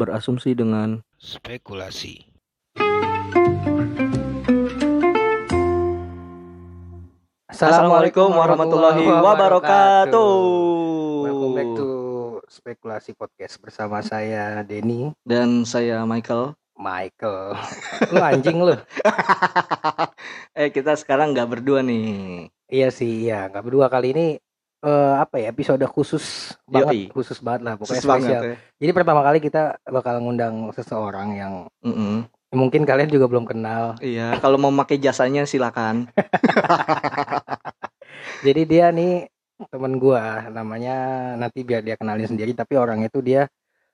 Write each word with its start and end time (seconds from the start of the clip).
berasumsi 0.00 0.56
dengan 0.56 1.04
spekulasi. 1.20 2.24
Assalamualaikum 7.52 8.32
warahmatullahi 8.32 9.04
wabarakatuh. 9.04 10.32
Welcome 11.28 11.52
back 11.52 11.70
to 11.76 11.88
Spekulasi 12.48 13.12
Podcast 13.12 13.60
bersama 13.60 14.00
saya 14.00 14.64
Denny 14.64 15.12
Dan 15.28 15.68
saya 15.68 16.08
Michael. 16.08 16.56
Michael. 16.80 17.60
Lu 18.08 18.24
anjing 18.24 18.64
lu. 18.64 18.72
eh 20.56 20.72
kita 20.72 20.96
sekarang 20.96 21.36
nggak 21.36 21.60
berdua 21.60 21.84
nih. 21.84 22.48
Iya 22.72 22.88
sih, 22.88 23.28
iya. 23.28 23.52
Nggak 23.52 23.64
berdua 23.68 23.92
kali 23.92 24.16
ini 24.16 24.26
eh 24.80 25.12
apa 25.14 25.36
ya 25.36 25.48
episode 25.48 25.80
khusus 25.84 26.56
banget, 26.64 26.88
Yoi. 26.88 27.00
khusus 27.12 27.38
banget 27.38 27.60
lah 27.62 27.72
pokoknya 27.76 27.94
Khusus 27.94 28.08
banget 28.08 28.26
spesial. 28.26 28.42
ya. 28.42 28.54
Jadi 28.80 28.90
pertama 28.92 29.20
kali 29.20 29.38
kita 29.38 29.62
bakal 29.84 30.14
ngundang 30.18 30.54
seseorang 30.72 31.28
yang 31.34 31.52
Mm-mm. 31.80 32.24
mungkin 32.50 32.82
kalian 32.82 33.06
juga 33.06 33.26
belum 33.26 33.44
kenal. 33.44 33.94
Iya, 34.00 34.40
kalau 34.40 34.56
mau 34.56 34.72
pakai 34.74 34.96
jasanya 34.96 35.44
silakan. 35.44 36.08
Jadi 38.40 38.60
dia 38.64 38.88
nih 38.88 39.28
temen 39.68 40.00
gua 40.00 40.48
namanya 40.48 40.96
nanti 41.36 41.60
biar 41.60 41.80
dia 41.80 41.94
kenalin 41.94 42.24
sendiri 42.24 42.56
tapi 42.56 42.74
orangnya 42.74 43.06
itu 43.06 43.20
dia 43.20 43.44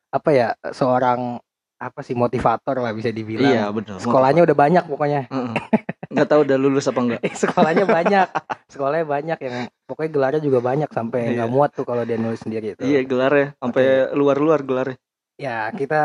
apa 0.09 0.31
ya 0.31 0.49
seorang 0.71 1.37
apa 1.77 2.01
sih 2.01 2.15
motivator 2.15 2.79
lah 2.79 2.95
bisa 2.95 3.11
dibilang. 3.11 3.51
Iya 3.51 3.65
benar. 3.69 3.99
Sekolahnya 3.99 4.47
udah 4.47 4.57
banyak 4.57 4.85
pokoknya. 4.87 5.27
Heeh. 5.27 5.55
Nggak 6.17 6.27
tahu 6.27 6.41
udah 6.43 6.57
lulus 6.57 6.85
apa 6.85 6.99
enggak. 6.99 7.21
Eh, 7.27 7.35
sekolahnya 7.35 7.85
banyak 7.87 8.27
sekolahnya 8.67 9.07
banyak 9.07 9.39
yang 9.39 9.57
pokoknya 9.85 10.11
gelarnya 10.11 10.41
juga 10.41 10.59
banyak 10.61 10.89
sampai 10.89 11.21
Iya. 11.23 11.33
nggak 11.37 11.51
muat 11.51 11.71
tuh 11.71 11.85
kalau 11.85 12.03
dia 12.03 12.17
nulis 12.17 12.39
sendiri 12.39 12.73
itu 12.73 12.81
Iya 12.81 13.01
gelarnya 13.03 13.53
sampai 13.57 13.85
luar-luar 14.13 14.61
gelarnya. 14.63 14.97
ya 15.37 15.69
kita 15.71 16.03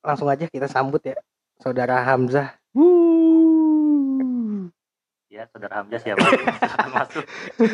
langsung 0.00 0.26
aja 0.26 0.44
kita 0.46 0.66
sambut 0.66 0.98
ya 1.00 1.14
saudara 1.56 2.02
Hamzah 2.02 2.58
Ya, 5.26 5.50
saudara 5.50 5.74
Hamzah 5.76 5.98
siapa? 5.98 6.22
Masuk. 6.94 7.26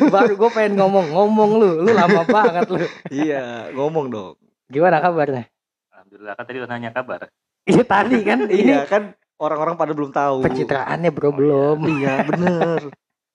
baru 0.07 0.33
gue 0.35 0.49
pengen 0.51 0.77
ngomong 0.77 1.09
ngomong 1.09 1.49
lu 1.55 1.69
lu 1.79 1.91
lama 1.91 2.25
banget 2.25 2.65
lu 2.67 2.81
iya, 3.11 3.69
ngomong 3.71 4.09
dong. 4.09 4.33
gimana 4.65 4.97
kabarnya 4.97 5.45
Alhamdulillah 5.91 6.33
kan 6.33 6.43
tadi 6.43 6.57
udah 6.57 6.69
nanya 6.69 6.89
kabar. 6.91 7.29
iya 7.63 7.83
tadi 7.83 8.17
kan 8.21 8.39
ini 8.45 8.65
Iya 8.67 8.81
kan 8.83 9.13
orang-orang 9.41 9.73
pada 9.73 9.91
belum 9.91 10.11
tahu. 10.11 10.45
pencitraannya 10.45 11.09
bro 11.09 11.25
Oh, 11.25 11.31
iya. 11.31 11.35
belum 11.35 11.77
Iya 11.89 12.13
bener. 12.23 12.81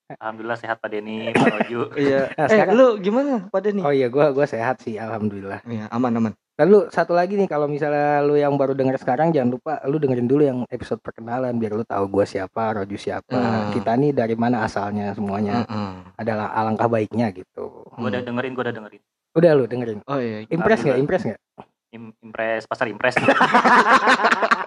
Alhamdulillah 0.07 0.55
sehat 0.55 0.79
Pak 0.79 0.87
Denny, 0.89 1.35
Pak 1.35 1.51
Roju. 1.51 1.81
iya. 1.99 2.31
Nah, 2.31 2.47
eh 2.47 2.63
sekarang- 2.63 2.75
lu 2.75 2.87
gimana 2.97 3.51
pada 3.51 3.69
nih? 3.69 3.83
oh 3.83 3.91
iya 3.91 4.07
gua 4.07 4.31
gua 4.31 4.47
sehat 4.47 4.79
sih 4.79 4.95
alhamdulillah 4.97 5.67
Iya 5.67 5.91
aman 5.91 6.15
aman. 6.15 6.33
lalu 6.57 6.89
satu 6.89 7.11
lagi 7.11 7.35
nih 7.35 7.45
kalau 7.45 7.67
misalnya 7.67 8.23
lu 8.23 8.33
yang 8.33 8.55
baru 8.55 8.73
denger 8.73 8.97
sekarang 8.97 9.29
jangan 9.29 9.53
lupa 9.53 9.83
lu 9.85 9.99
dengerin 9.99 10.25
dulu 10.25 10.41
yang 10.41 10.59
episode 10.69 11.03
perkenalan 11.03 11.53
biar 11.55 11.75
lu 11.75 11.83
tahu 11.83 12.07
gua 12.09 12.25
siapa 12.25 12.73
Roju 12.73 12.95
siapa 12.97 13.35
Hmm. 13.35 13.75
kita 13.75 13.93
nih 13.93 14.15
dari 14.15 14.33
mana 14.35 14.63
asalnya 14.63 15.11
semuanya 15.11 15.67
Heeh. 15.67 15.93
adalah 16.17 16.55
alangkah 16.55 16.87
baiknya 16.87 17.29
gitu 17.31 17.85
Gue 17.91 18.07
udah 18.07 18.23
dengerin, 18.23 18.53
gue 18.53 18.63
udah 18.63 18.75
dengerin. 18.75 19.03
udah 19.35 19.51
lu 19.53 19.65
dengerin 19.67 19.99
Oh 20.05 20.17
iya. 20.17 20.47
impress 20.47 20.81
nggak 20.81 20.97
Alhamdulillah. 20.97 21.03
impress 21.03 21.23
nggak 21.27 21.41
Im 21.89 22.11
impres, 22.21 22.63
pasar 22.65 22.87
impres. 22.87 23.15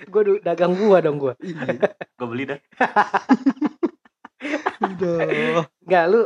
gue 0.00 0.22
dagang 0.40 0.72
gua 0.72 0.98
dong 0.98 1.16
gua 1.16 1.34
gue 1.38 2.26
beli 2.26 2.44
dah. 2.46 2.58
Udah. 4.78 5.66
nggak 5.82 6.04
lu 6.06 6.20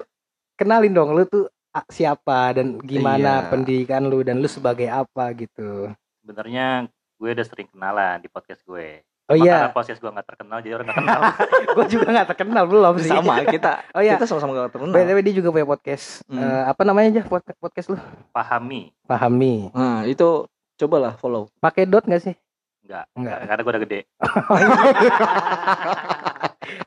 kenalin 0.54 0.92
dong 0.92 1.10
lu 1.12 1.24
tuh 1.24 1.48
siapa 1.88 2.52
dan 2.52 2.76
gimana 2.78 3.40
Iya. 3.40 3.48
pendidikan 3.48 4.04
lu 4.04 4.20
dan 4.20 4.36
lu 4.36 4.46
sebagai 4.46 4.86
apa 4.86 5.32
gitu 5.32 5.88
Sebenarnya 6.20 6.86
gue 7.16 7.30
udah 7.30 7.42
sering 7.42 7.66
kenalan 7.66 8.18
di 8.18 8.28
podcast 8.28 8.60
gue. 8.62 9.00
oh 9.24 9.34
iya 9.34 9.64
Karena 9.64 9.72
podcast 9.72 9.98
gue 9.98 10.10
gak 10.12 10.28
terkenal, 10.28 10.58
jadi 10.58 10.74
orang 10.74 10.86
gak 10.86 10.98
kenal. 10.98 11.20
gue 11.78 11.86
juga 11.88 12.06
nggak 12.12 12.28
terkenal 12.28 12.64
belum 12.64 12.94
sih 12.96 13.08
Sama 13.08 13.34
kita. 13.42 13.72
oh 13.96 14.02
iya 14.02 14.14
Kita 14.14 14.26
sama-sama 14.28 14.52
gak 14.60 14.70
terkenal. 14.70 14.92
btw 14.92 15.18
dia 15.20 15.34
juga 15.34 15.48
punya 15.50 15.66
podcast 15.66 16.20
Hmm. 16.26 16.38
Eh, 16.38 16.62
apa 16.68 16.82
namanya 16.82 17.08
aja 17.10 17.22
pod- 17.24 17.56
podcast 17.56 17.88
lu 17.88 17.98
Pahami. 18.30 18.92
pahami 19.02 19.72
Nah, 19.72 20.04
itu 20.04 20.44
cobalah 20.74 21.16
follow. 21.16 21.48
pakai 21.56 21.86
dot 21.86 22.04
nggak 22.04 22.20
sih 22.22 22.34
Enggak. 22.82 23.04
Enggak. 23.14 23.38
Karena 23.46 23.60
gue 23.62 23.72
udah 23.72 23.82
gede. 23.82 24.00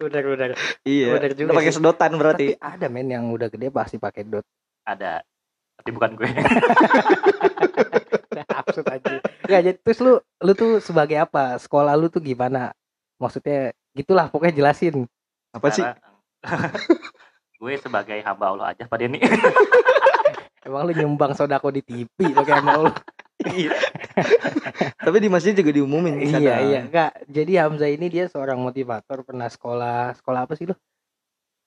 udah 0.05 0.19
udah 0.21 0.47
Iya. 0.83 1.07
Bener 1.15 1.31
juga 1.33 1.47
Udah 1.51 1.57
pakai 1.57 1.73
sedotan 1.73 2.11
berarti. 2.15 2.47
tapi 2.53 2.61
ada 2.61 2.87
men 2.87 3.07
yang 3.07 3.25
udah 3.31 3.47
gede 3.47 3.67
pasti 3.69 3.95
pakai 3.95 4.23
dot 4.23 4.45
Ada. 4.83 5.23
Tapi 5.79 5.89
bukan 5.91 6.11
gue. 6.15 6.29
Nah, 8.35 8.43
absurd 8.51 8.83
aja 8.91 9.23
ya 9.47 9.63
jadi 9.63 9.79
terus 9.79 10.03
lu 10.03 10.19
lu 10.19 10.51
tuh 10.51 10.83
sebagai 10.83 11.15
apa 11.15 11.55
sekolah 11.55 11.95
lu 11.95 12.11
tuh 12.11 12.19
gimana 12.19 12.75
maksudnya 13.15 13.71
gitulah 13.95 14.27
pokoknya 14.27 14.53
jelasin 14.53 15.07
Apa 15.55 15.71
sih? 15.71 15.79
Gue 17.55 17.79
sebagai 17.79 18.19
hamba 18.19 18.51
Allah 18.51 18.75
aja 18.75 18.83
Pak 18.83 18.97
Denny. 18.99 19.23
emang 20.67 20.83
lu 20.83 20.91
nyumbang 20.91 21.31
sodako 21.31 21.71
di 21.71 21.79
TV 21.79 22.27
lo 22.27 22.43
kayak 22.43 22.59
mau 22.59 22.83
lu 22.83 22.91
Tapi 24.97 25.17
di 25.17 25.27
masjid 25.27 25.51
juga 25.51 25.71
diumumin. 25.71 26.17
iya 26.19 26.55
iya 26.61 26.79
enggak 26.81 27.11
jadi 27.25 27.51
Hamzah 27.61 27.87
ini 27.87 28.07
dia 28.07 28.25
seorang 28.25 28.57
motivator 28.57 29.21
pernah 29.21 29.45
sekolah 29.45 30.13
sekolah 30.15 30.39
apa 30.41 30.53
sih 30.53 30.65
lu 30.65 30.75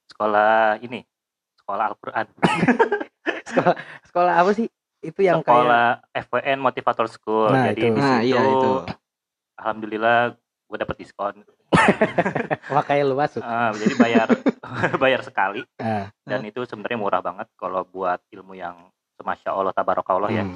Sekolah 0.09 0.81
ini. 0.81 1.05
Sekolah 1.57 1.85
Al-Quran. 1.87 2.27
sekolah 3.49 3.77
sekolah 4.05 4.35
apa 4.37 4.51
sih 4.53 4.67
itu 4.99 5.21
yang 5.21 5.39
kayak 5.39 5.53
Sekolah 5.55 5.87
FWN 6.13 6.59
Motivator 6.59 7.07
School. 7.07 7.49
Nah, 7.49 7.69
Jadi 7.69 7.81
itu. 7.81 7.87
di 7.87 8.01
Nah, 8.01 8.19
situ, 8.19 8.27
iya 8.27 8.41
itu. 8.43 8.71
Alhamdulillah 9.55 10.19
gue 10.65 10.77
dapet 10.77 10.97
diskon. 10.99 11.35
makanya 12.73 13.05
lu 13.05 13.13
masuk 13.13 13.41
Ah, 13.41 13.71
jadi 13.71 13.93
bayar 13.95 14.29
bayar 15.03 15.21
sekali 15.21 15.61
Nah. 15.77 16.09
dan 16.25 16.41
itu 16.43 16.65
sebenarnya 16.65 16.97
murah 16.97 17.21
banget 17.21 17.45
kalau 17.55 17.85
buat 17.85 18.25
ilmu 18.27 18.57
yang 18.57 18.89
semasya 19.15 19.53
Allah 19.53 19.71
tabarakallah 19.71 20.33
ya. 20.33 20.49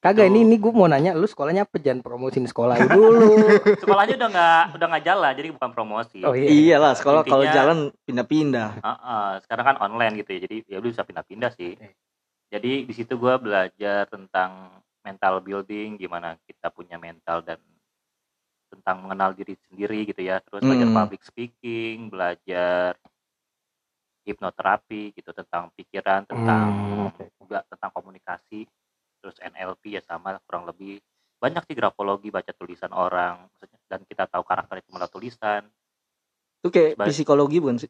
Kagak 0.00 0.32
ini 0.32 0.48
ini 0.48 0.56
gue 0.56 0.72
mau 0.72 0.88
nanya 0.88 1.12
lu 1.12 1.28
sekolahnya 1.28 1.68
apa 1.68 1.76
jangan 1.76 2.00
promosiin 2.00 2.48
sekolah 2.48 2.72
lu 2.80 2.88
dulu 2.88 3.28
Sekolahnya 3.84 4.16
udah 4.16 4.28
nggak 4.32 4.62
udah 4.80 4.86
nggak 4.96 5.04
jalan 5.04 5.32
jadi 5.36 5.48
bukan 5.52 5.70
promosi. 5.76 6.24
oh 6.24 6.32
iya 6.32 6.48
Iyalah, 6.48 6.96
sekolah 6.96 7.20
kalau 7.28 7.44
jalan 7.44 7.78
pindah-pindah. 8.08 8.80
Ah, 8.80 8.90
ah, 8.96 9.30
sekarang 9.44 9.64
kan 9.68 9.76
online 9.84 10.24
gitu 10.24 10.32
ya 10.32 10.40
jadi 10.48 10.56
ya 10.64 10.76
lu 10.80 10.88
bisa 10.88 11.04
pindah-pindah 11.04 11.52
sih. 11.52 11.76
Jadi 12.48 12.88
di 12.88 12.92
situ 12.96 13.20
gue 13.20 13.34
belajar 13.36 14.08
tentang 14.08 14.72
mental 15.04 15.44
building 15.44 16.00
gimana 16.00 16.40
kita 16.48 16.72
punya 16.72 16.96
mental 16.96 17.44
dan 17.44 17.60
tentang 18.72 19.04
mengenal 19.04 19.36
diri 19.36 19.52
sendiri 19.68 20.08
gitu 20.08 20.22
ya 20.24 20.40
terus 20.40 20.62
belajar 20.64 20.88
Hmm. 20.88 20.96
public 20.96 21.22
speaking 21.26 22.08
belajar 22.08 22.94
hipnoterapi 24.24 25.10
gitu 25.16 25.32
tentang 25.32 25.72
pikiran 25.74 26.22
tentang 26.28 26.64
Hmm, 26.70 27.08
oke. 27.10 27.24
juga 27.40 27.64
tentang 27.66 27.90
komunikasi 27.90 28.68
terus 29.20 29.36
NLP 29.38 29.94
ya 29.94 30.02
sama 30.02 30.40
kurang 30.44 30.64
lebih 30.64 30.98
banyak 31.36 31.64
sih 31.64 31.76
grafologi 31.76 32.28
baca 32.28 32.52
tulisan 32.52 32.90
orang 32.90 33.48
dan 33.86 34.00
kita 34.04 34.24
tahu 34.26 34.42
karakter 34.42 34.80
itu 34.80 34.90
melalui 34.90 35.12
tulisan 35.12 35.62
Itu 36.60 36.68
kayak 36.68 37.00
psikologi 37.08 37.56
bukan 37.56 37.78
sih? 37.78 37.88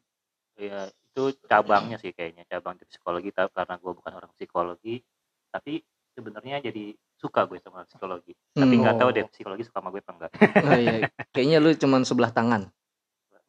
ya 0.55 0.87
itu 0.87 1.23
cabangnya 1.49 1.97
sih 1.97 2.13
kayaknya 2.13 2.45
cabang 2.47 2.77
di 2.77 2.85
psikologi 2.85 3.33
tapi 3.33 3.51
karena 3.51 3.75
gue 3.75 3.93
bukan 3.93 4.13
orang 4.13 4.31
psikologi 4.37 5.01
tapi 5.49 5.81
sebenarnya 6.13 6.61
jadi 6.63 6.93
suka 7.17 7.47
gue 7.47 7.59
sama 7.59 7.83
psikologi 7.83 8.37
tapi 8.53 8.75
Hmm. 8.77 8.83
nggak 8.85 8.97
tahu 8.97 9.09
Oh. 9.09 9.15
deh 9.15 9.25
psikologi 9.27 9.63
suka 9.65 9.81
sama 9.81 9.91
gue 9.91 9.99
apa 9.99 10.13
enggak 10.13 10.31
Oh, 10.61 10.77
iya. 10.77 11.09
Kayaknya 11.33 11.59
lu 11.59 11.71
cuman 11.75 12.03
sebelah 12.05 12.31
tangan. 12.31 12.69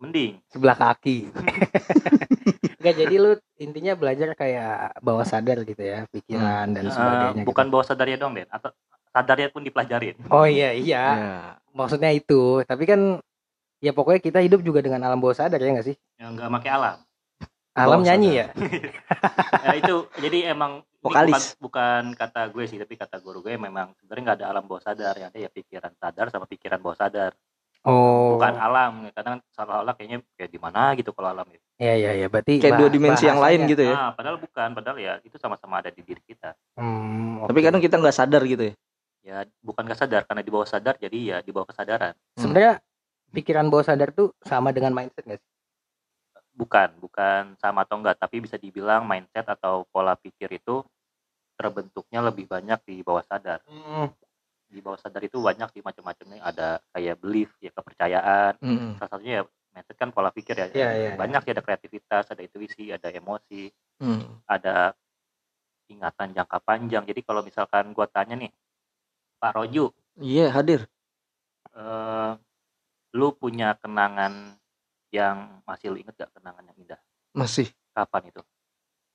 mending 0.02 0.42
sebelah 0.50 0.74
kaki 0.74 1.30
Enggak 2.82 2.96
jadi 2.98 3.16
lu 3.16 3.32
intinya 3.56 3.94
belajar 3.94 4.34
kayak 4.34 4.74
bawah 5.00 5.22
sadar 5.22 5.62
gitu 5.62 5.78
ya 5.78 6.10
pikiran 6.10 6.74
dan 6.74 6.82
Eh, 6.82 6.90
sebagainya 6.90 7.44
bukan 7.46 7.66
gitu. 7.66 7.72
bawa 7.72 7.84
sadarnya 7.86 8.18
dong 8.18 8.34
deh 8.34 8.46
atau 8.48 8.74
sadarnya 9.08 9.48
pun 9.48 9.62
dipelajarin. 9.62 10.18
Oh 10.28 10.44
iya 10.44 10.74
iya. 10.74 11.04
Ya. 11.06 11.36
maksudnya 11.72 12.10
itu. 12.10 12.60
Tapi 12.64 12.84
kan 12.84 13.22
ya 13.78 13.92
pokoknya 13.92 14.18
kita 14.20 14.40
hidup 14.40 14.60
juga 14.60 14.82
dengan 14.82 15.02
alam 15.04 15.18
bawah 15.18 15.38
sadar 15.38 15.56
ya 15.56 15.70
nggak 15.72 15.88
sih? 15.88 15.96
Yang 16.18 16.32
nggak 16.36 16.50
pakai 16.52 16.72
alam. 16.72 16.98
Alam 17.72 17.88
Bawah 17.94 18.04
nyanyi 18.04 18.30
sadar. 18.32 18.42
ya? 18.42 18.46
Ya 19.64 19.74
itu 19.78 19.96
jadi 20.18 20.38
emang 20.50 20.82
Vokalis. 21.00 21.54
bukan, 21.56 22.02
bukan 22.10 22.20
kata 22.20 22.50
gue 22.50 22.66
sih 22.66 22.76
tapi 22.76 22.94
kata 22.94 23.18
guru 23.18 23.40
gue 23.40 23.54
memang 23.54 23.94
sebenarnya 23.96 24.24
nggak 24.26 24.38
ada 24.38 24.48
alam 24.50 24.66
bawah 24.66 24.82
sadar. 24.82 25.14
Yang 25.16 25.30
ada 25.30 25.40
ya 25.40 25.50
pikiran 25.50 25.94
sadar 25.96 26.26
sama 26.28 26.46
pikiran 26.46 26.80
bawah 26.80 26.98
sadar 26.98 27.32
oh. 27.86 28.38
Bukan 28.38 28.54
alam 28.58 29.10
kadang 29.14 29.36
seolah-olah 29.54 29.94
kayaknya 29.98 30.20
kayak 30.38 30.52
di 30.54 30.60
mana 30.62 30.94
gitu 30.98 31.12
kalau 31.14 31.34
alam 31.34 31.48
itu. 31.50 31.64
Iya 31.82 31.94
iya 31.98 32.12
iya. 32.22 32.28
Berarti 32.30 32.62
Kayak 32.62 32.78
dua 32.78 32.90
dimensi 32.94 33.26
yang 33.26 33.42
lain 33.42 33.66
gitu 33.66 33.82
ya. 33.86 33.96
ah 33.98 34.10
padahal 34.14 34.38
bukan. 34.38 34.70
Padahal 34.78 34.98
ya 35.02 35.14
itu 35.26 35.36
sama-sama 35.42 35.82
ada 35.82 35.90
di 35.90 36.02
diri 36.06 36.22
kita. 36.22 36.54
Hmm, 36.78 37.46
Tapi 37.50 37.60
oke. 37.60 37.66
kadang 37.66 37.82
kita 37.82 37.96
nggak 37.98 38.16
sadar 38.16 38.42
gitu 38.46 38.64
ya. 38.70 38.74
ya 39.22 39.38
bukan 39.66 39.84
nggak 39.90 40.00
sadar. 40.00 40.22
Karena 40.30 40.42
di 40.46 40.52
bawah 40.54 40.68
sadar 40.70 40.96
jadi 41.02 41.18
ya 41.18 41.38
di 41.42 41.50
bawah 41.50 41.66
kesadaran. 41.70 42.14
Sebenarnya 42.38 42.78
pikiran 43.34 43.66
bawah 43.72 43.86
sadar 43.86 44.14
tuh 44.14 44.30
sama 44.46 44.70
dengan 44.70 44.94
mindset 44.94 45.26
nggak 45.26 45.42
sih? 45.42 45.50
Bukan 46.52 46.90
bukan 47.02 47.58
sama 47.58 47.82
atau 47.82 47.98
enggak 47.98 48.20
tapi 48.20 48.44
bisa 48.44 48.60
dibilang 48.62 49.08
mindset 49.08 49.48
atau 49.50 49.88
pola 49.90 50.14
pikir 50.14 50.52
itu 50.54 50.86
terbentuknya 51.58 52.22
lebih 52.22 52.46
banyak 52.46 52.78
di 52.86 53.02
bawah 53.02 53.22
sadar. 53.26 53.62
Hmm, 53.66 54.10
di 54.72 54.80
bawah 54.80 54.96
sadar 54.96 55.20
itu 55.22 55.36
banyak 55.38 55.68
sih 55.70 55.84
macam-macamnya 55.84 56.40
ada 56.40 56.68
kayak 56.90 57.20
belief 57.20 57.52
ya 57.60 57.70
kepercayaan 57.70 58.56
Mm. 58.58 58.96
salah 58.96 59.12
satunya 59.12 59.34
ya 59.38 59.44
mindset 59.72 59.96
kan 59.96 60.10
pola 60.10 60.32
pikir 60.32 60.56
ya 60.56 60.68
Iya, 60.68 60.90
iya. 60.94 61.10
banyak 61.14 61.44
sih 61.44 61.52
ada 61.52 61.60
kreativitas 61.60 62.26
ada 62.28 62.40
intuisi 62.40 62.88
ada 62.88 63.08
emosi 63.08 63.68
Mm. 64.00 64.48
ada 64.48 64.96
ingatan 65.86 66.32
jangka 66.32 66.58
panjang 66.62 67.04
jadi 67.04 67.20
kalau 67.20 67.44
misalkan 67.44 67.92
gua 67.92 68.08
tanya 68.08 68.40
nih 68.40 68.52
Pak 69.38 69.52
Roju 69.54 69.92
Iya 70.16 70.50
hadir. 70.50 70.88
eh, 71.72 72.32
lu 73.12 73.32
punya 73.32 73.76
kenangan 73.76 74.56
yang 75.12 75.60
masih 75.64 75.92
lu 75.92 76.00
inget 76.00 76.16
gak 76.16 76.32
kenangan 76.32 76.64
yang 76.64 76.78
indah 76.78 77.00
Masih. 77.32 77.68
kapan 77.92 78.28
itu 78.28 78.40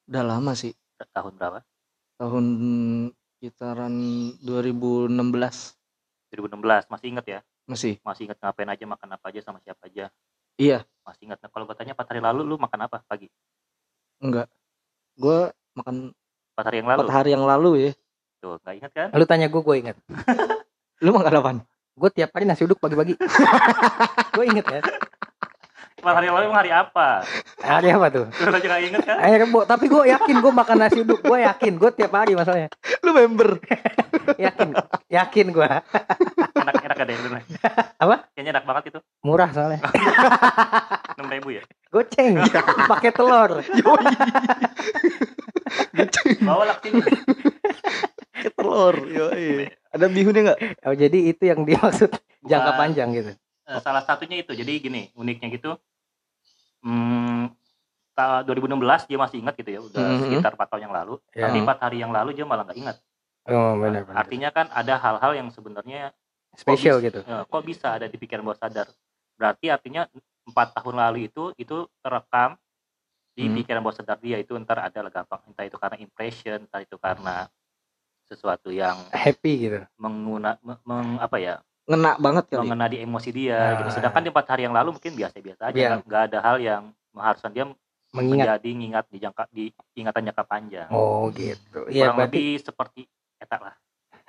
Udah 0.06 0.22
lama 0.22 0.52
sih. 0.52 0.76
tahun 1.10 1.34
berapa 1.34 1.60
Tahun 2.16 2.44
kitaran 3.36 3.92
2016 4.40 5.12
2016 5.12 6.92
masih 6.92 7.06
inget 7.08 7.26
ya 7.26 7.40
masih. 7.66 7.94
masih 8.00 8.22
inget 8.26 8.38
ngapain 8.40 8.68
aja 8.68 8.84
makan 8.84 9.08
apa 9.12 9.24
aja 9.28 9.40
sama 9.42 9.58
siapa 9.60 9.86
aja 9.86 10.08
Iya. 10.56 10.88
masih 11.04 11.28
inget 11.28 11.38
nah, 11.38 11.50
kalau 11.52 11.68
gua 11.68 11.76
tanya 11.76 11.92
empat 11.92 12.08
hari 12.08 12.20
lalu 12.24 12.40
lu 12.42 12.56
makan 12.56 12.88
apa 12.88 13.04
pagi 13.04 13.28
Enggak. 14.16 14.48
Gue 15.12 15.52
makan 15.76 16.16
empat 16.56 16.64
hari 16.64 16.76
yang 16.80 16.88
lalu 16.88 16.98
empat 17.04 17.12
hari 17.12 17.30
yang 17.32 17.44
lalu 17.44 17.70
ya. 17.76 17.90
tuh 18.40 18.56
nggak 18.64 18.74
inget 18.80 18.92
kan 18.92 19.08
Lu 19.12 19.24
tanya 19.28 19.46
gue, 19.48 19.60
gue 19.60 19.76
inget. 19.76 19.96
Lu 21.04 21.12
makan 21.12 21.36
apaan? 21.36 21.58
Gue 21.92 22.08
tiap 22.08 22.32
hari 22.32 22.48
nasi 22.48 22.64
uduk 22.64 22.80
pagi-pagi. 22.80 23.12
gue 24.36 24.44
inget 24.48 24.64
ya. 24.64 24.80
empat 25.96 26.14
hari 26.16 26.28
yang 26.28 26.36
lalu 26.36 26.44
emang 26.48 26.60
hari 26.60 26.72
apa 26.72 27.08
Hari 27.60 27.88
apa 27.90 28.06
tuh? 28.12 28.24
lu 28.28 28.52
aja 28.52 28.66
nggak 28.68 28.82
inget 28.84 29.02
kan 29.04 29.16
Air 29.20 29.38
rebo. 29.44 29.60
Tapi 29.64 29.84
gue 29.84 30.02
yakin 30.08 30.36
gue 30.40 30.52
makan 30.54 30.76
nasi 30.80 30.98
uduk. 31.04 31.20
Gue 31.20 31.38
yakin. 31.44 31.72
Gue 31.76 31.90
tiap 31.92 32.12
hari 32.16 32.32
masalahnya. 32.32 32.68
Lu 33.04 33.10
member. 33.12 33.60
Yakin. 34.44 34.68
Yakin 35.10 35.46
gue. 35.52 35.68
enak 36.56 36.74
enak 36.82 36.98
ada 36.98 37.12
yang. 37.12 37.24
Apa? 37.96 38.16
kayaknya 38.32 38.60
enak 38.60 38.64
banget 38.68 38.84
itu 38.92 38.98
Murah 39.24 39.50
soalnya. 39.52 39.80
enam 41.16 41.28
ribu 41.32 41.56
ya 41.56 41.62
Goceng. 41.92 42.40
Pakai 42.92 43.12
telur. 43.12 43.64
bawa 46.44 46.64
lah 46.68 46.76
sini 46.80 47.00
Ke 48.36 48.50
telur. 48.52 48.96
Yo, 49.08 49.32
Ada 49.94 50.06
bihunnya 50.12 50.40
enggak? 50.52 50.58
Oh, 50.84 50.92
jadi 50.92 51.18
itu 51.32 51.42
yang 51.48 51.64
dimaksud 51.64 52.12
jangka 52.44 52.70
Bukan. 52.74 52.80
panjang 52.80 53.08
gitu. 53.16 53.32
Eh, 53.66 53.80
salah 53.82 53.98
satunya 54.06 54.38
itu 54.46 54.54
jadi 54.54 54.78
gini 54.78 55.10
uniknya 55.18 55.50
gitu 55.50 55.74
hmm, 56.86 57.50
ta- 58.16 58.40
2016 58.42 58.80
dia 59.04 59.18
masih 59.20 59.36
ingat 59.38 59.54
gitu 59.54 59.70
ya 59.70 59.80
udah 59.82 60.00
Mhm. 60.02 60.20
sekitar 60.24 60.52
4 60.54 60.66
tahun 60.66 60.82
yang 60.82 60.94
lalu 60.94 61.14
Ya. 61.30 61.46
tapi 61.46 61.56
empat 61.60 61.78
hari 61.78 61.96
yang 62.00 62.10
lalu 62.10 62.32
dia 62.32 62.42
malah 62.42 62.64
nggak 62.64 62.78
ingat 62.78 62.96
Oh, 63.46 63.76
benar 63.76 64.02
benar. 64.02 64.16
artinya 64.18 64.48
kan 64.50 64.66
ada 64.72 64.96
hal-hal 64.96 65.32
yang 65.36 65.48
sebenarnya 65.50 66.10
Spesial 66.52 66.98
gitu. 66.98 67.20
eh, 67.20 67.42
kok 67.44 67.62
bisa 67.62 67.92
ada 67.92 68.08
di 68.08 68.16
pikiran 68.16 68.40
bawah 68.42 68.56
sadar 68.56 68.88
berarti 69.36 69.68
artinya 69.68 70.08
empat 70.42 70.72
tahun 70.74 70.96
lalu 70.96 71.28
itu 71.28 71.52
itu 71.54 71.84
terekam 72.00 72.56
di 73.30 73.44
Hmm. 73.44 73.54
pikiran 73.54 73.80
bawah 73.80 73.94
sadar 73.94 74.16
dia 74.16 74.36
itu 74.36 74.56
ntar 74.56 74.80
ada 74.80 75.04
gampang 75.06 75.44
entah 75.46 75.62
itu 75.62 75.76
karena 75.76 75.96
impression 75.98 76.56
entah 76.58 76.80
itu 76.80 76.96
karena 76.96 77.52
sesuatu 78.24 78.68
yang 78.68 78.96
Happy 79.12 79.68
gitu. 79.68 79.84
menguna 79.94 80.58
me- 80.58 80.80
meng, 80.82 81.20
apa 81.20 81.36
ya 81.36 81.60
Ngena 81.86 82.18
banget 82.18 82.50
kali. 82.50 82.66
mengena 82.66 82.86
di 82.88 82.98
emosi 82.98 83.30
dia 83.30 83.54
Ah. 83.54 83.78
gitu. 83.78 83.90
sedangkan 83.94 84.18
di 84.20 84.30
empat 84.32 84.46
hari 84.48 84.62
yang 84.64 84.74
lalu 84.74 84.90
mungkin 84.92 85.14
biasa-biasa 85.14 85.62
aja 85.66 85.76
Iya. 85.76 85.88
nggak 85.92 86.02
nggak 86.02 86.22
ada 86.26 86.38
hal 86.40 86.56
yang 86.58 86.82
mengharuskan 87.12 87.52
dia 87.52 87.64
Mengingat. 88.16 88.58
menjadi 88.58 88.70
ngingat 88.72 89.04
di 89.12 89.18
jangka 89.20 89.42
di 89.52 89.64
ingatan 89.94 90.22
jangka 90.32 90.44
panjang 90.48 90.88
Oh, 90.88 91.28
gitu. 91.36 91.86
Iya, 91.92 92.10
kurang 92.10 92.16
berarti 92.16 92.36
lebih 92.40 92.50
seperti 92.64 93.00
etak 93.36 93.60
lah 93.60 93.76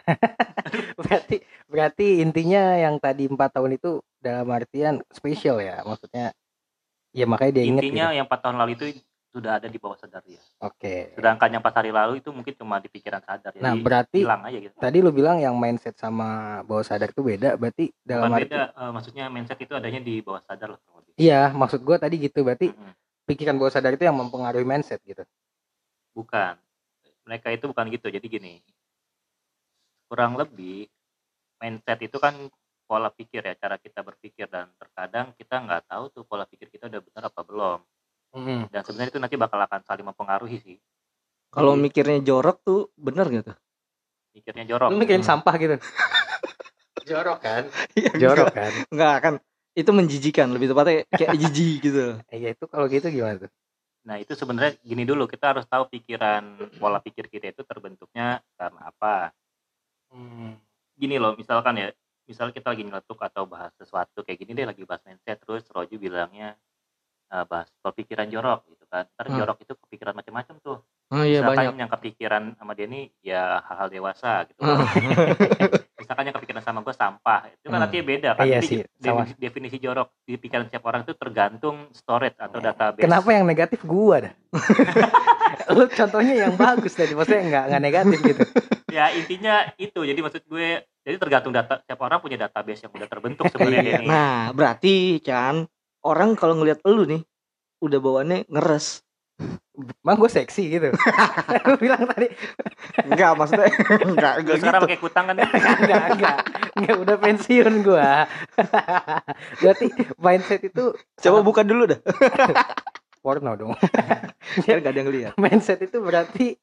berarti 1.00 1.38
berarti 1.68 2.08
intinya 2.24 2.80
yang 2.80 2.96
tadi 3.00 3.28
empat 3.28 3.60
tahun 3.60 3.76
itu 3.76 4.00
dalam 4.24 4.48
artian 4.52 5.04
spesial 5.12 5.60
ya 5.60 5.84
maksudnya 5.84 6.32
ya 7.12 7.26
makanya 7.28 7.52
dia 7.60 7.64
inget 7.68 7.84
intinya 7.84 8.06
gitu. 8.12 8.18
yang 8.22 8.26
empat 8.28 8.40
tahun 8.44 8.58
lalu 8.60 8.72
itu 8.80 8.86
sudah 9.36 9.60
ada 9.60 9.68
di 9.68 9.78
bawah 9.78 10.00
sadar 10.00 10.24
dia 10.24 10.40
oke 10.64 11.20
sedangkan 11.20 11.48
yang 11.52 11.62
empat 11.62 11.76
hari 11.84 11.92
lalu 11.92 12.24
itu 12.24 12.30
mungkin 12.32 12.54
cuma 12.56 12.80
di 12.80 12.88
pikiran 12.88 13.22
sadar 13.22 13.52
jadi 13.52 13.64
nah 13.64 13.74
berarti 13.76 14.20
hilang 14.24 14.42
aja 14.48 14.58
gitu 14.64 14.76
tadi 14.80 14.98
lu 15.04 15.12
bilang 15.12 15.38
yang 15.44 15.56
mindset 15.60 16.00
sama 16.00 16.62
bawah 16.64 16.86
sadar 16.88 17.12
itu 17.12 17.22
beda 17.22 17.60
berarti 17.60 17.92
dalam 18.02 18.32
bukan 18.32 18.38
arti 18.40 18.46
beda 18.48 18.62
eh, 18.72 18.92
maksudnya 18.96 19.26
mindset 19.28 19.60
itu 19.60 19.74
adanya 19.76 20.00
di 20.02 20.24
bawah 20.24 20.42
sadar 20.48 20.74
lebih 20.74 21.14
iya 21.20 21.52
maksud 21.52 21.84
gua 21.84 22.00
tadi 22.00 22.16
gitu 22.18 22.48
berarti 22.48 22.72
Mm-mm. 22.72 22.94
Pikiran 23.28 23.60
bawah 23.60 23.70
sadar 23.70 23.92
itu 23.92 24.08
yang 24.08 24.16
mempengaruhi 24.16 24.64
mindset 24.64 25.04
gitu. 25.04 25.28
Bukan. 26.16 26.56
Mereka 27.28 27.52
itu 27.52 27.68
bukan 27.68 27.86
gitu. 27.92 28.08
Jadi 28.08 28.26
gini 28.26 28.54
kurang 30.08 30.40
lebih 30.40 30.88
mindset 31.60 32.00
itu 32.00 32.16
kan 32.16 32.32
pola 32.88 33.12
pikir 33.12 33.44
ya 33.44 33.54
cara 33.54 33.76
kita 33.76 34.00
berpikir. 34.02 34.48
Dan 34.48 34.72
terkadang 34.80 35.36
kita 35.36 35.60
nggak 35.60 35.92
tahu 35.92 36.04
tuh 36.10 36.24
pola 36.24 36.48
pikir 36.48 36.72
kita 36.72 36.88
udah 36.88 37.02
benar 37.04 37.24
apa 37.28 37.42
belum. 37.44 37.80
Dan 38.72 38.82
sebenarnya 38.82 39.12
itu 39.12 39.20
nanti 39.20 39.36
bakal 39.36 39.60
akan 39.60 39.82
saling 39.84 40.08
mempengaruhi 40.08 40.58
sih. 40.58 40.78
Kalau 41.52 41.76
Jadi- 41.76 41.84
mikirnya 41.84 42.20
jorok 42.24 42.58
tuh 42.64 42.80
bener 42.96 43.28
gitu. 43.30 43.54
pikirnya 44.32 44.70
jorok. 44.70 44.94
Lu 44.94 45.02
mikirin 45.02 45.26
Hmm. 45.26 45.32
sampah 45.34 45.56
gitu. 45.58 45.76
Jorok 47.08 47.40
kan? 47.42 47.64
Iya, 47.98 48.12
jorok 48.20 48.54
kan? 48.54 48.72
Enggak 48.94 49.16
kan. 49.24 49.34
Itu 49.78 49.94
menjijikan, 49.94 50.50
lebih 50.50 50.74
tepatnya 50.74 51.06
kayak 51.14 51.38
jijik 51.42 51.78
gitu. 51.86 52.18
iya 52.34 52.50
itu 52.58 52.66
kalau 52.66 52.90
gitu 52.90 53.14
gimana 53.14 53.46
tuh 53.46 53.52
nah 54.08 54.16
itu 54.18 54.34
sebenarnya 54.40 54.80
gini 54.82 55.04
dulu 55.04 55.28
kita 55.28 55.52
harus 55.52 55.68
tahu 55.68 55.92
pikiran 55.92 56.72
pola 56.80 57.04
pikir 57.04 57.28
kita 57.28 57.52
itu 57.52 57.62
terbentuknya 57.68 58.40
karena 58.56 58.88
apa 58.88 59.36
gini 60.98 61.20
loh 61.20 61.36
misalkan 61.36 61.78
ya 61.78 61.88
misal 62.24 62.56
kita 62.56 62.72
lagi 62.72 62.88
nyeletuk 62.88 63.20
atau 63.20 63.44
bahas 63.44 63.76
sesuatu 63.76 64.24
kayak 64.24 64.40
gini 64.42 64.56
deh 64.56 64.64
lagi 64.64 64.88
bahas 64.88 65.04
mindset 65.04 65.44
terus 65.44 65.68
Roju 65.70 66.00
bilangnya 66.00 66.56
eh, 67.36 67.46
bahas 67.46 67.68
pikiran 67.84 68.32
jorok 68.32 68.64
gitu 68.72 68.88
kan 68.88 69.06
ntar 69.14 69.28
Hmm. 69.28 69.38
jorok 69.44 69.58
itu 69.62 69.74
kepikiran 69.76 70.16
macam-macam 70.16 70.56
tuh 70.64 70.80
Oh 71.12 71.24
iya 71.24 71.40
misalkan 71.44 71.76
banyak. 71.76 71.80
yang 71.84 71.92
kepikiran 71.92 72.44
sama 72.56 72.72
dia 72.76 72.88
nih 72.88 73.12
ya 73.24 73.60
hal-hal 73.68 73.88
dewasa 73.92 74.48
gitu 74.48 74.60
Ah. 74.64 74.88
misalkan 76.18 76.34
yang 76.34 76.38
kepikiran 76.42 76.64
sama 76.66 76.80
gue 76.82 76.96
sampah. 76.98 77.40
Itu 77.54 77.70
kan 77.70 77.78
Hmm. 77.78 77.86
artinya 77.86 78.06
beda 78.10 78.30
kan. 78.34 78.46
Iya 78.50 78.58
Jadi 78.58 78.66
sih, 78.66 78.78
definisi, 78.98 79.34
definisi 79.38 79.78
jorok 79.78 80.08
di 80.26 80.34
pikiran 80.34 80.66
setiap 80.66 80.84
orang 80.90 81.02
itu 81.06 81.14
tergantung 81.14 81.76
storage 81.94 82.38
atau 82.42 82.58
database. 82.58 83.06
Kenapa 83.06 83.30
yang 83.30 83.46
negatif 83.46 83.80
gua 83.86 84.26
dah? 84.26 84.34
Lu 85.78 85.86
contohnya 85.86 86.34
yang 86.34 86.58
bagus 86.58 86.98
tadi 86.98 87.14
maksudnya 87.14 87.44
nggak 87.46 87.64
nggak 87.70 87.84
negatif 87.86 88.18
gitu. 88.26 88.44
Ya 88.90 89.14
intinya 89.14 89.56
itu. 89.78 90.00
Jadi 90.02 90.20
maksud 90.26 90.42
gue 90.50 90.82
jadi 91.06 91.16
tergantung 91.22 91.54
data 91.54 91.78
setiap 91.78 92.02
orang 92.02 92.18
punya 92.18 92.42
database 92.42 92.82
yang 92.82 92.92
udah 92.98 93.08
terbentuk 93.08 93.46
sebenarnya 93.54 93.82
Iya. 93.86 94.00
Nah, 94.02 94.40
berarti 94.58 95.22
kan 95.22 95.70
orang 96.02 96.34
kalau 96.34 96.58
ngelihat 96.58 96.82
elu 96.82 97.06
nih 97.06 97.22
udah 97.78 98.00
bawaannya 98.02 98.50
ngeres. 98.50 99.06
Emang 99.78 100.18
gue 100.18 100.32
seksi 100.34 100.64
gitu? 100.74 100.90
Lu 101.70 101.78
bilang 101.78 102.10
tadi. 102.10 102.26
Enggak, 103.06 103.38
maksudnya 103.38 103.70
enggak, 104.10 104.34
Lu 104.34 104.42
enggak 104.42 104.56
sekarang 104.58 104.82
gitu. 104.82 104.88
pakai 104.90 105.00
kutang 105.00 105.26
kan? 105.30 105.36
Enggak, 105.86 106.04
enggak 106.18 106.38
Enggak, 106.74 106.96
udah 107.06 107.16
pensiun 107.22 107.74
gua. 107.86 108.26
Berarti 109.62 109.86
mindset 110.18 110.62
itu 110.66 110.98
Coba 111.22 111.40
buka 111.46 111.62
dulu 111.62 111.86
dah. 111.86 112.00
Porno 113.22 113.54
dong. 113.54 113.74
Biar 114.66 114.82
enggak 114.82 114.94
ada 114.98 115.00
yang 115.06 115.12
lihat. 115.14 115.34
Mindset 115.38 115.86
itu 115.86 116.02
berarti 116.02 116.58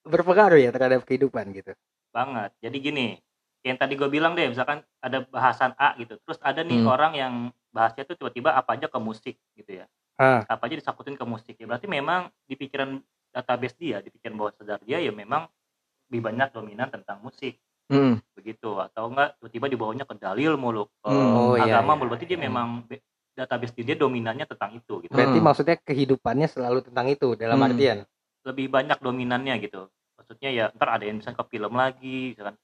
Berpengaruh 0.00 0.56
ya 0.56 0.70
terhadap 0.72 1.04
kehidupan 1.04 1.50
gitu? 1.52 1.74
Banget. 2.14 2.54
Jadi 2.62 2.76
gini 2.78 3.06
yang 3.60 3.76
tadi 3.76 3.92
gue 3.92 4.08
bilang 4.08 4.32
deh 4.32 4.48
misalkan 4.48 4.80
ada 5.02 5.26
bahasan 5.26 5.74
A 5.76 5.92
gitu. 5.98 6.16
Terus 6.22 6.38
ada 6.40 6.62
nih 6.62 6.80
Hmm. 6.80 6.88
orang 6.88 7.12
yang 7.18 7.34
bahasnya 7.74 8.06
tuh 8.06 8.14
tiba-tiba 8.18 8.54
apa 8.54 8.74
aja 8.74 8.86
ke 8.90 8.98
musik 8.98 9.38
gitu 9.54 9.70
ya 9.82 9.86
Ah. 10.20 10.44
apa 10.44 10.62
aja 10.62 10.76
disakutin 10.76 11.16
ke 11.16 11.24
musik 11.24 11.56
ya 11.56 11.64
berarti 11.64 11.88
memang 11.88 12.28
di 12.44 12.52
pikiran 12.54 13.00
database 13.30 13.72
dia 13.74 13.98
di 13.98 14.10
pikiran 14.10 14.36
bawah 14.36 14.52
sadar 14.52 14.76
dia 14.80 15.00
ya 15.00 15.08
memang 15.08 15.48
lebih 16.06 16.20
banyak 16.22 16.52
dominan 16.52 16.88
tentang 16.88 17.18
musik 17.20 17.56
Hmm. 17.88 18.20
begitu 18.32 18.78
atau 18.78 19.08
enggak 19.08 19.34
tiba-tiba 19.34 19.66
di 19.66 19.76
bawahnya 19.76 20.04
ke 20.04 20.14
dalil 20.14 20.54
mulu 20.54 20.86
ke 20.94 21.08
Hmm. 21.08 21.34
Oh, 21.34 21.54
iya, 21.56 21.74
agama 21.74 21.90
iya. 21.90 21.98
mulu 21.98 22.08
berarti 22.08 22.26
dia 22.26 22.38
memang 22.38 22.66
be- 22.84 23.02
database 23.32 23.72
dia 23.74 23.96
dominannya 23.96 24.44
tentang 24.44 24.76
itu 24.76 25.00
gitu 25.00 25.10
Berarti 25.10 25.34
Hmm. 25.34 25.46
maksudnya 25.48 25.76
kehidupannya 25.80 26.46
selalu 26.46 26.84
tentang 26.84 27.08
itu 27.08 27.34
Dalam 27.34 27.56
Hmm. 27.56 27.66
artian 27.66 27.98
lebih 28.42 28.68
banyak 28.68 28.94
dominannya 28.96 29.56
gitu 29.58 29.88
maksudnya 30.14 30.50
ya 30.50 30.64
ntar 30.70 30.88
ada 30.92 31.02
yang 31.02 31.18
misalnya 31.18 31.40
ke 31.40 31.46
film 31.48 31.72
lagi 31.72 32.18
misalkan 32.30 32.56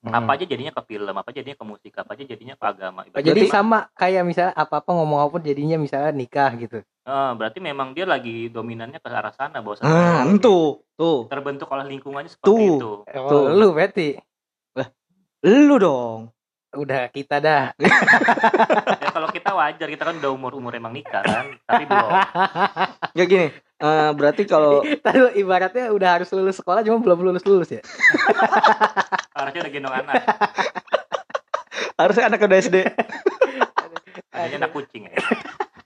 Hmm. 0.00 0.12
apa 0.12 0.30
aja 0.32 0.44
jadinya 0.44 0.68
ke 0.70 0.82
film 0.84 1.14
apa 1.14 1.28
aja 1.28 1.38
jadinya 1.38 1.56
ke 1.56 1.66
musik 1.66 1.92
apa 1.94 2.10
aja 2.12 2.24
jadinya 2.24 2.54
ke 2.54 2.64
agama 2.66 3.00
Oh, 3.04 3.14
Jadi 3.14 3.24
Berarti- 3.40 3.52
sama 3.52 3.78
kayak 3.94 4.22
misalnya 4.22 4.52
apa-apa 4.54 4.90
ngomong 4.90 5.20
apa 5.22 5.36
jadinya 5.38 5.76
misalnya 5.76 6.10
nikah 6.10 6.50
gitu 6.56 6.82
Eh, 7.04 7.32
berarti 7.36 7.60
memang 7.60 7.92
dia 7.92 8.08
lagi 8.08 8.48
dominannya 8.48 8.96
ke 8.96 9.08
arah 9.12 9.28
sana 9.28 9.60
bahwa 9.60 9.76
Ah, 9.84 10.24
tuh, 10.40 10.88
tuh. 10.96 11.28
terbentuk 11.28 11.68
oleh 11.68 11.84
lingkungannya 11.84 12.32
seperti 12.32 12.48
Tuh. 12.48 12.68
itu. 12.80 12.92
Oh, 13.04 13.28
Tuh. 13.28 13.44
Lu 13.52 13.76
berarti 13.76 14.16
Lu 15.44 15.76
dong. 15.76 16.32
Udah 16.74 17.12
kita 17.12 17.38
dah 17.38 17.76
Ya 19.04 19.12
kalau 19.12 19.28
kita 19.28 19.52
wajar 19.52 19.86
kita 19.86 20.02
kan 20.02 20.16
udah 20.16 20.32
umur 20.32 20.56
umur 20.56 20.72
emang 20.72 20.90
nikah 20.90 21.20
kan, 21.20 21.60
tapi 21.68 21.84
belum. 21.84 22.10
Enggak 23.14 23.28
gini. 23.28 23.46
eh, 23.76 24.10
berarti 24.16 24.42
kalau 24.48 24.80
Tadi 25.04 25.36
ibaratnya 25.36 25.92
udah 25.92 26.08
harus 26.18 26.32
lulus 26.32 26.56
sekolah 26.56 26.80
cuma 26.80 26.98
belum 26.98 27.20
lulus 27.20 27.44
lulus 27.44 27.68
ya. 27.68 27.84
Harusnya 29.36 29.60
udah 29.60 29.72
gendong 29.76 29.92
anak. 29.94 30.14
Harusnya 32.00 32.24
anak 32.32 32.40
udah 32.40 32.58
SD. 32.58 32.76
Adanya 34.32 34.56
anak 34.64 34.70
kucing 34.72 35.04
ya. 35.06 35.20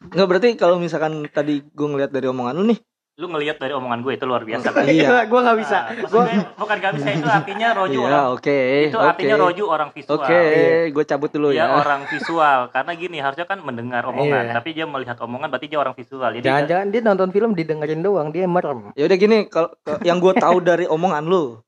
Nggak 0.09 0.27
berarti 0.27 0.49
kalau 0.55 0.77
misalkan 0.77 1.25
tadi 1.29 1.61
gue 1.63 1.87
ngeliat 1.87 2.09
dari 2.09 2.27
omongan 2.27 2.55
lu 2.55 2.65
nih. 2.69 2.81
Lu 3.19 3.27
ngelihat 3.27 3.59
dari 3.59 3.75
omongan 3.75 3.99
gue 4.01 4.15
itu 4.15 4.25
luar 4.25 4.47
biasa 4.47 4.71
kan? 4.71 4.87
Iya. 4.95 5.27
gue 5.31 5.41
nggak 5.43 5.59
bisa 5.59 5.79
Nah, 5.81 5.95
gue 5.99 6.21
maksudnya 6.23 6.45
bukan 6.55 6.77
gak 6.79 6.93
bisa 6.95 7.09
itu 7.11 7.27
artinya 7.27 7.69
roju 7.79 7.99
Iya, 7.99 8.07
orang 8.07 8.27
oke. 8.31 8.59
itu 8.87 8.95
oke. 8.95 9.09
artinya 9.11 9.37
roju 9.37 9.65
orang 9.67 9.91
visual. 9.91 10.15
Oke, 10.15 10.39
Iya. 10.39 10.95
gue 10.95 11.05
cabut 11.05 11.31
dulu 11.31 11.49
Dia 11.51 11.59
ya. 11.59 11.67
orang 11.75 12.01
visual 12.07 12.59
karena 12.71 12.93
gini 12.95 13.17
harusnya 13.19 13.45
kan 13.45 13.59
mendengar 13.59 14.03
omongan 14.07 14.45
Iya. 14.45 14.55
tapi 14.55 14.69
dia 14.71 14.87
melihat 14.87 15.19
omongan 15.19 15.49
berarti 15.49 15.67
dia 15.67 15.79
orang 15.79 15.95
visual. 15.95 16.31
Jadi 16.31 16.47
jangan-jangan 16.47 16.87
dia 16.89 17.01
nonton 17.03 17.29
film 17.31 17.51
didengerin 17.53 18.01
doang 18.01 18.29
dia 18.31 18.47
merem 18.47 18.95
Ya 18.95 19.05
udah 19.05 19.17
gini, 19.17 19.39
kalau 19.47 19.71
yang 20.01 20.19
gue 20.19 20.33
tahu 20.33 20.57
dari 20.61 20.87
omongan 20.87 21.27
lu, 21.27 21.59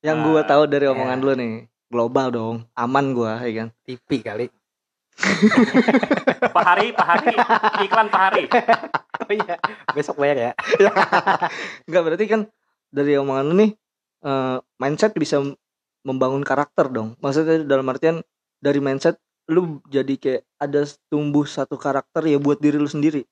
yang 0.00 0.20
gue 0.22 0.36
Ah, 0.36 0.46
tahu 0.46 0.62
dari 0.64 0.84
iya. 0.84 0.92
omongan 0.92 1.18
lu 1.18 1.32
nih, 1.32 1.52
global 1.88 2.26
dong, 2.28 2.56
aman 2.76 3.04
gue, 3.10 3.32
ya 3.48 3.52
kan. 3.58 3.68
TV 3.82 4.08
kali 4.20 4.46
Pak 6.54 6.64
Hari, 6.64 6.94
Pak 6.94 7.06
Hari, 7.06 7.34
iklan 7.84 8.08
Pak 8.08 8.22
Hari. 8.30 8.44
oh 9.18 9.34
iya 9.34 9.56
besok 9.92 10.22
bayar 10.22 10.36
ya 10.38 10.52
Enggak 11.90 12.02
berarti 12.06 12.24
kan 12.30 12.40
dari 12.88 13.18
omongan 13.20 13.44
lu 13.50 13.54
nih, 13.58 13.70
eh, 14.24 14.56
mindset 14.80 15.12
bisa 15.12 15.42
membangun 16.06 16.40
karakter 16.40 16.88
dong. 16.88 17.18
Maksudnya 17.20 17.66
dalam 17.68 17.84
artian 17.92 18.24
dari 18.62 18.80
mindset 18.80 19.20
lu 19.48 19.80
jadi 19.88 20.14
kayak 20.16 20.42
ada 20.60 20.84
tumbuh 21.12 21.44
satu 21.44 21.76
karakter 21.76 22.24
ya 22.24 22.40
buat 22.40 22.60
diri 22.60 22.80
lu 22.80 22.88
sendiri. 22.88 23.24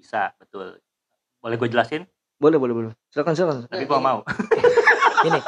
Bisa, 0.00 0.32
betul. 0.40 0.80
Boleh 1.44 1.56
gue 1.60 1.68
jelasin? 1.68 2.08
Boleh, 2.40 2.56
boleh, 2.56 2.72
boleh. 2.72 2.92
Silakan, 3.12 3.36
silakan. 3.36 3.68
Tapi 3.68 3.84
gue 3.84 4.00
mau. 4.00 4.24
ini 5.28 5.40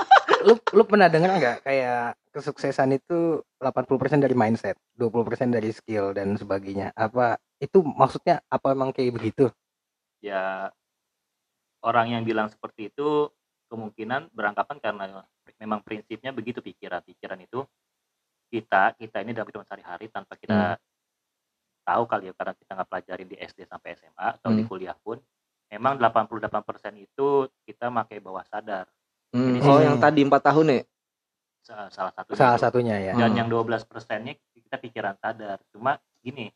lu 0.45 0.59
lu 0.75 0.83
pernah 0.85 1.09
dengar 1.09 1.33
nggak 1.38 1.57
kayak 1.64 2.19
kesuksesan 2.33 2.97
itu 2.97 3.45
80% 3.61 4.25
dari 4.25 4.33
mindset 4.33 4.75
20% 4.97 5.53
dari 5.53 5.69
skill 5.71 6.17
dan 6.17 6.35
sebagainya 6.35 6.91
apa 6.97 7.37
itu 7.61 7.85
maksudnya 7.85 8.41
apa 8.49 8.73
emang 8.73 8.91
kayak 8.91 9.12
begitu 9.15 9.53
Ya 10.23 10.71
orang 11.83 12.15
yang 12.15 12.23
bilang 12.23 12.47
seperti 12.47 12.89
itu 12.89 13.27
kemungkinan 13.69 14.31
beranggapan 14.31 14.79
karena 14.79 15.27
memang 15.59 15.81
prinsipnya 15.83 16.31
begitu 16.31 16.62
pikiran. 16.62 17.03
Pikiran 17.03 17.41
itu 17.43 17.67
kita 18.53 18.95
kita 18.95 19.25
ini 19.25 19.33
dalam 19.33 19.49
kehidupan 19.49 19.67
sehari-hari 19.67 20.07
tanpa 20.12 20.37
kita 20.37 20.77
tahu 21.83 22.03
kali 22.07 22.31
ya 22.31 22.33
karena 22.39 22.55
kita 22.55 22.71
nggak 22.79 22.89
pelajarin 22.89 23.29
di 23.29 23.37
SD 23.41 23.67
sampai 23.67 23.99
SMA 23.99 24.27
atau 24.39 24.55
di 24.55 24.62
Hmm. 24.62 24.71
kuliah 24.71 24.95
pun 25.03 25.19
memang 25.67 25.99
88% 25.99 26.95
itu 26.95 27.29
kita 27.67 27.91
pakai 27.91 28.23
bawah 28.23 28.45
sadar 28.47 28.87
Hmm, 29.33 29.57
Jadi 29.57 29.59
oh, 29.65 29.81
sih- 29.81 29.85
yang 29.89 29.97
tadi 29.97 30.21
empat 30.23 30.43
tahun 30.45 30.67
ya? 30.69 30.81
Sa- 31.62 31.88
salah 31.88 32.12
satu 32.12 32.35
salah 32.35 32.59
satunya 32.59 32.99
ya 33.00 33.12
dan 33.14 33.31
Hmm. 33.31 33.38
yang 33.38 33.49
12 33.49 33.87
persennya 33.87 34.35
kita 34.52 34.76
pikiran 34.78 35.14
sadar 35.16 35.62
cuma 35.71 35.95
gini 36.19 36.50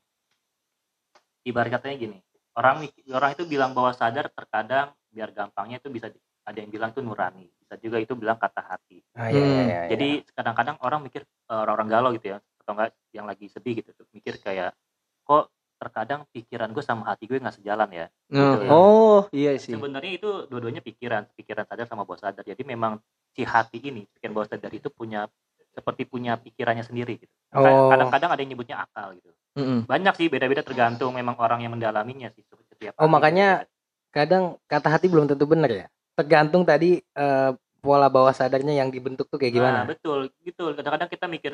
ibarat 1.42 1.70
katanya 1.72 1.96
gini 1.96 2.18
orang 2.56 2.88
orang 3.08 3.30
itu 3.32 3.44
bilang 3.46 3.70
bahwa 3.70 3.92
sadar 3.92 4.26
terkadang 4.28 4.90
biar 5.06 5.30
gampangnya 5.30 5.78
itu 5.78 5.88
bisa 5.88 6.10
ada 6.42 6.58
yang 6.58 6.68
bilang 6.68 6.90
itu 6.90 7.00
nurani 7.00 7.46
bisa 7.56 7.74
juga 7.78 7.98
itu 7.98 8.12
bilang 8.14 8.36
kata 8.36 8.62
hati 8.64 8.98
Ah, 9.14 9.28
iya, 9.28 9.38
iya, 9.38 9.40
Hmm. 9.40 9.46
iya, 9.46 9.62
iya. 9.62 9.88
jadi 9.88 10.08
kadang-kadang 10.32 10.76
orang 10.80 11.00
mikir 11.02 11.22
eh, 11.22 11.54
orang-orang 11.54 11.88
galau 11.88 12.10
gitu 12.12 12.26
ya 12.28 12.38
atau 12.38 12.72
enggak 12.72 12.90
yang 13.12 13.26
lagi 13.26 13.46
sedih 13.46 13.74
gitu 13.76 13.90
tuh 13.92 14.06
mikir 14.10 14.38
kayak 14.38 14.74
kok 15.22 15.50
terkadang 15.76 16.24
pikiran 16.26 16.72
gue 16.72 16.80
sama 16.80 17.06
hati 17.06 17.24
gue 17.24 17.36
nggak 17.36 17.56
sejalan 17.56 17.90
ya 17.92 18.06
Nah, 18.26 18.58
Gitu. 18.58 18.66
Oh, 18.66 19.20
iya 19.30 19.54
sih. 19.54 19.70
sebenarnya 19.70 20.12
itu 20.16 20.30
dua-duanya 20.46 20.80
pikiran 20.80 21.30
pikiran 21.32 21.62
sadar 21.62 21.86
sama 21.86 22.02
bawah 22.02 22.18
sadar 22.18 22.42
jadi 22.42 22.58
memang 22.60 22.98
si 23.36 23.44
hati 23.44 23.78
ini 23.78 24.08
pikiran 24.08 24.32
bawah 24.32 24.48
sadar 24.48 24.72
itu 24.72 24.88
punya 24.88 25.28
seperti 25.70 26.08
punya 26.08 26.40
pikirannya 26.40 26.80
sendiri 26.80 27.20
gitu 27.20 27.32
oh 27.52 27.92
kadang-kadang 27.92 28.32
ada 28.32 28.40
yang 28.40 28.56
nyebutnya 28.56 28.80
akal 28.80 29.12
gitu 29.12 29.28
Mm-mm. 29.56 29.84
banyak 29.84 30.14
sih 30.16 30.26
beda-beda 30.26 30.64
tergantung 30.64 31.12
memang 31.12 31.36
orang 31.36 31.60
yang 31.60 31.72
mendalaminya 31.72 32.32
sih 32.32 32.40
setiap 32.66 32.96
Oh, 32.96 33.06
makanya- 33.06 33.64
beda-beda. 33.64 34.10
kadang 34.10 34.42
kata 34.64 34.88
hati 34.90 35.06
belum 35.06 35.28
tentu 35.28 35.44
benar 35.44 35.68
ya 35.68 35.86
tergantung 36.16 36.64
tadi 36.64 36.96
eh, 36.98 37.50
pola 37.78 38.08
bawah 38.08 38.32
sadarnya 38.32 38.72
yang 38.74 38.88
dibentuk 38.88 39.28
tuh 39.28 39.36
kayak 39.36 39.52
gimana 39.52 39.84
Nah, 39.84 39.92
betul 39.92 40.32
gitu 40.40 40.72
kadang-kadang 40.72 41.12
kita 41.12 41.28
mikir 41.28 41.52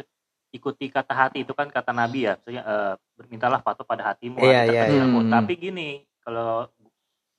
ikuti 0.49 0.87
kata 0.87 1.11
hati 1.11 1.43
itu 1.43 1.53
kan 1.53 1.67
kata 1.67 1.91
nabi 1.91 2.25
ya 2.25 2.39
maksudnya 2.39 2.63
eh, 2.63 2.95
bermintalah 3.19 3.59
patuh 3.59 3.83
pada 3.83 4.07
hatimu 4.09 4.39
hati 4.39 4.71
terkecil 4.71 5.03
iya. 5.03 5.11
pun. 5.11 5.25
Hmm. 5.27 5.33
tapi 5.33 5.53
gini 5.59 5.89
kalau 6.23 6.71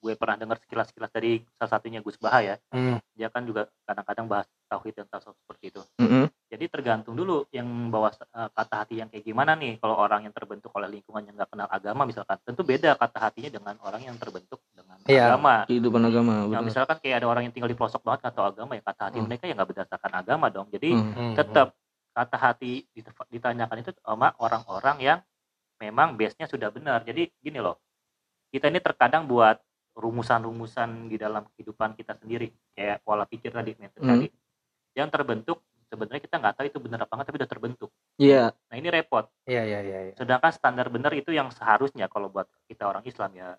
gue 0.03 0.13
pernah 0.13 0.35
dengar 0.35 0.59
sekilas-sekilas 0.59 1.07
dari 1.09 1.39
salah 1.55 1.71
satunya 1.71 2.03
Gus 2.03 2.19
Baha 2.19 2.39
ya 2.43 2.55
Hmm. 2.69 2.99
dia 3.15 3.31
kan 3.31 3.41
juga 3.41 3.71
kadang-kadang 3.83 4.27
bahas 4.27 4.43
tauhid 4.67 4.93
dan 4.93 5.07
tasawuf 5.07 5.39
seperti 5.39 5.71
itu 5.71 5.79
Mm-mm. 5.95 6.27
jadi 6.45 6.65
tergantung 6.67 7.15
dulu 7.15 7.47
yang 7.49 7.63
bawa 7.87 8.11
eh, 8.11 8.49
kata 8.51 8.75
hati 8.75 8.99
yang 8.99 9.07
kayak 9.07 9.23
gimana 9.23 9.55
nih 9.55 9.79
kalau 9.79 9.95
orang 9.95 10.27
yang 10.27 10.35
terbentuk 10.35 10.75
oleh 10.75 10.91
lingkungan 10.91 11.23
yang 11.23 11.35
nggak 11.35 11.47
kenal 11.47 11.69
agama 11.71 12.03
misalkan 12.03 12.35
tentu 12.43 12.61
beda 12.61 12.93
kata 12.93 13.17
hatinya 13.21 13.49
dengan 13.49 13.75
orang 13.79 14.03
yang 14.03 14.17
terbentuk 14.17 14.59
dengan 14.69 14.99
Iya. 15.03 15.35
agama 15.35 15.63
Kehidupan 15.67 16.03
agama, 16.03 16.33
Ya, 16.43 16.59
betul. 16.59 16.67
misalkan 16.67 16.97
kayak 16.99 17.15
ada 17.19 17.27
orang 17.27 17.43
yang 17.43 17.53
tinggal 17.55 17.71
di 17.71 17.75
pelosok 17.75 18.01
banget 18.03 18.21
atau 18.27 18.43
agama 18.43 18.71
ya 18.73 18.83
kata 18.83 19.01
hati 19.07 19.17
Hmm. 19.17 19.27
mereka 19.27 19.43
ya 19.47 19.53
nggak 19.55 19.69
berdasarkan 19.71 20.11
agama 20.13 20.45
dong 20.49 20.67
jadi 20.67 20.89
Hmm. 20.91 21.11
Hmm. 21.15 21.35
tetap 21.39 21.67
kata 22.11 22.37
hati 22.37 22.85
ditanyakan 23.29 23.77
itu 23.79 23.91
sama 23.99 24.35
orang-orang 24.37 24.97
yang 24.99 25.19
memang 25.77 26.13
base-nya 26.13 26.45
sudah 26.45 26.69
benar 26.69 27.01
jadi 27.03 27.31
gini 27.39 27.57
loh 27.57 27.79
kita 28.49 28.69
ini 28.69 28.77
terkadang 28.77 29.25
buat 29.25 29.57
rumusan-rumusan 29.93 31.07
di 31.07 31.15
dalam 31.15 31.45
kehidupan 31.49 31.93
kita 31.93 32.13
sendiri 32.15 32.49
kayak 32.73 33.01
pola 33.01 33.23
pikir 33.23 33.49
tadi 33.49 33.77
method 33.77 34.01
Hmm. 34.01 34.09
tadi 34.11 34.27
yang 34.93 35.09
terbentuk 35.09 35.61
sebenarnya 35.85 36.21
kita 36.21 36.35
nggak 36.37 36.53
tahu 36.55 36.65
itu 36.65 36.79
benar 36.79 36.99
apa 37.01 37.13
enggak 37.13 37.27
tapi 37.27 37.37
udah 37.37 37.49
terbentuk 37.49 37.89
Iya. 38.15 38.43
nah 38.67 38.75
ini 38.75 38.89
repot 38.89 39.25
Iya 39.45 39.61
iya 39.63 39.79
iya. 39.81 39.99
iya. 40.09 40.13
sedangkan 40.13 40.49
standar 40.49 40.89
benar 40.89 41.13
itu 41.13 41.29
yang 41.29 41.49
seharusnya 41.49 42.05
kalau 42.07 42.27
buat 42.27 42.49
kita 42.65 42.85
orang 42.85 43.01
Islam 43.03 43.29
ya 43.33 43.49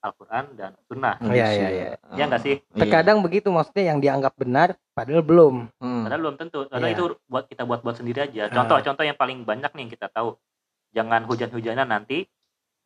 Al-Quran 0.00 0.52
dan 0.52 0.76
Sunnah 0.84 1.16
Iya, 1.18 1.48
iya, 1.50 1.68
iya. 1.70 1.86
ya 2.10 2.24
nggak 2.26 2.40
sih 2.40 2.56
Iya. 2.60 2.80
Terkadang 2.80 3.20
begitu 3.20 3.48
maksudnya 3.48 3.84
yang 3.86 4.00
dianggap 4.00 4.36
benar 4.36 4.76
padahal 4.92 5.20
belum. 5.20 5.54
Hmm. 5.80 6.04
Padahal 6.04 6.20
belum 6.20 6.36
tentu. 6.36 6.58
Padahal 6.68 6.92
Iya. 6.92 6.96
itu 6.96 7.04
buat 7.24 7.44
kita 7.48 7.62
buat-buat 7.64 7.96
sendiri 7.96 8.18
aja. 8.22 8.42
Ah. 8.46 8.52
Contoh-contoh 8.52 9.00
yang 9.00 9.16
paling 9.16 9.44
banyak 9.44 9.72
nih 9.72 9.80
yang 9.80 9.92
kita 9.92 10.08
tahu. 10.08 10.36
Jangan 10.92 11.24
hujan-hujanan 11.24 11.88
nanti 11.88 12.28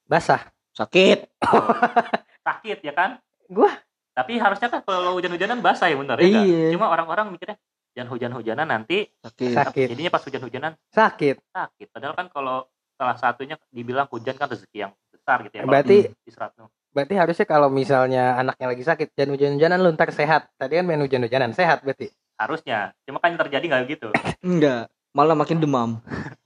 Basah. 0.07 0.47
Sakit. 0.73 1.27
sakit 2.49 2.79
ya 2.81 2.93
kan? 2.93 3.11
Gua- 3.47 3.77
Tapi 4.13 4.35
harusnya 4.35 4.67
kan 4.67 4.83
kalau 4.83 5.15
hujan-hujanan 5.15 5.61
basah 5.61 5.87
ya 5.87 5.95
benar 5.95 6.19
ya 6.19 6.27
nggak? 6.27 6.45
Iya. 6.45 6.69
Cuma 6.75 6.91
orang-orang 6.91 7.31
mikirnya 7.31 7.55
jangan 7.95 8.11
hujan-hujanan 8.11 8.67
nanti 8.67 9.07
Sakit. 9.19 9.55
Sakit. 9.55 9.87
jadinya 9.91 10.11
pas 10.11 10.23
hujan-hujanan 10.23 10.73
Sakit. 10.91 11.37
sakit. 11.49 11.87
Padahal 11.89 12.15
kan 12.15 12.27
kalau 12.29 12.67
salah 12.95 13.15
satunya 13.15 13.55
dibilang 13.71 14.11
hujan 14.11 14.35
kan 14.35 14.51
rezeki 14.51 14.79
yang 14.81 14.93
besar 15.09 15.47
gitu 15.47 15.55
ya. 15.55 15.63
Berarti 15.63 16.11
di 16.11 16.33
berarti 16.89 17.15
harusnya 17.15 17.47
kalau 17.47 17.69
misalnya 17.69 18.35
anaknya 18.35 18.67
lagi 18.67 18.83
sakit 18.83 19.15
jangan 19.15 19.31
hujan-hujanan 19.35 19.79
lu 19.79 19.91
ntar 19.95 20.11
sehat. 20.11 20.51
Tadi 20.55 20.73
kan 20.75 20.85
main 20.85 20.99
hujan-hujanan 20.99 21.53
sehat 21.53 21.83
berarti. 21.83 22.11
harusnya. 22.35 22.95
Cuma 23.03 23.19
kan 23.19 23.35
yang 23.35 23.41
terjadi 23.41 23.65
nggak 23.67 23.83
gitu. 23.89 24.09
Enggak, 24.41 24.87
malah 25.11 25.35
makin 25.35 25.59
demam. 25.59 25.99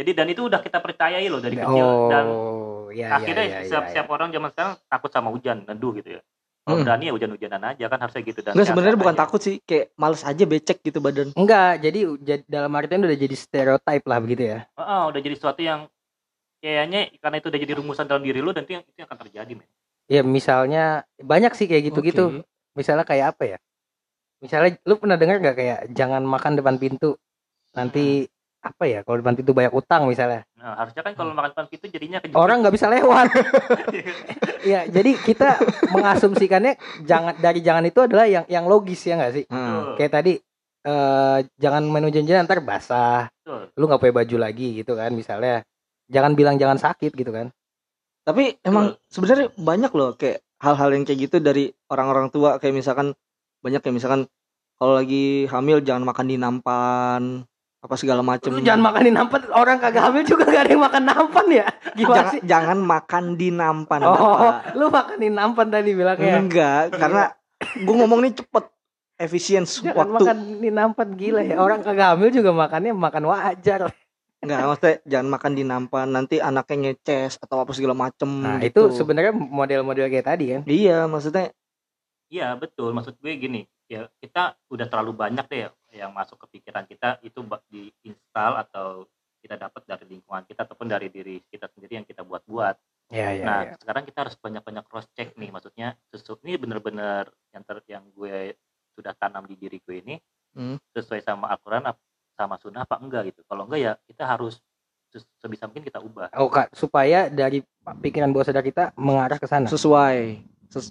Jadi 0.00 0.16
dan 0.16 0.26
itu 0.32 0.48
udah 0.48 0.64
kita 0.64 0.80
percayai 0.80 1.28
loh 1.28 1.44
dari 1.44 1.60
kecil 1.60 2.08
dan 2.08 2.24
Oh, 2.24 2.88
iya 2.88 3.12
iya 3.12 3.16
akhirnya 3.20 3.44
iya. 3.44 3.58
setiap, 3.68 3.84
iya, 3.84 3.90
setiap 3.92 4.06
orang 4.16 4.32
zaman 4.32 4.48
sekarang 4.48 4.74
takut 4.88 5.10
sama 5.12 5.28
hujan, 5.28 5.68
neduh 5.68 5.92
gitu 6.00 6.16
ya. 6.16 6.20
Kalau 6.64 6.76
Hmm. 6.80 6.86
berani 6.88 7.04
ya 7.08 7.12
hujan-hujanan 7.12 7.62
aja 7.76 7.84
kan 7.92 7.98
harusnya 8.00 8.22
gitu 8.24 8.40
dan 8.40 8.52
Enggak 8.56 8.68
sebenarnya 8.72 8.96
bukan 8.96 9.16
aja. 9.16 9.22
takut 9.28 9.40
sih, 9.44 9.54
kayak 9.60 9.86
males 10.00 10.22
aja 10.24 10.44
becek 10.48 10.78
gitu 10.80 10.98
badan. 11.04 11.28
Enggak, 11.36 11.84
jadi 11.84 11.98
dalam 12.48 12.72
artian 12.72 13.04
udah 13.04 13.18
jadi 13.20 13.36
stereotype 13.36 14.04
lah 14.08 14.18
begitu 14.24 14.42
ya. 14.56 14.58
Heeh, 14.72 15.02
udah 15.12 15.20
jadi 15.20 15.34
sesuatu 15.36 15.60
yang 15.60 15.84
kayaknya 16.64 17.12
karena 17.20 17.36
itu 17.40 17.46
udah 17.52 17.60
jadi 17.60 17.72
rumusan 17.76 18.06
dalam 18.08 18.24
diri 18.24 18.40
lu 18.40 18.56
dan 18.56 18.64
itu 18.64 18.72
yang 18.80 18.84
itu 18.88 18.96
yang 19.04 19.08
akan 19.08 19.20
terjadi 19.28 19.52
men. 19.52 19.68
Ya 20.08 20.20
misalnya 20.24 21.04
banyak 21.20 21.52
sih 21.52 21.68
kayak 21.68 21.92
gitu-gitu. 21.92 22.40
Oke. 22.40 22.48
Misalnya 22.76 23.04
kayak 23.04 23.36
apa 23.36 23.44
ya? 23.44 23.58
Misalnya 24.40 24.80
lu 24.88 24.96
pernah 24.96 25.20
dengar 25.20 25.36
nggak 25.44 25.56
kayak 25.60 25.78
jangan 25.92 26.24
makan 26.24 26.56
depan 26.56 26.76
pintu. 26.80 27.20
Nanti 27.76 28.24
apa 28.60 28.84
ya? 28.84 29.00
Kalau 29.00 29.16
depan 29.20 29.34
pintu 29.34 29.56
banyak 29.56 29.72
utang 29.72 30.04
misalnya. 30.04 30.44
Nah, 30.60 30.76
harusnya 30.76 31.00
kan 31.00 31.12
kalau 31.16 31.32
makan 31.32 31.50
depan 31.56 31.66
pintu 31.68 31.86
jadinya 31.88 32.18
kejepit. 32.20 32.36
Orang 32.36 32.60
nggak 32.60 32.74
bisa 32.76 32.86
lewat. 32.92 33.26
ya, 34.70 34.84
jadi 34.86 35.10
kita 35.16 35.56
mengasumsikannya 35.90 36.76
jangan 37.04 37.34
dari 37.40 37.60
jangan 37.64 37.84
itu 37.84 38.00
adalah 38.04 38.28
yang 38.28 38.44
yang 38.46 38.68
logis 38.68 39.00
ya 39.04 39.16
nggak 39.16 39.32
sih? 39.32 39.44
Nah, 39.48 39.96
Kayak 39.96 40.12
tadi 40.12 40.32
eh 40.80 41.38
jangan 41.60 41.84
main 41.88 42.04
hujan-hujan 42.04 42.44
ntar 42.44 42.60
basah. 42.60 43.28
Betul. 43.44 43.62
Lu 43.76 43.84
nggak 43.88 44.00
punya 44.00 44.14
baju 44.20 44.36
lagi 44.40 44.66
gitu 44.80 44.92
kan 44.96 45.10
misalnya. 45.12 45.64
Jangan 46.08 46.32
bilang 46.34 46.56
jangan 46.56 46.76
sakit 46.76 47.12
gitu 47.12 47.30
kan. 47.30 47.48
tapi 48.20 48.52
emang 48.62 48.94
sebenarnya 49.08 49.48
banyak 49.56 49.90
loh 49.96 50.12
kayak 50.14 50.44
hal-hal 50.60 50.92
yang 50.92 51.08
kayak 51.08 51.26
gitu 51.26 51.40
dari 51.40 51.72
orang-orang 51.88 52.28
tua 52.28 52.60
kayak 52.60 52.76
misalkan 52.76 53.16
banyak 53.64 53.80
kayak 53.80 53.96
misalkan 53.96 54.28
kalau 54.76 54.92
lagi 54.94 55.48
hamil 55.48 55.80
jangan 55.80 56.04
makan 56.04 56.26
di 56.28 56.36
nampan 56.36 57.22
apa 57.80 57.94
segala 57.96 58.20
macem. 58.20 58.52
Lu 58.52 58.60
jangan 58.60 58.92
makanin 58.92 59.16
nampan 59.16 59.40
orang 59.56 59.80
kagak 59.80 60.04
hamil 60.04 60.22
juga 60.28 60.44
gak 60.44 60.68
ada 60.68 60.70
yang 60.76 60.84
makan 60.84 61.02
nampan 61.08 61.46
ya. 61.48 61.66
Gimana 61.96 62.12
jangan, 62.16 62.32
sih? 62.32 62.40
jangan 62.44 62.78
makan 62.78 63.24
di 63.40 63.48
nampan. 63.48 64.00
Oh, 64.04 64.12
Bapak. 64.12 64.54
lu 64.76 64.86
makanin 64.92 65.32
nampan 65.32 65.66
tadi 65.72 65.90
bilangnya. 65.96 66.34
Enggak, 66.36 66.82
karena 66.92 67.22
gue 67.80 67.94
ngomong 67.96 68.20
nih 68.20 68.32
cepet 68.36 68.64
efisien 69.16 69.64
Jangan 69.64 69.96
waktu. 69.96 70.12
makan 70.16 70.36
di 70.60 70.70
nampan 70.70 71.08
gila 71.16 71.40
ya. 71.40 71.56
Orang 71.56 71.80
kagak 71.80 72.16
hamil 72.16 72.28
juga 72.28 72.52
makannya 72.52 72.92
makan 72.92 73.24
wajar. 73.32 73.80
Enggak, 74.40 74.60
maksudnya 74.64 74.96
jangan 75.04 75.28
makan 75.32 75.52
di 75.52 75.64
nampan 75.64 76.06
nanti 76.08 76.36
anaknya 76.40 76.76
ngeces 76.96 77.36
atau 77.40 77.60
apa 77.60 77.72
segala 77.76 77.92
macem 77.92 78.28
Nah, 78.28 78.56
gitu. 78.60 78.88
itu 78.88 79.00
sebenarnya 79.00 79.32
model-model 79.32 80.08
kayak 80.08 80.26
tadi 80.28 80.44
kan. 80.56 80.62
Iya, 80.64 81.08
maksudnya 81.08 81.52
Iya 82.30 82.54
betul, 82.54 82.94
maksud 82.94 83.18
gue 83.18 83.32
gini, 83.34 83.66
ya 83.90 84.06
kita 84.22 84.54
udah 84.70 84.86
terlalu 84.86 85.18
banyak 85.18 85.44
deh 85.50 85.66
yang 85.92 86.10
masuk 86.14 86.38
ke 86.46 86.58
pikiran 86.58 86.86
kita 86.86 87.18
itu 87.22 87.40
diinstal 87.70 88.60
atau 88.62 89.06
kita 89.40 89.56
dapat 89.56 89.82
dari 89.88 90.04
lingkungan 90.06 90.44
kita 90.44 90.68
ataupun 90.68 90.86
dari 90.86 91.08
diri 91.08 91.40
kita 91.48 91.66
sendiri 91.72 92.00
yang 92.02 92.06
kita 92.06 92.20
buat-buat. 92.22 92.76
Iya, 93.10 93.28
iya, 93.34 93.44
nah 93.44 93.60
iya. 93.66 93.74
sekarang 93.80 94.04
kita 94.06 94.18
harus 94.22 94.36
banyak-banyak 94.38 94.84
cross 94.86 95.08
check 95.16 95.34
nih, 95.34 95.50
maksudnya 95.50 95.98
sesu 96.12 96.38
ini 96.46 96.54
bener-bener 96.60 97.26
yang 97.50 97.62
ter 97.66 97.76
yang 97.90 98.04
gue 98.14 98.54
sudah 98.94 99.16
tanam 99.16 99.48
di 99.48 99.56
diri 99.56 99.80
gue 99.82 99.96
ini 99.98 100.16
Hmm. 100.50 100.82
sesuai 100.90 101.22
sama 101.22 101.46
Al-Quran 101.54 101.94
sama 102.34 102.58
Sunnah 102.58 102.82
apa 102.82 102.98
enggak 102.98 103.30
gitu. 103.30 103.46
Kalau 103.46 103.70
enggak 103.70 103.80
ya 103.80 103.92
kita 104.10 104.26
harus 104.26 104.58
se- 105.14 105.22
sebisa 105.38 105.70
mungkin 105.70 105.86
kita 105.86 106.02
ubah. 106.02 106.26
Oh, 106.34 106.50
Kak, 106.50 106.74
supaya 106.74 107.30
dari 107.30 107.62
pikiran 108.02 108.34
bawah 108.34 108.50
sadar 108.50 108.66
kita 108.66 108.90
mengarah 108.98 109.38
ke 109.38 109.46
sana. 109.46 109.70
sesuai. 109.70 110.42
Ses- 110.66 110.90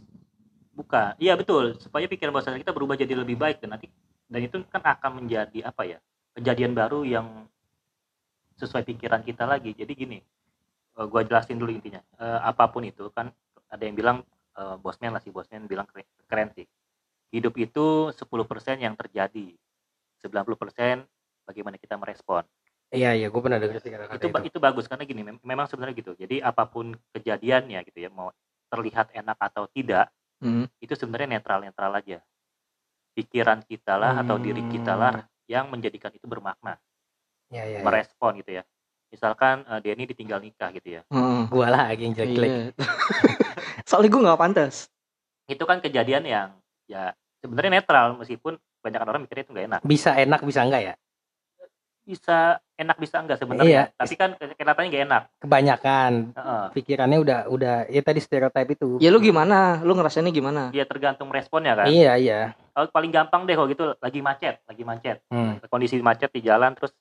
Buka, 0.72 1.12
iya 1.20 1.36
betul. 1.36 1.76
Supaya 1.76 2.08
pikiran 2.08 2.32
bawah 2.32 2.48
sadar 2.48 2.60
kita 2.64 2.72
berubah 2.72 2.96
jadi 2.96 3.12
lebih 3.20 3.36
baik 3.36 3.60
dan 3.60 3.76
nanti 3.76 3.92
dan 4.30 4.40
itu 4.46 4.62
kan 4.70 4.86
akan 4.86 5.26
menjadi 5.26 5.66
apa 5.66 5.84
ya 5.84 5.98
kejadian 6.38 6.78
baru 6.78 7.02
yang 7.04 7.50
sesuai 8.62 8.86
pikiran 8.86 9.24
kita 9.26 9.48
lagi. 9.48 9.72
Jadi 9.74 9.92
gini, 9.96 10.20
eh, 11.00 11.06
gua 11.10 11.26
jelasin 11.26 11.58
dulu 11.58 11.74
intinya. 11.74 12.04
Eh, 12.20 12.40
apa 12.46 12.70
pun 12.70 12.86
itu 12.86 13.10
kan 13.12 13.32
ada 13.68 13.84
yang 13.84 13.98
bilang 13.98 14.18
eh, 14.60 14.76
bosman 14.80 15.16
lah 15.16 15.24
si 15.24 15.32
bosman 15.32 15.66
bilang 15.66 15.88
keren, 15.88 16.06
keren 16.28 16.50
sih. 16.52 16.68
Hidup 17.32 17.56
itu 17.62 18.12
10% 18.12 18.76
yang 18.82 18.98
terjadi, 18.98 19.56
90% 20.20 21.06
bagaimana 21.48 21.80
kita 21.80 21.96
merespon. 21.96 22.44
Iya, 22.90 23.14
iya, 23.14 23.28
gue 23.30 23.38
pernah 23.38 23.62
dengar 23.62 23.78
sih 23.80 23.94
kata-kata 23.94 24.18
itu 24.18 24.28
itu. 24.34 24.50
itu 24.50 24.58
bagus 24.58 24.90
karena 24.90 25.06
gini 25.06 25.22
mem- 25.22 25.44
memang 25.46 25.70
sebenarnya 25.70 25.96
gitu. 25.96 26.12
Jadi 26.18 26.42
apa 26.42 26.66
pun 26.66 26.98
kejadiannya 27.14 27.86
gitu 27.86 28.02
ya 28.02 28.10
mau 28.10 28.34
terlihat 28.70 29.14
enak 29.14 29.38
atau 29.40 29.66
tidak 29.70 30.10
Hmm. 30.40 30.72
itu 30.80 30.96
sebenarnya 30.96 31.36
netral-netral 31.36 31.92
aja. 32.00 32.24
Pikiran 33.20 33.60
kita 33.68 34.00
lah 34.00 34.24
atau 34.24 34.40
diri 34.40 34.64
kita 34.72 34.96
lah 34.96 35.28
yang 35.52 35.68
menjadikan 35.68 36.08
itu 36.16 36.24
bermakna, 36.24 36.80
Iya, 37.52 37.64
iya. 37.68 37.78
iya. 37.82 37.84
merespon 37.84 38.40
gitu 38.40 38.56
ya. 38.56 38.64
Misalkan 39.12 39.68
eh, 39.68 39.80
Denny 39.84 40.08
ditinggal 40.08 40.40
nikah 40.40 40.72
gitu 40.72 40.96
ya. 40.96 41.02
Heeh. 41.12 41.42
Gua 41.52 41.68
lagi 41.68 42.08
yang 42.08 42.14
jelek-jelek. 42.16 42.50
Iya. 42.50 42.60
Soalnya 43.90 44.10
gue 44.14 44.22
nggak 44.24 44.40
pantas. 44.40 44.88
Itu 45.50 45.66
kan 45.66 45.82
kejadian 45.82 46.24
yang 46.30 46.50
ya 46.86 47.12
sebenarnya 47.42 47.82
netral 47.82 48.16
meskipun 48.22 48.56
banyak 48.80 49.02
orang 49.02 49.26
mikirnya 49.26 49.44
itu 49.44 49.52
nggak 49.52 49.68
enak. 49.68 49.82
Bisa 49.84 50.16
enak, 50.16 50.40
bisa 50.46 50.62
enggak 50.64 50.82
ya? 50.86 50.94
Bisa 52.10 52.58
enak 52.74 52.98
bisa 52.98 53.22
enggak 53.22 53.38
sebenarnya. 53.38 53.70
Iya. 53.70 53.84
Tapi 53.94 54.14
kan 54.18 54.34
ke- 54.34 54.58
kelihatannya 54.58 54.90
nggak 54.90 55.06
enak. 55.06 55.24
Kebanyakan 55.46 56.12
Heeh. 56.34 56.64
pikirannya 56.74 57.20
udah 57.22 57.40
udah 57.46 57.76
ya 57.86 58.02
tadi 58.02 58.18
stereotip 58.18 58.66
itu. 58.66 58.98
Ya 58.98 59.14
lu 59.14 59.22
gimana? 59.22 59.78
Lu 59.86 59.94
ngerasainnya 59.94 60.34
gimana? 60.34 60.74
Dia 60.74 60.90
tergantung 60.90 61.30
responnya 61.30 61.78
kan. 61.78 61.86
Iya, 61.86 62.18
iya. 62.18 62.58
Kalau 62.74 62.90
paling 62.90 63.14
gampang 63.14 63.46
deh 63.46 63.54
kalau 63.54 63.70
gitu 63.70 63.94
lagi 63.94 64.26
macet, 64.26 64.58
lagi 64.66 64.82
macet. 64.82 65.22
Hmm. 65.30 65.62
Kondisi 65.70 66.02
macet 66.02 66.34
di 66.34 66.42
jalan 66.42 66.74
terus 66.74 66.98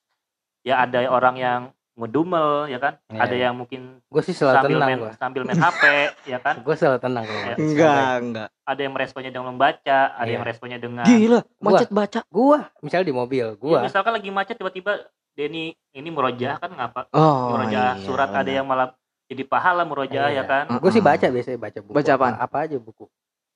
ya 0.61 0.85
ada 0.85 1.01
orang 1.09 1.35
yang 1.41 1.59
ngedumel 1.99 2.47
ya 2.65 2.79
kan. 2.79 2.93
Iya, 3.05 3.19
ada 3.19 3.35
iya. 3.35 3.43
yang 3.45 3.55
mungkin 3.55 3.99
Gue 4.05 4.23
sih 4.23 4.31
selalu 4.31 4.55
sambil 4.55 4.71
tenang 4.73 4.87
main 4.87 4.99
gua. 4.99 5.11
sambil 5.13 5.41
main 5.43 5.59
HP 5.59 5.83
ya 6.25 6.39
kan 6.39 6.55
Gue 6.65 6.75
selalu 6.75 6.97
tenang 6.97 7.23
kalau 7.23 7.41
Ya. 7.43 7.55
Enggak, 7.55 8.13
enggak. 8.17 8.47
ada 8.63 8.79
yang 8.79 8.93
meresponnya 8.93 9.29
dengan 9.29 9.47
membaca 9.49 9.99
ada 10.09 10.23
Iya. 10.23 10.31
yang 10.31 10.43
responnya 10.43 10.77
dengan 10.77 11.03
Gila, 11.03 11.39
macet 11.59 11.89
baca. 11.89 12.19
Gua 12.25 12.57
misalnya 12.79 13.05
di 13.05 13.13
mobil, 13.13 13.45
Ya, 13.45 13.53
gua 13.53 13.79
misalkan 13.83 14.11
lagi 14.11 14.29
macet 14.29 14.55
tiba-tiba 14.55 14.91
Denny 15.31 15.71
ini 15.91 16.09
murojaah 16.09 16.57
kan 16.57 16.71
ngapa 16.71 17.11
Oh. 17.11 17.53
murojaah 17.53 17.95
iya, 17.95 18.03
surat 18.03 18.29
ada 18.29 18.47
yang 18.49 18.63
malah 18.63 18.95
jadi 19.25 19.43
pahala 19.43 19.83
murojaah 19.83 20.29
Iya. 20.29 20.41
ya 20.41 20.43
kan 20.43 20.63
gue 20.73 20.91
sih 20.91 20.99
baca 20.99 21.25
biasanya 21.25 21.59
baca 21.59 21.79
buku. 21.79 21.93
Baca? 21.93 22.11
Apa, 22.13 22.27
apa 22.39 22.57
aja 22.63 22.75
buku. 22.75 23.05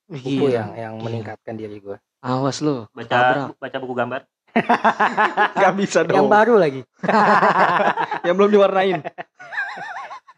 Buku 0.04 0.20
Gila. 0.44 0.48
yang 0.50 0.70
yang 0.74 0.94
Gila. 0.94 1.02
meningkatkan 1.02 1.54
diri 1.54 1.76
gue. 1.78 1.96
Awas 2.20 2.60
lu. 2.60 2.84
baca 2.90 3.08
Tabrak. 3.08 3.56
baca 3.58 3.76
buku 3.78 3.94
gambar 3.94 4.20
Gak 5.54 5.74
bisa 5.74 5.98
Yang 6.02 6.28
baru 6.28 6.54
lagi. 6.56 6.80
yang 8.26 8.34
belum 8.34 8.50
diwarnain. 8.50 9.00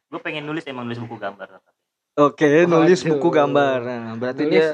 gue 0.06 0.20
pengen 0.22 0.46
nulis 0.46 0.64
emang 0.64 0.86
nulis 0.86 0.96
buku 0.96 1.18
gambar 1.18 1.60
Oke, 2.16 2.64
nulis 2.64 3.04
Waduh. 3.04 3.10
buku 3.12 3.28
gambar. 3.28 3.78
Nah, 3.82 4.02
berarti 4.16 4.42
Nulis. 4.42 4.54
dia 4.56 4.68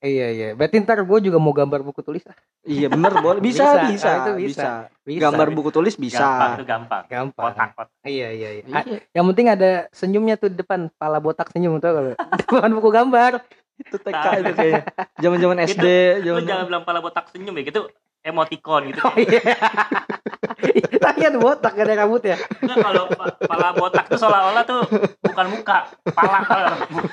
Iya 0.00 0.26
iya. 0.32 0.48
Berarti 0.56 0.80
ntar 0.80 1.04
gue 1.04 1.18
juga 1.20 1.36
mau 1.36 1.52
gambar 1.52 1.84
buku 1.84 2.00
tulis 2.00 2.24
ah. 2.24 2.32
iya 2.64 2.88
bener 2.88 3.20
boleh 3.20 3.36
bisa 3.44 3.84
Bisa, 3.84 3.84
bisa, 3.86 4.08
ah, 4.08 4.16
itu 4.16 4.30
bisa, 4.32 4.48
bisa. 4.48 4.68
Bisa. 5.04 5.20
Gambar 5.20 5.48
buku 5.52 5.68
tulis 5.68 5.92
gampang 5.92 6.08
bisa. 6.08 6.56
itu 6.56 6.64
gampang 6.64 7.02
Gampang. 7.04 7.44
kotak 7.52 7.68
kotak 7.76 8.00
Iya 8.02 8.28
iya 8.32 8.48
iya. 8.56 8.62
Ah, 8.72 8.82
Iya, 8.82 8.98
yang 9.12 9.28
penting 9.28 9.46
ada 9.46 9.70
senyumnya 9.92 10.34
tuh 10.34 10.48
di 10.48 10.56
depan, 10.56 10.88
pala 10.96 11.20
botak 11.20 11.52
senyum 11.52 11.76
tuh 11.76 11.92
kalau 11.92 12.12
depan 12.48 12.70
buku 12.72 12.88
gambar. 12.90 13.32
itu 13.76 13.96
TK 13.96 14.24
itu 14.40 14.52
kayaknya. 14.52 14.82
Zaman-zaman 15.16 15.56
SD, 15.64 15.84
lu 16.20 16.24
zaman 16.26 16.42
jangan 16.44 16.64
bilang 16.66 16.82
pala 16.82 16.98
botak 16.98 17.24
senyum 17.28 17.52
ya 17.54 17.62
gitu 17.62 17.80
emoticon 18.20 18.92
gitu 18.92 19.00
Oh 19.04 19.16
iya. 19.16 19.40
Ada 21.20 21.36
botak 21.36 21.72
gak 21.76 21.84
ada 21.88 22.04
rambut 22.04 22.22
ya. 22.24 22.36
Enggak, 22.64 22.78
kalau 22.80 23.04
pa- 23.12 23.36
pala 23.44 23.68
botak 23.76 24.04
tuh 24.08 24.18
seolah-olah 24.20 24.64
tuh 24.64 24.80
bukan 25.24 25.46
muka 25.52 25.88
pala 26.10 26.40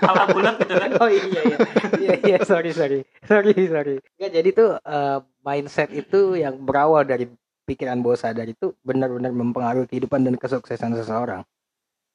pala, 0.03 0.23
bulat 0.31 0.55
gitu 0.63 0.73
kan 0.79 0.89
Oh 0.99 1.09
iya 1.11 1.41
iya. 1.43 1.57
Iya 1.99 2.13
iya 2.23 2.37
sorry 2.43 2.71
sorry. 2.71 3.03
Sorry 3.27 3.55
sorry. 3.67 3.99
Nggak, 4.19 4.31
jadi 4.31 4.49
tuh 4.55 4.69
eh, 4.79 5.19
mindset 5.43 5.91
itu 5.91 6.39
yang 6.39 6.55
berawal 6.63 7.03
dari 7.03 7.27
pikiran 7.67 7.99
bawah 7.99 8.15
sadar 8.15 8.47
itu 8.47 8.71
benar-benar 8.79 9.35
mempengaruhi 9.35 9.91
kehidupan 9.91 10.23
dan 10.23 10.35
kesuksesan 10.39 10.95
seseorang. 10.95 11.43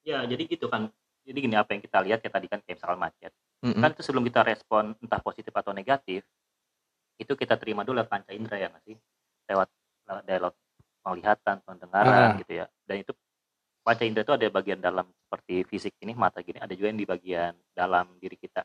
ya 0.03 0.27
jadi 0.27 0.43
gitu 0.51 0.67
kan 0.67 0.91
jadi 1.23 1.39
gini 1.39 1.55
apa 1.55 1.79
yang 1.79 1.83
kita 1.87 2.03
lihat 2.03 2.19
ya 2.27 2.31
tadi 2.35 2.51
kan 2.51 2.59
kayak 2.67 2.75
misalkan 2.75 2.99
macet 2.99 3.31
Mm-mm. 3.63 3.79
kan 3.79 3.95
itu 3.95 4.03
sebelum 4.03 4.27
kita 4.27 4.43
respon 4.43 4.99
entah 4.99 5.23
positif 5.23 5.55
atau 5.55 5.71
negatif 5.71 6.27
itu 7.17 7.33
kita 7.33 7.55
terima 7.57 7.83
dulu 7.83 8.01
lewat 8.01 8.11
panca 8.11 8.31
indera 8.33 8.57
ya 8.57 8.69
nggak 8.69 8.85
sih 8.85 8.97
lewat 9.49 9.69
lewat 10.09 10.25
dialog 10.25 10.55
penglihatan 11.03 11.57
pendengaran 11.63 12.35
Ah. 12.35 12.39
gitu 12.39 12.53
ya 12.55 12.67
dan 12.87 12.97
itu 13.01 13.13
panca 13.83 14.03
indera 14.03 14.23
itu 14.23 14.35
ada 14.35 14.47
bagian 14.49 14.79
dalam 14.79 15.07
seperti 15.11 15.67
fisik 15.67 15.95
ini 16.01 16.15
mata 16.15 16.39
gini 16.41 16.59
ada 16.59 16.71
juga 16.73 16.89
yang 16.89 17.01
di 17.01 17.09
bagian 17.09 17.53
dalam 17.73 18.07
diri 18.19 18.37
kita 18.37 18.63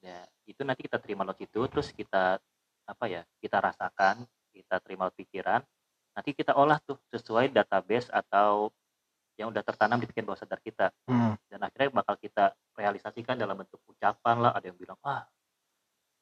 ya 0.00 0.18
itu 0.44 0.60
nanti 0.62 0.84
kita 0.84 0.98
terima 1.00 1.24
lewat 1.24 1.38
situ 1.40 1.60
terus 1.70 1.88
kita 1.90 2.36
apa 2.84 3.04
ya 3.08 3.22
kita 3.40 3.56
rasakan 3.58 4.26
kita 4.52 4.76
terima 4.82 5.08
lewat 5.08 5.16
pikiran 5.16 5.60
nanti 6.14 6.30
kita 6.30 6.54
olah 6.54 6.78
tuh 6.78 7.00
sesuai 7.10 7.50
database 7.50 8.06
atau 8.10 8.70
yang 9.34 9.50
udah 9.50 9.66
tertanam 9.66 9.98
di 9.98 10.06
pikiran 10.06 10.30
bawah 10.30 10.38
sadar 10.38 10.62
kita 10.62 10.94
Hmm. 11.10 11.34
dan 11.50 11.58
akhirnya 11.58 11.90
bakal 11.90 12.14
kita 12.18 12.54
realisasikan 12.74 13.34
dalam 13.34 13.58
bentuk 13.58 13.82
ucapan 13.86 14.36
lah 14.38 14.52
ada 14.54 14.66
yang 14.66 14.78
bilang 14.78 14.94
ah 15.02 15.26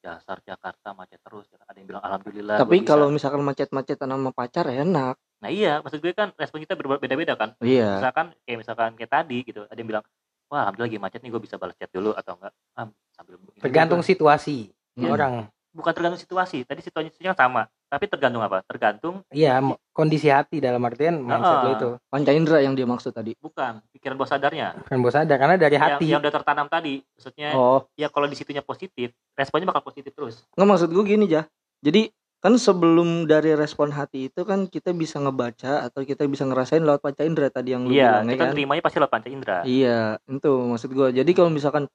dasar 0.03 0.37
Jakarta 0.43 0.91
macet 0.91 1.17
terus 1.17 1.47
ada 1.55 1.73
yang 1.73 1.87
bilang 1.87 2.03
alhamdulillah 2.03 2.59
Tapi 2.59 2.67
gua 2.69 2.83
bisa." 2.83 2.89
kalau 2.91 3.07
misalkan 3.07 3.41
macet-macetan 3.41 4.09
sama 4.09 4.29
pacar 4.29 4.65
enak. 4.67 5.15
nah 5.39 5.49
iya 5.49 5.79
maksud 5.79 5.99
gue 5.99 6.11
kan 6.11 6.35
respon 6.35 6.59
kita 6.59 6.75
berbeda-beda 6.75 7.33
kan 7.33 7.55
Iya. 7.59 7.97
misalkan 7.97 8.35
kayak 8.43 8.57
misalkan 8.59 8.91
kayak 8.93 9.11
tadi 9.13 9.37
gitu 9.41 9.63
ada 9.63 9.75
yang 9.75 9.89
bilang 9.89 10.03
wah 10.47 10.59
alhamdulillah 10.61 10.91
lagi 10.91 10.99
macet 10.99 11.19
nih 11.19 11.31
gue 11.31 11.41
bisa 11.41 11.55
balas 11.55 11.75
chat 11.75 11.87
dulu 11.89 12.11
atau 12.11 12.35
enggak 12.35 12.53
ah, 12.75 12.87
sambil 13.11 13.35
Tergantung 13.57 13.99
juga. 13.99 14.09
situasi 14.09 14.57
Iya. 14.93 15.09
orang. 15.09 15.33
bukan 15.71 15.91
tergantung 15.91 16.21
situasi 16.21 16.61
tadi 16.63 16.79
situasinya 16.79 17.33
sama 17.33 17.65
tapi 17.93 18.09
tergantung 18.09 18.41
apa 18.41 18.65
tergantung 18.65 19.21
Iya, 19.29 19.61
kondisi 19.91 20.25
hati 20.25 20.57
dalam 20.57 20.81
artian 20.81 21.21
mindset 21.21 21.57
lo 21.59 21.69
Ah. 21.69 21.75
itu. 21.75 21.89
Panca 22.03 22.31
indera 22.31 22.57
yang 22.59 22.73
dia 22.73 22.83
maksud 22.83 23.11
tadi. 23.11 23.37
bukan 23.37 23.85
pikiran 23.93 24.17
bawah 24.17 24.29
sadarnya 24.29 24.73
Bukan 24.79 24.97
bawah 24.99 25.13
sadar 25.15 25.37
karena 25.37 25.55
dari 25.55 25.73
yang, 25.73 25.85
hati. 25.87 26.05
yang 26.07 26.19
udah 26.19 26.33
tertanam 26.33 26.65
tadi 26.65 27.05
maksudnya 27.07 27.53
Oh, 27.53 27.85
ya 27.93 28.09
kalau 28.09 28.25
di 28.25 28.33
situnya 28.33 28.59
positif 28.59 29.13
responnya 29.31 29.69
bakal 29.69 29.85
positif 29.85 30.09
terus 30.11 30.41
nggak 30.53 30.65
maksud 30.67 30.89
gue 30.89 31.03
gini 31.03 31.25
ya. 31.27 31.45
Jadi 31.79 32.09
kan 32.39 32.57
sebelum 32.57 33.23
dari 33.23 33.53
respon 33.53 33.87
hati 33.89 34.27
itu 34.27 34.41
kan 34.41 34.65
kita 34.65 34.91
bisa 34.91 35.15
ngebaca 35.15 35.85
atau 35.85 36.01
kita 36.01 36.25
bisa 36.25 36.43
ngerasain 36.43 36.81
lewat 36.81 36.99
panca 36.99 37.21
indera 37.21 37.47
tadi 37.47 37.71
yang 37.71 37.85
lu 37.85 37.93
iya 37.93 38.19
bilang 38.19 38.25
ya 38.25 38.33
kita 38.33 38.43
kan. 38.43 38.51
terimanya 38.51 38.81
pasti 38.81 38.97
lewat 38.97 39.11
panca 39.11 39.29
indera 39.29 39.57
Iya, 39.63 39.99
itu 40.27 40.51
maksud 40.65 40.89
gue. 40.89 41.07
Jadi 41.13 41.31
kalau 41.31 41.47
misalkan 41.47 41.85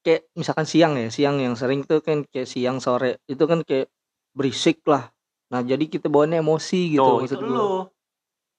kayak 0.00 0.28
misalkan 0.32 0.64
siang 0.64 0.96
ya, 0.96 1.08
siang 1.08 1.36
yang 1.38 1.54
sering 1.54 1.84
tuh 1.84 2.00
kan 2.00 2.24
kayak 2.24 2.44
siang 2.44 2.76
sore 2.76 3.20
itu 3.24 3.40
kan 3.42 3.60
kayak 3.62 3.88
berisik 4.32 4.80
lah. 4.84 5.08
Nah, 5.50 5.60
jadi 5.60 5.82
kita 5.82 6.06
bawaannya 6.06 6.38
emosi 6.38 6.94
gitu 6.94 7.02
Tuh, 7.02 7.18
maksud 7.20 7.36
itu 7.36 7.44
gue. 7.44 7.58
lu. 7.58 7.70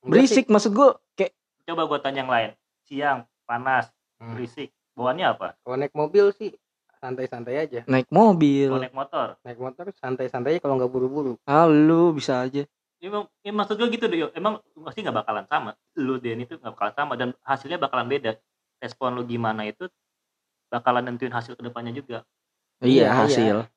Berisik 0.03 0.45
maksud 0.51 0.71
gue 0.75 0.89
kayak 1.15 1.31
Coba 1.63 1.87
gua 1.87 1.99
tanya 2.01 2.25
yang 2.25 2.31
lain. 2.31 2.49
Siang, 2.83 3.19
panas, 3.47 3.87
Hmm. 4.19 4.35
berisik. 4.35 4.69
Bawaannya 4.91 5.25
apa? 5.31 5.47
Kalau 5.63 5.77
naik 5.79 5.95
mobil 5.95 6.35
sih 6.35 6.51
santai-santai 6.99 7.55
aja. 7.57 7.81
naik 7.87 8.11
mobil. 8.11 8.67
Kalau 8.67 8.83
naik 8.83 8.93
motor. 8.93 9.27
Naik 9.41 9.57
motor 9.57 9.85
santai-santai 9.95 10.59
kalau 10.59 10.75
nggak 10.75 10.91
buru-buru. 10.91 11.39
Ah, 11.47 11.65
lu 11.65 12.11
bisa 12.11 12.43
aja. 12.43 12.67
Emang, 13.01 13.25
ya 13.41 13.49
maksud 13.49 13.79
gua 13.79 13.89
gitu 13.89 14.05
deh. 14.05 14.29
Emang 14.35 14.59
pasti 14.83 15.01
nggak 15.01 15.15
bakalan 15.15 15.45
sama. 15.47 15.71
Lu 15.95 16.19
dan 16.19 16.37
itu 16.37 16.59
nggak 16.59 16.73
bakalan 16.75 16.93
sama 16.93 17.13
dan 17.17 17.29
hasilnya 17.41 17.79
bakalan 17.79 18.05
beda. 18.05 18.35
Respon 18.77 19.15
lu 19.15 19.23
gimana 19.23 19.63
itu 19.63 19.87
bakalan 20.67 21.07
nentuin 21.07 21.31
hasil 21.31 21.55
ke 21.55 21.63
depannya 21.63 21.95
juga. 21.95 22.25
Iya, 22.81 23.13
Iya, 23.13 23.69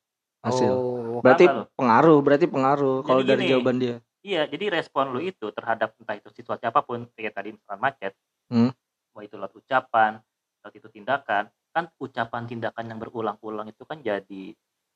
hasil. 0.45 0.71
Oh. 0.71 1.19
Berarti 1.19 1.45
lu? 1.49 1.65
pengaruh, 1.73 2.19
berarti 2.21 2.45
pengaruh 2.45 2.97
kalau 3.01 3.21
Jadi 3.25 3.29
dari 3.33 3.41
gini, 3.41 3.51
jawaban 3.51 3.77
dia. 3.81 3.95
Iya, 4.21 4.41
jadi 4.49 4.65
respon 4.73 5.13
lu 5.13 5.21
itu 5.21 5.49
terhadap 5.53 5.93
entah 5.97 6.17
itu 6.17 6.29
situasi 6.29 6.65
apa 6.65 6.81
pun, 6.81 7.05
kayak 7.13 7.33
tadi 7.33 7.53
misalkan 7.53 7.77
macet, 7.77 8.13
Hmm. 8.49 8.69
mau 9.13 9.21
itu 9.21 9.37
lewat 9.37 9.53
ucapan, 9.53 10.21
lewat 10.61 10.73
itu 10.73 10.87
tindakan, 10.89 11.43
kan 11.69 11.89
ucapan 11.97 12.43
tindakan 12.45 12.85
yang 12.89 12.97
berulang-ulang 12.97 13.69
itu 13.69 13.85
kan 13.85 14.01
jadi 14.01 14.53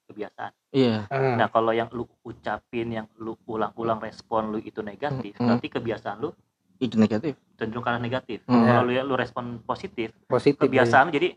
kebiasaan. 0.10 0.52
Iya. 0.74 1.06
Ah, 1.14 1.38
Nah, 1.38 1.48
kalau 1.54 1.70
yang 1.70 1.90
lu 1.94 2.10
ucapin, 2.26 2.90
yang 2.90 3.06
lu 3.22 3.38
ulang-ulang 3.46 4.02
respon 4.02 4.50
lu 4.50 4.58
itu 4.58 4.82
negatif, 4.82 5.38
Hmm. 5.38 5.54
berarti 5.54 5.68
kebiasaan 5.70 6.18
lu 6.18 6.34
Itu 6.82 6.98
negatif. 6.98 7.38
cenderung 7.54 7.86
karena 7.86 8.02
negatif. 8.02 8.42
Hmm. 8.50 8.66
Kalau 8.66 8.90
lu, 8.90 8.98
lu 8.98 9.14
respon 9.14 9.62
positif, 9.62 10.10
positif 10.26 10.58
kebiasaan 10.58 11.10
lu 11.10 11.14
jadi 11.14 11.30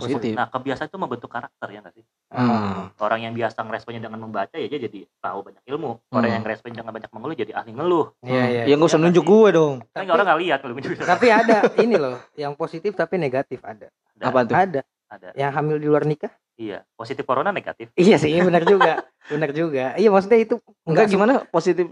Positif. 0.00 0.32
Nah, 0.32 0.46
kebiasaan 0.46 0.86
itu 0.86 0.98
membentuk 0.98 1.26
karakter 1.26 1.68
ya 1.68 1.78
nggak 1.80 1.94
sih? 1.94 2.04
Hmm. 2.28 2.92
Orang 2.96 3.20
yang 3.20 3.32
biasa 3.32 3.58
ngeresponnya 3.60 4.00
dengan 4.00 4.20
membaca 4.20 4.54
ya 4.54 4.66
dia 4.66 4.80
jadi 4.80 5.04
tahu 5.18 5.38
banyak 5.42 5.62
ilmu. 5.64 5.90
Orang 6.08 6.22
Hmm. 6.22 6.34
yang 6.34 6.42
ngeresponnya 6.42 6.76
dengan 6.78 6.92
banyak 6.92 7.10
mengeluh 7.10 7.36
jadi 7.36 7.52
ahli 7.52 7.70
ngeluh. 7.72 8.06
Iya, 8.20 8.44
iya. 8.46 8.62
Ya 8.64 8.74
nggak 8.74 8.88
usah 8.88 8.98
Iya 8.98 9.06
nunjuk 9.06 9.24
gue 9.24 9.48
dong. 9.50 9.74
Kan 9.90 10.04
Tapi- 10.04 10.10
orang 10.10 10.26
nggak 10.26 10.40
lihat 10.40 10.58
kalau 10.62 10.74
gitu. 10.76 10.88
Tapi 10.98 11.26
ada 11.28 11.56
ini 11.76 11.96
loh, 11.96 12.16
yang 12.34 12.52
positif 12.54 12.92
tapi 12.92 13.14
negatif 13.16 13.58
ada. 13.62 13.88
Apa 14.18 14.44
tuh? 14.44 14.54
Ada. 14.54 14.80
Ada. 15.08 15.28
Yang 15.32 15.50
hamil 15.56 15.76
di 15.80 15.86
luar 15.88 16.04
nikah? 16.04 16.28
Iya, 16.58 16.82
positif 16.92 17.22
corona 17.22 17.48
negatif. 17.48 17.88
Iya 17.94 18.18
sih, 18.18 18.34
benar 18.42 18.66
juga. 18.66 19.06
benar 19.26 19.50
juga. 19.52 19.94
Iya, 19.94 20.10
maksudnya 20.10 20.38
itu 20.38 20.58
Enggak 20.84 21.06
gimana 21.06 21.46
positif 21.48 21.86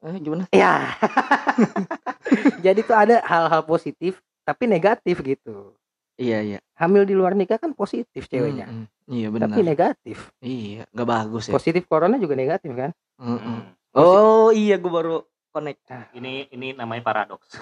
eh, 0.00 0.16
gimana? 0.16 0.44
Ya. 0.50 0.94
Jadi 2.64 2.80
tuh 2.82 2.96
ada 2.96 3.20
hal-hal 3.24 3.62
positif 3.64 4.20
tapi 4.42 4.64
negatif 4.66 5.20
gitu. 5.20 5.74
Iya 6.20 6.38
iya. 6.44 6.58
Hamil 6.76 7.08
di 7.08 7.16
luar 7.16 7.32
nikah 7.32 7.56
kan 7.56 7.72
positif 7.72 8.28
ceweknya. 8.28 8.68
Hmm, 8.68 8.84
hmm. 8.84 9.08
Iya 9.08 9.28
benar. 9.32 9.48
Tapi 9.48 9.60
negatif. 9.64 10.18
Iya, 10.44 10.84
nggak 10.92 11.08
bagus 11.08 11.48
ya. 11.48 11.52
Positif 11.56 11.88
corona 11.88 12.20
juga 12.20 12.36
negatif 12.36 12.76
kan? 12.76 12.92
Mm-mm. 13.16 13.40
Hmm. 13.40 13.64
Oh 13.96 14.52
iya, 14.52 14.76
gue 14.76 14.92
baru 14.92 15.24
connect. 15.48 15.88
Ini 16.12 16.52
ini 16.52 16.76
namanya 16.76 17.00
paradoks. 17.00 17.56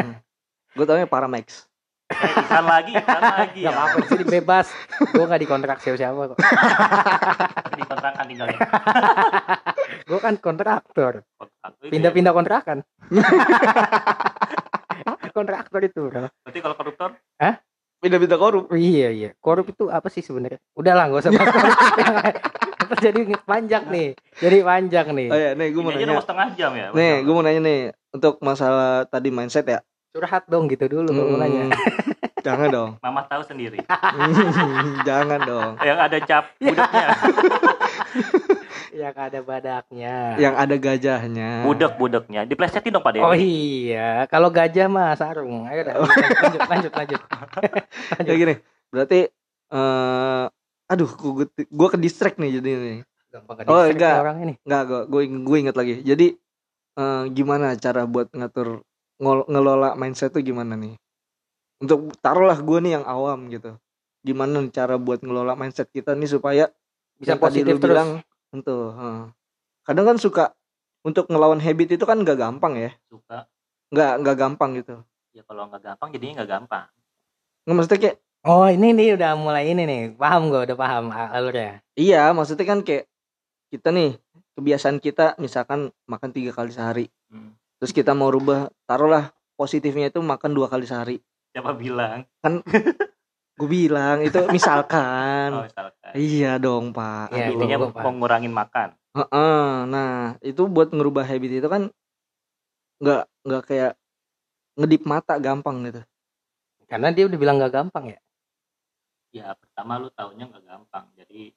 gue 0.76 0.84
taunya 0.88 1.04
Paramax. 1.04 1.68
Eh, 2.08 2.64
lagi, 2.64 2.96
iklan 2.96 3.20
lagi. 3.20 3.60
Gak 3.68 3.74
apa-apa 3.76 3.96
sih 4.08 4.24
bebas. 4.24 4.66
Gue 5.12 5.28
gak 5.28 5.42
dikontrak 5.44 5.76
siapa-siapa 5.84 6.32
kok. 6.32 6.38
Di 7.78 7.82
kontrakan 7.84 8.24
tinggalnya. 8.24 8.58
Gue 10.08 10.20
kan 10.24 10.34
kontraktor. 10.40 11.20
Ya. 11.20 11.92
Pindah-pindah 11.92 12.32
kontrakan. 12.32 12.80
kontraktor 15.36 15.80
itu 15.84 16.08
bro. 16.08 16.32
Berarti 16.42 16.58
kalau 16.64 16.74
koruptor 16.80 17.10
Beda-beda 17.98 18.38
korup. 18.38 18.70
Oh, 18.70 18.78
iya 18.78 19.10
iya. 19.10 19.30
Korup 19.42 19.74
itu 19.74 19.90
apa 19.90 20.06
sih 20.06 20.22
sebenarnya? 20.22 20.62
Udahlah 20.78 21.10
nggak 21.10 21.22
usah 21.26 21.32
bahas 21.34 21.50
korup. 21.50 21.74
Jadi 23.04 23.20
panjang 23.44 23.84
nih. 23.90 24.08
Jadi 24.38 24.56
panjang 24.62 25.06
nih. 25.12 25.28
Oh 25.28 25.38
iya, 25.38 25.50
nih 25.58 25.68
gue 25.74 25.82
mau 25.82 25.92
ini 25.92 26.08
nanya. 26.08 26.22
setengah 26.24 26.48
jam 26.56 26.72
ya. 26.72 26.86
Nih, 26.94 27.14
gue 27.26 27.34
mau 27.34 27.44
nanya 27.44 27.60
nih 27.60 27.80
untuk 28.14 28.40
masalah 28.40 29.04
tadi 29.10 29.28
mindset 29.28 29.66
ya. 29.66 29.80
Curhat 30.14 30.48
dong 30.48 30.70
gitu 30.70 30.88
dulu 30.88 31.10
kalau 31.10 31.28
mau 31.36 31.38
nanya. 31.42 31.68
Hmm, 31.68 31.74
Jangan 32.46 32.68
dong. 32.70 32.90
Mama 33.02 33.26
tahu 33.28 33.42
sendiri. 33.44 33.82
Jangan 35.08 35.40
dong. 35.44 35.72
Yang 35.82 35.98
ada 35.98 36.18
cap 36.24 36.44
budaknya. 36.62 37.06
Yang 38.90 39.16
ada 39.16 39.38
badaknya. 39.40 40.14
Yang 40.36 40.54
ada 40.56 40.74
gajahnya. 40.76 41.50
Budek-budeknya. 41.62 42.40
Diplesetin 42.44 42.90
dong 42.90 43.02
Pak 43.02 43.12
Dewi. 43.12 43.22
Oh 43.22 43.34
iya, 43.34 44.24
kalau 44.26 44.48
gajah 44.48 44.86
mah 44.86 45.12
sarung. 45.12 45.64
Ayo 45.64 45.84
dah, 45.84 45.94
lanjut 46.00 46.62
lanjut 46.64 46.92
lanjut. 46.92 47.20
Kayak 48.16 48.38
gini. 48.42 48.54
Berarti 48.88 49.18
eh 49.68 50.44
aduh 50.88 51.10
gue 51.12 51.44
gue 51.52 51.88
ke 51.90 51.98
distract 51.98 52.36
nih 52.36 52.58
jadi 52.58 52.70
nih. 52.74 52.98
Gampang 53.28 53.60
Oh, 53.60 53.84
ke-distract 53.84 53.92
enggak. 53.92 54.16
orang 54.18 54.36
ini. 54.40 54.54
Enggak, 54.62 54.82
gue 54.84 55.00
gue 55.04 55.22
gue 55.38 55.56
inget 55.58 55.76
lagi. 55.76 55.94
Jadi 56.00 56.26
eh 56.96 57.24
gimana 57.30 57.76
cara 57.76 58.02
buat 58.04 58.32
ngatur 58.32 58.80
ngol- 59.18 59.46
ngelola 59.46 59.92
mindset 59.94 60.30
tuh 60.30 60.40
gimana 60.40 60.74
nih? 60.74 60.96
Untuk 61.78 62.16
taruhlah 62.18 62.58
gue 62.58 62.78
nih 62.80 62.92
yang 62.94 63.04
awam 63.04 63.46
gitu. 63.48 63.76
Gimana 64.18 64.64
cara 64.68 64.96
buat 64.96 65.20
ngelola 65.20 65.54
mindset 65.54 65.86
kita 65.88 66.12
nih 66.12 66.26
supaya 66.28 66.64
Bisa 67.14 67.34
positif 67.36 67.76
terus. 67.76 67.92
bilang 67.92 68.22
itu 68.50 68.76
heeh. 68.92 69.20
kadang 69.84 70.06
kan 70.06 70.16
suka 70.16 70.44
untuk 71.02 71.28
ngelawan 71.28 71.60
habit 71.60 71.94
itu 71.94 72.04
kan 72.04 72.18
nggak 72.18 72.36
gampang 72.36 72.74
ya 72.76 72.90
Suka. 73.06 73.44
nggak 73.90 74.12
nggak 74.20 74.36
gampang 74.36 74.70
gitu 74.76 74.96
Ya 75.30 75.44
kalau 75.44 75.68
nggak 75.68 75.84
gampang 75.84 76.08
jadinya 76.10 76.42
nggak 76.42 76.50
gampang. 76.50 76.86
nggak 77.62 77.74
maksudnya 77.74 78.00
kayak 78.00 78.16
Oh 78.42 78.64
ini 78.64 78.94
nih 78.94 79.18
udah 79.18 79.34
mulai 79.34 79.66
ini 79.66 79.82
nih. 79.82 80.02
Paham 80.14 80.48
gue 80.48 80.62
udah 80.62 80.74
paham 80.74 81.10
al- 81.10 81.32
alurnya. 81.34 81.82
iya 81.92 82.30
maksudnya 82.30 82.64
kan 82.64 82.80
kayak 82.80 83.10
kita 83.68 83.90
nih 83.90 84.16
kebiasaan 84.54 84.98
kita 84.98 85.34
misalkan 85.36 85.90
makan 86.04 86.30
tiga 86.32 86.50
kali 86.50 86.70
sehari 86.70 87.06
Hmm. 87.28 87.52
terus 87.76 87.92
kita 87.92 88.16
mau 88.16 88.32
rubah 88.32 88.72
taruhlah 88.82 89.30
positifnya 89.54 90.08
itu 90.08 90.18
makan 90.18 90.50
dua 90.50 90.66
kali 90.66 90.88
sehari 90.88 91.16
Siapa 91.52 91.74
bilang? 91.74 92.24
gue 93.58 93.68
bilang 93.68 94.22
itu 94.22 94.38
Oh, 94.46 94.48
misalkan 94.48 95.66
misalkan. 95.66 96.12
iya 96.14 96.56
dong 96.56 96.94
pak 96.94 97.34
Iya, 97.34 97.50
Aduh. 97.50 97.54
Intinya 97.58 97.76
gua 97.76 97.90
paham. 97.90 98.04
mau 98.06 98.12
ngurangin 98.16 98.54
makan. 98.54 98.88
Heeh, 99.10 99.62
nah 99.90 100.12
itu 100.40 100.62
buat 100.64 100.94
ngerubah 100.94 101.26
habit 101.26 101.58
itu 101.58 101.66
kan 101.66 101.90
nggak 102.98 103.22
nggak 103.42 103.62
kayak 103.64 103.92
ngedip 104.74 105.02
mata 105.04 105.34
gampang 105.38 105.82
gitu 105.84 106.02
Karena 106.86 107.10
dia 107.10 107.28
udah 107.28 107.36
bilang 107.36 107.60
gak 107.60 107.74
gampang 107.74 108.04
ya. 108.08 108.20
Ya 109.28 109.52
pertama 109.52 110.00
lu 110.00 110.08
taunya 110.08 110.48
nggak 110.48 110.64
gampang. 110.64 111.04
Jadi 111.12 111.52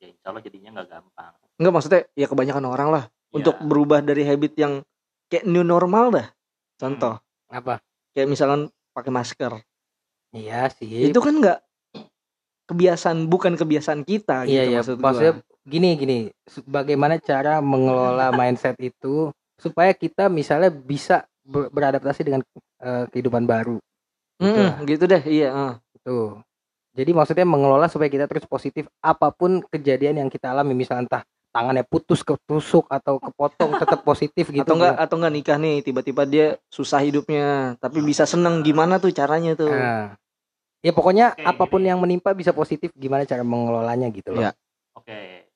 ya 0.00 0.06
insya 0.08 0.32
Allah 0.32 0.40
jadinya 0.40 0.80
nggak 0.80 0.88
gampang. 0.88 1.32
Enggak 1.60 1.72
maksudnya 1.76 2.00
ya 2.14 2.24
kebanyakan 2.24 2.64
orang 2.64 2.88
lah 2.88 3.04
Ya, 3.28 3.36
untuk 3.36 3.56
berubah 3.60 4.00
dari 4.00 4.24
habit 4.24 4.56
yang 4.56 4.80
kayak 5.28 5.44
new 5.44 5.60
normal 5.60 6.08
dah. 6.08 6.28
Contoh, 6.76 7.20
Apa? 7.48 7.84
kayak 8.12 8.28
misalkan 8.28 8.72
pakai 8.92 9.12
masker. 9.12 9.52
Iya 10.32 10.72
sih. 10.72 11.12
Itu 11.12 11.20
kan 11.20 11.38
enggak 11.38 11.58
kebiasaan 12.72 13.28
bukan 13.28 13.52
kebiasaan 13.58 14.00
kita 14.06 14.48
iya 14.48 14.64
gitu 14.64 14.70
iya. 14.72 14.78
maksud 14.80 14.96
Maksudnya 14.96 15.34
gua. 15.36 15.44
gini 15.68 15.88
gini. 15.98 16.18
Bagaimana 16.64 17.20
cara 17.20 17.60
mengelola 17.60 18.32
mindset 18.38 18.76
itu 18.80 19.28
supaya 19.60 19.92
kita 19.92 20.32
misalnya 20.32 20.72
bisa 20.72 21.28
ber- 21.44 21.68
beradaptasi 21.70 22.24
dengan 22.24 22.40
eh, 22.82 23.04
kehidupan 23.12 23.44
baru. 23.44 23.76
Mm, 24.42 24.88
gitu 24.90 25.06
deh, 25.06 25.22
iya, 25.22 25.54
heeh. 25.54 25.72
Tuh. 26.02 26.42
Jadi 26.92 27.14
maksudnya 27.14 27.46
mengelola 27.46 27.86
supaya 27.86 28.10
kita 28.10 28.26
terus 28.26 28.44
positif 28.44 28.90
apa 28.98 29.30
pun 29.30 29.62
kejadian 29.70 30.18
yang 30.18 30.28
kita 30.28 30.50
alami 30.50 30.74
misalnya 30.74 31.06
entah 31.08 31.22
tangannya 31.52 31.84
putus 31.84 32.24
ketusuk 32.24 32.88
atau 32.88 33.20
kepotong 33.20 33.76
tetap 33.76 34.00
positif 34.02 34.48
gitu. 34.48 34.64
atau 34.64 34.74
enggak 34.80 34.96
atau 34.98 35.16
enggak 35.20 35.34
nikah 35.36 35.56
nih 35.60 35.84
tiba-tiba 35.84 36.22
dia 36.24 36.46
susah 36.72 37.00
hidupnya 37.04 37.76
tapi 37.76 38.00
bisa 38.00 38.24
seneng 38.24 38.64
gimana 38.64 38.96
tuh 38.96 39.12
caranya 39.12 39.52
tuh. 39.52 39.68
Nah, 39.72 40.16
ya 40.82 40.92
pokoknya 40.92 41.26
Oke, 41.32 41.42
apa 41.46 41.64
pun 41.64 41.80
gini. 41.80 41.88
yang 41.88 41.98
menimpa 41.98 42.34
bisa 42.34 42.50
positif 42.50 42.90
gimana 42.92 43.22
cara 43.22 43.40
mengelolanya 43.40 44.10
gitu 44.10 44.34
loh. 44.34 44.42
Ya. 44.42 44.52
Oke. 44.92 45.46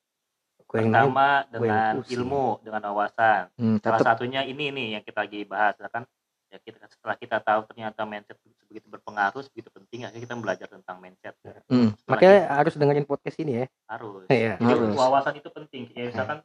Gue 0.67 0.83
nanya, 0.83 1.07
Pertama 1.07 1.27
dengan 1.47 1.93
ilmu, 2.03 2.45
dengan 2.59 2.81
wawasan. 2.91 3.47
Hmm, 3.55 3.79
Salah 3.79 3.99
tetep 3.99 4.07
satunya 4.07 4.41
ini 4.43 4.67
nih 4.67 4.87
yang 4.99 5.03
kita 5.03 5.23
lagi 5.23 5.47
bahas 5.47 5.75
kan 5.79 6.03
ya 6.47 6.59
kita 6.63 6.79
setelah 6.87 7.15
kita 7.15 7.37
tahu 7.39 7.59
ternyata 7.67 8.07
mindset 8.07 8.39
begitu 8.67 8.87
berpengaruh 8.87 9.43
begitu 9.51 9.67
penting 9.67 10.07
akhirnya 10.07 10.23
kita 10.23 10.35
belajar 10.35 10.67
tentang 10.67 10.97
mindset 10.99 11.35
Hmm. 11.67 11.91
Setelah 11.91 12.07
Makanya 12.07 12.39
harus 12.51 12.73
dengerin 12.75 13.03
podcast 13.03 13.37
ini 13.39 13.63
ya. 13.63 13.65
kita 13.67 13.91
harus 13.91 14.23
Iya. 14.31 14.53
Jadi 14.55 14.63
Harus. 14.63 14.95
wawasan 14.95 15.33
itu 15.35 15.49
penting 15.51 15.83
ya 15.91 16.03
misalkan 16.07 16.37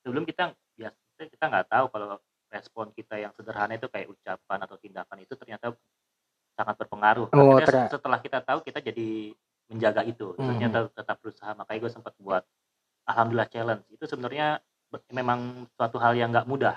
sebelum 0.00 0.24
kita 0.24 0.42
biasa 0.76 0.96
kita 1.28 1.44
nggak 1.46 1.66
tahu 1.68 1.86
kalau 1.88 2.16
respon 2.48 2.86
kita 2.92 3.14
yang 3.16 3.32
sederhana 3.36 3.76
itu 3.76 3.86
kayak 3.86 4.08
ucapan 4.08 4.58
atau 4.60 4.76
tindakan 4.76 5.18
itu 5.20 5.32
ternyata 5.36 5.76
sangat 6.60 6.76
berpengaruh 6.76 7.26
Oh, 7.30 7.56
Akhirnya 7.56 7.88
ter- 7.88 7.96
setelah 7.96 8.18
kita 8.18 8.38
tahu 8.40 8.60
kita 8.60 8.78
jadi 8.78 9.32
menjaga 9.66 10.02
itu 10.02 10.34
Hmm. 10.34 10.46
ternyata 10.50 10.92
tetap 10.92 11.16
berusaha 11.18 11.50
makanya 11.54 11.78
gue 11.80 11.90
sempat 11.90 12.12
buat 12.16 12.44
alhamdulillah 13.04 13.48
challenge 13.48 13.84
itu 13.88 14.04
sebenarnya 14.04 14.60
be- 14.86 15.00
memang 15.10 15.40
suatu 15.72 15.96
hal 15.96 16.12
yang 16.12 16.28
nggak 16.28 16.44
mudah 16.44 16.76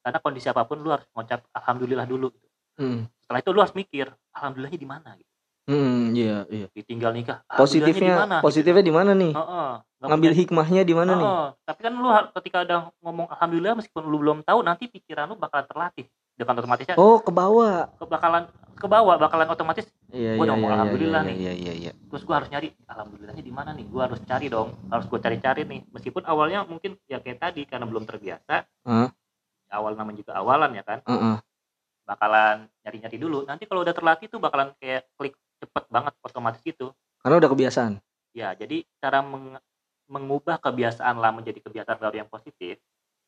karena 0.00 0.18
kondisi 0.18 0.46
apa 0.46 0.62
pun 0.62 0.76
lu 0.76 0.90
harus 0.90 1.06
ngucap 1.10 1.40
alhamdulillah 1.50 2.04
dulu 2.04 2.28
Hmm. 2.74 3.08
setelah 3.18 3.38
itu 3.38 3.50
lu 3.50 3.60
harus 3.60 3.72
mikir 3.72 4.06
alhamdulillahnya 4.30 4.76
di 4.76 4.88
mana 4.88 5.10
gitu 5.14 5.30
Hmm, 5.62 6.10
iya, 6.10 6.42
iya. 6.48 6.66
ditinggal 6.68 7.14
nikah 7.14 7.46
Positifnya, 7.48 8.18
mana 8.18 8.42
positifnya 8.42 8.82
di 8.82 8.90
mana 8.90 9.14
nih? 9.14 9.30
Heeh. 9.30 9.70
Nggak 9.78 10.08
Ngambil 10.10 10.26
punya- 10.26 10.40
hikmahnya 10.42 10.82
di 10.82 10.90
mana 10.90 11.12
nih? 11.14 11.22
Heeh. 11.24 11.46
tapi 11.62 11.80
kan 11.80 11.92
lu 11.94 12.08
ketika 12.34 12.58
ada 12.60 12.76
ngomong 12.98 13.30
alhamdulillah 13.30 13.78
meskipun 13.78 14.02
lu 14.02 14.18
belum 14.18 14.38
tahu 14.42 14.58
nanti 14.60 14.90
pikiran 14.90 15.30
lu 15.30 15.38
bakalan 15.38 15.62
terlatih 15.64 16.10
dengan 16.34 16.54
otomatisnya 16.58 16.96
Oh, 16.96 17.20
ke 17.20 17.30
bawah. 17.30 17.88
ke 17.96 18.04
bakalan 18.04 18.44
ke 18.74 18.86
bawah 18.86 19.14
bakalan 19.16 19.48
otomatis 19.48 19.86
Iya, 20.12 20.36
Gua 20.36 20.44
iya, 20.44 20.52
ngomong 20.52 20.68
iya, 20.68 20.76
alhamdulillah 20.76 21.22
iya, 21.22 21.28
nih. 21.32 21.36
Iya, 21.40 21.52
iya, 21.56 21.72
iya. 21.88 21.92
terus 22.12 22.22
gua 22.22 22.36
harus 22.42 22.52
nyari 22.52 22.68
alhamdulillahnya 22.84 23.40
di 23.40 23.52
mana 23.52 23.70
nih 23.72 23.86
gua 23.88 24.02
harus 24.04 24.20
cari 24.22 24.46
dong 24.46 24.68
harus 24.88 25.06
gua 25.08 25.18
cari-cari 25.18 25.64
nih 25.64 25.80
meskipun 25.88 26.22
awalnya 26.24 26.68
mungkin 26.68 27.00
ya 27.06 27.16
kayak 27.18 27.40
tadi 27.40 27.64
karena 27.64 27.88
belum 27.88 28.04
terbiasa 28.04 28.68
Heeh. 28.84 29.08
awal 29.72 29.96
namanya 29.96 30.20
juga 30.20 30.32
awalan 30.36 30.76
ya 30.76 30.84
kan 30.84 31.00
Heeh. 31.02 31.36
bakalan 32.02 32.68
nyari-nyari 32.82 33.16
dulu 33.16 33.46
nanti 33.46 33.64
kalau 33.64 33.80
udah 33.80 33.94
terlatih 33.94 34.28
tuh 34.28 34.36
bakalan 34.36 34.74
kayak 34.76 35.08
klik 35.16 35.32
cepet 35.56 35.84
banget 35.88 36.12
otomatis 36.20 36.60
gitu 36.60 36.92
Karena 37.22 37.38
udah 37.38 37.48
kebiasaan. 37.48 37.92
ya 38.34 38.52
jadi 38.52 38.82
cara 38.98 39.22
meng- 39.22 39.62
mengubah 40.10 40.58
kebiasaan 40.58 41.16
lama 41.16 41.40
menjadi 41.40 41.62
kebiasaan 41.62 41.96
baru 41.96 42.20
yang 42.20 42.28
positif 42.28 42.76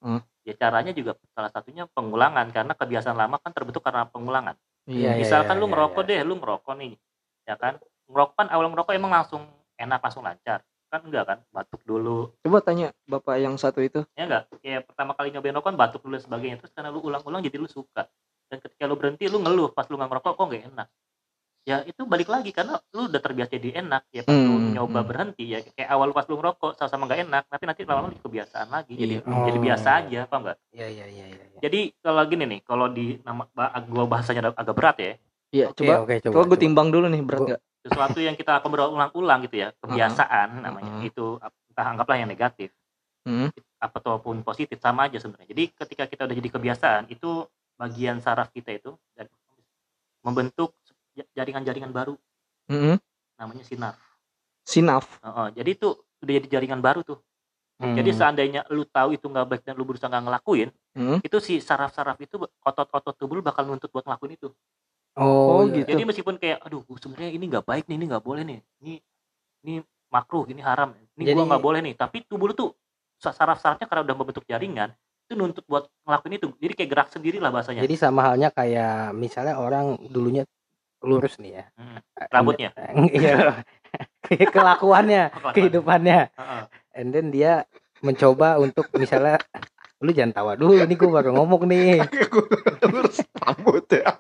Hmm. 0.05 0.21
ya 0.45 0.53
caranya 0.61 0.93
juga 0.93 1.17
salah 1.33 1.49
satunya 1.49 1.89
pengulangan 1.89 2.53
karena 2.53 2.77
kebiasaan 2.77 3.17
lama 3.17 3.41
kan 3.41 3.57
terbentuk 3.57 3.81
karena 3.81 4.05
pengulangan. 4.05 4.53
Iya, 4.85 5.17
iya, 5.17 5.25
misalkan 5.25 5.57
iya, 5.57 5.61
lu 5.65 5.67
iya, 5.67 5.73
ngerokok 5.73 6.03
iya. 6.05 6.09
deh 6.13 6.21
lu 6.29 6.35
ngerokok 6.37 6.75
nih 6.77 6.93
ya 7.49 7.55
kan? 7.57 7.75
Ngerokok 8.13 8.35
kan 8.37 8.47
awal 8.53 8.69
ngerokok 8.69 8.93
emang 8.93 9.13
langsung 9.17 9.49
enak 9.81 10.05
langsung 10.05 10.21
lancar. 10.21 10.61
Kan 10.93 11.01
enggak 11.09 11.25
kan? 11.25 11.39
Batuk 11.49 11.81
dulu. 11.89 12.37
Coba 12.45 12.61
tanya 12.61 12.93
bapak 13.09 13.41
yang 13.41 13.57
satu 13.57 13.81
itu. 13.81 14.05
Ya 14.13 14.29
enggak? 14.29 14.53
Kayak 14.61 14.85
pertama 14.93 15.17
kali 15.17 15.33
nyobain 15.33 15.57
rokok 15.57 15.73
kan 15.73 15.77
batuk 15.81 16.01
dulu 16.05 16.21
dan 16.21 16.25
sebagainya. 16.29 16.57
Terus 16.61 16.73
karena 16.77 16.93
lu 16.93 17.01
ulang-ulang 17.01 17.41
jadi 17.41 17.57
lu 17.57 17.65
suka. 17.65 18.05
Dan 18.53 18.61
ketika 18.61 18.85
lu 18.85 19.01
berhenti 19.01 19.25
lu 19.33 19.41
ngeluh 19.41 19.73
pas 19.73 19.89
lu 19.89 19.97
nggak 19.97 20.13
ngerokok 20.13 20.33
kok 20.37 20.45
nggak 20.53 20.65
enak 20.69 20.89
ya 21.65 21.81
itu 21.83 22.05
balik 22.05 22.29
lagi 22.29 22.53
karena 22.53 22.77
lu 22.93 23.09
udah 23.09 23.19
terbiasa 23.19 23.57
jadi 23.57 23.81
enak 23.81 24.05
ya 24.11 24.21
pas 24.21 24.37
lu 24.37 24.53
Hmm, 24.55 24.77
nyoba 24.77 25.01
hmm. 25.01 25.09
berhenti 25.09 25.45
ya 25.47 25.65
kayak 25.65 25.89
awal 25.89 26.13
pas 26.13 26.29
lu 26.29 26.37
ngerokok 26.37 26.77
sama-sama 26.77 27.09
nggak 27.09 27.21
enak 27.25 27.45
tapi 27.49 27.65
nanti 27.65 27.81
lama-lama 27.83 28.13
jadi 28.13 28.21
kebiasaan 28.23 28.69
lagi 28.69 28.93
jadi 28.95 29.15
Iya. 29.17 29.21
jadi 29.43 29.59
Oh. 29.59 29.65
biasa 29.65 29.89
aja 29.99 30.19
apa 30.23 30.35
enggak 30.37 30.57
Iya 30.71 30.87
iya 30.91 31.07
iya 31.09 31.25
iya. 31.27 31.45
iya. 31.47 31.59
jadi 31.59 31.81
kalau 31.99 32.23
gini 32.25 32.45
nih 32.47 32.61
kalau 32.63 32.87
di 32.87 33.17
nama 33.19 33.49
gua 33.83 34.05
bahasanya 34.07 34.41
ag- 34.47 34.59
agak 34.59 34.75
berat 34.75 34.97
ya 34.99 35.13
iya 35.51 35.67
Oke, 35.67 35.77
coba 35.81 35.93
oke, 35.99 36.15
coba. 36.21 36.31
coba 36.31 36.43
gue 36.43 36.51
coba. 36.51 36.61
timbang 36.61 36.89
dulu 36.91 37.07
nih 37.09 37.23
berat 37.23 37.41
Gua- 37.41 37.49
nggak 37.51 37.61
sesuatu 37.83 38.19
yang 38.19 38.35
kita 38.35 38.53
akan 38.55 38.69
berulang-ulang 38.71 39.41
gitu 39.43 39.57
ya 39.59 39.69
kebiasaan 39.83 40.49
namanya 40.61 40.93
Uh-huh. 40.95 41.09
itu 41.09 41.27
entah 41.41 41.87
anggaplah 41.87 42.17
yang 42.19 42.29
negatif 42.29 42.69
Hmm. 43.25 43.49
apa 43.81 43.97
ataupun 43.99 44.41
positif 44.43 44.77
sama 44.79 45.09
aja 45.09 45.17
sebenarnya 45.17 45.49
jadi 45.49 45.73
ketika 45.75 46.05
kita 46.05 46.29
udah 46.29 46.37
jadi 46.37 46.51
kebiasaan 46.51 47.03
itu 47.09 47.49
bagian 47.75 48.21
saraf 48.21 48.53
kita 48.53 48.69
itu 48.71 48.93
dan 49.15 49.33
membentuk 50.21 50.77
jaringan-jaringan 51.33 51.91
baru. 51.91 52.15
Mm-mm. 52.65 52.97
namanya 53.35 53.61
sinar 53.61 53.95
sinaf 54.63 55.21
Heeh, 55.21 55.49
jadi 55.55 55.71
itu 55.75 55.89
udah 56.19 56.33
jadi 56.35 56.49
jaringan 56.49 56.81
baru 56.81 57.03
tuh. 57.03 57.19
Hmm. 57.75 57.93
jadi 57.93 58.15
seandainya 58.15 58.63
lu 58.71 58.87
tahu 58.87 59.13
itu 59.13 59.27
nggak 59.27 59.45
baik 59.45 59.63
dan 59.63 59.75
lu 59.75 59.83
berusaha 59.83 60.07
nggak 60.07 60.25
ngelakuin 60.25 60.71
Hmm. 60.95 61.19
itu 61.21 61.37
si 61.39 61.59
saraf-saraf 61.59 62.15
itu 62.17 62.39
otot-otot 62.63 63.13
tubuh 63.13 63.35
lu 63.35 63.43
bakal 63.43 63.67
nuntut 63.67 63.91
buat 63.91 64.01
ngelakuin 64.03 64.39
itu. 64.39 64.49
Oh, 65.15 65.59
Oh, 65.59 65.63
gitu. 65.67 65.83
jadi 65.85 66.03
meskipun 66.05 66.39
kayak 66.39 66.63
aduh 66.63 66.87
sebenarnya 66.89 67.31
ini 67.31 67.45
nggak 67.45 67.63
baik 67.65 67.85
nih 67.85 67.97
ini 67.97 68.05
nggak 68.09 68.23
boleh 68.23 68.43
nih. 68.45 68.59
Ini 68.79 68.93
ini 69.61 69.75
makruh 70.09 70.47
ini 70.47 70.63
haram. 70.63 70.95
Ini 71.13 71.23
Jadi- 71.25 71.35
gua 71.35 71.45
nggak 71.51 71.65
boleh 71.65 71.81
nih. 71.83 71.95
Tapi 71.95 72.23
tubuh 72.25 72.47
lu 72.47 72.55
tuh 72.55 72.71
sa- 73.17 73.35
saraf-sarafnya 73.35 73.85
karena 73.85 74.03
udah 74.05 74.17
membentuk 74.17 74.43
jaringan 74.45 74.95
itu 75.27 75.35
nuntut 75.35 75.67
buat 75.67 75.85
ngelakuin 76.01 76.35
itu. 76.37 76.49
Jadi 76.57 76.73
kayak 76.73 76.89
gerak 76.89 77.09
sendiri 77.11 77.37
lah 77.37 77.51
bahasanya. 77.51 77.83
Jadi 77.83 77.97
sama 77.97 78.23
halnya 78.25 78.49
kayak 78.49 79.11
misalnya 79.13 79.59
orang 79.59 79.99
dulunya 80.05 80.47
lurus 81.05 81.37
nih 81.39 81.61
ya. 81.61 81.65
Hmm, 81.77 81.99
rambutnya 82.33 82.73
Iya. 83.15 83.63
Kayak 84.25 84.51
kelakuannya, 84.51 85.23
Kelakuan. 85.33 85.53
kehidupannya. 85.55 86.21
Heeh. 86.33 86.63
And 86.99 87.09
then 87.13 87.29
dia 87.31 87.69
mencoba 88.01 88.59
untuk 88.59 88.89
misalnya 88.97 89.39
lu 90.05 90.13
jangan 90.13 90.33
tawa 90.37 90.53
dulu 90.53 90.77
nih 90.77 90.97
gue 91.01 91.09
baru 91.09 91.33
ngomong 91.33 91.65
nih 91.65 91.97
lurus 92.93 93.25
rambut 93.41 93.89
ya 93.89 94.13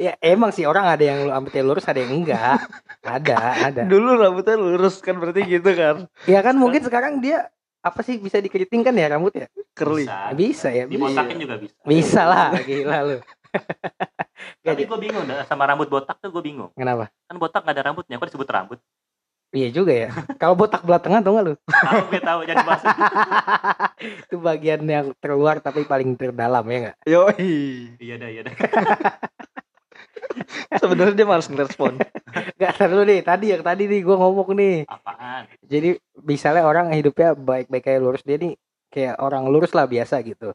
ya 0.00 0.12
emang 0.24 0.48
sih 0.56 0.64
orang 0.64 0.88
ada 0.88 1.04
yang 1.04 1.28
lu 1.28 1.28
rambutnya 1.28 1.60
lurus 1.68 1.84
ada 1.84 2.00
yang 2.00 2.16
enggak 2.16 2.56
ada 3.04 3.36
ada 3.60 3.82
dulu 3.84 4.16
rambutnya 4.16 4.56
lurus 4.56 5.04
kan 5.04 5.20
berarti 5.20 5.44
gitu 5.44 5.68
kan 5.76 6.08
ya 6.24 6.40
kan 6.40 6.56
mungkin 6.56 6.80
sekarang 6.80 7.20
dia 7.20 7.52
apa 7.84 8.00
sih 8.00 8.16
bisa 8.16 8.40
dikeriting 8.40 8.80
kan 8.80 8.96
ya 8.96 9.12
rambutnya 9.12 9.52
curly 9.76 10.08
bisa 10.08 10.32
bisa 10.32 10.68
ya 10.72 10.88
bisa 10.88 10.96
dibotakin 11.12 11.36
juga 11.36 11.54
bisa 11.60 11.76
bisa 11.84 12.22
lah 12.24 12.48
gila 12.64 12.98
lu 13.04 13.18
tapi 14.62 14.82
gue 14.86 14.98
bingung 14.98 15.24
dah 15.26 15.46
sama 15.46 15.66
rambut 15.66 15.88
botak 15.90 16.18
tuh 16.22 16.30
gue 16.30 16.42
bingung. 16.42 16.70
Kenapa? 16.74 17.10
Kan 17.26 17.36
botak 17.38 17.62
nggak 17.66 17.74
ada 17.74 17.84
rambutnya 17.90 18.16
kok 18.18 18.28
disebut 18.30 18.48
rambut? 18.48 18.78
Iya 19.48 19.68
juga 19.72 19.92
ya. 19.96 20.08
Kalau 20.36 20.52
botak 20.52 20.84
belah 20.84 21.00
tengah 21.00 21.24
tau 21.24 21.40
gak 21.40 21.44
lu? 21.48 21.54
Tahu 21.64 22.00
gue 22.12 22.20
tahu 22.20 22.40
jadi 22.44 22.62
bahas 22.68 22.84
itu 24.28 24.36
bagian 24.36 24.84
yang 24.84 25.08
terluar 25.16 25.56
tapi 25.56 25.88
paling 25.88 26.12
terdalam 26.20 26.68
ya 26.68 26.78
nggak? 26.84 26.96
Yoi. 27.08 27.56
Iya 27.96 28.14
dah 28.20 28.28
iya 28.28 28.42
dah. 28.44 28.54
Sebenarnya 30.84 31.16
dia 31.16 31.24
malas 31.24 31.48
ngerespon. 31.48 31.96
Gak 32.60 32.72
terlalu 32.76 33.02
nih. 33.08 33.20
Tadi 33.24 33.46
yang 33.56 33.64
tadi 33.64 33.88
nih 33.88 34.04
gue 34.04 34.16
ngomong 34.20 34.52
nih. 34.52 34.84
Apaan? 34.84 35.48
Jadi 35.64 35.96
misalnya 36.20 36.68
orang 36.68 36.92
hidupnya 36.92 37.32
baik-baik 37.32 37.88
kayak 37.88 38.04
lurus 38.04 38.20
dia 38.28 38.36
nih 38.36 38.52
kayak 38.92 39.16
orang 39.20 39.48
lurus 39.48 39.72
lah 39.72 39.88
biasa 39.88 40.20
gitu 40.24 40.52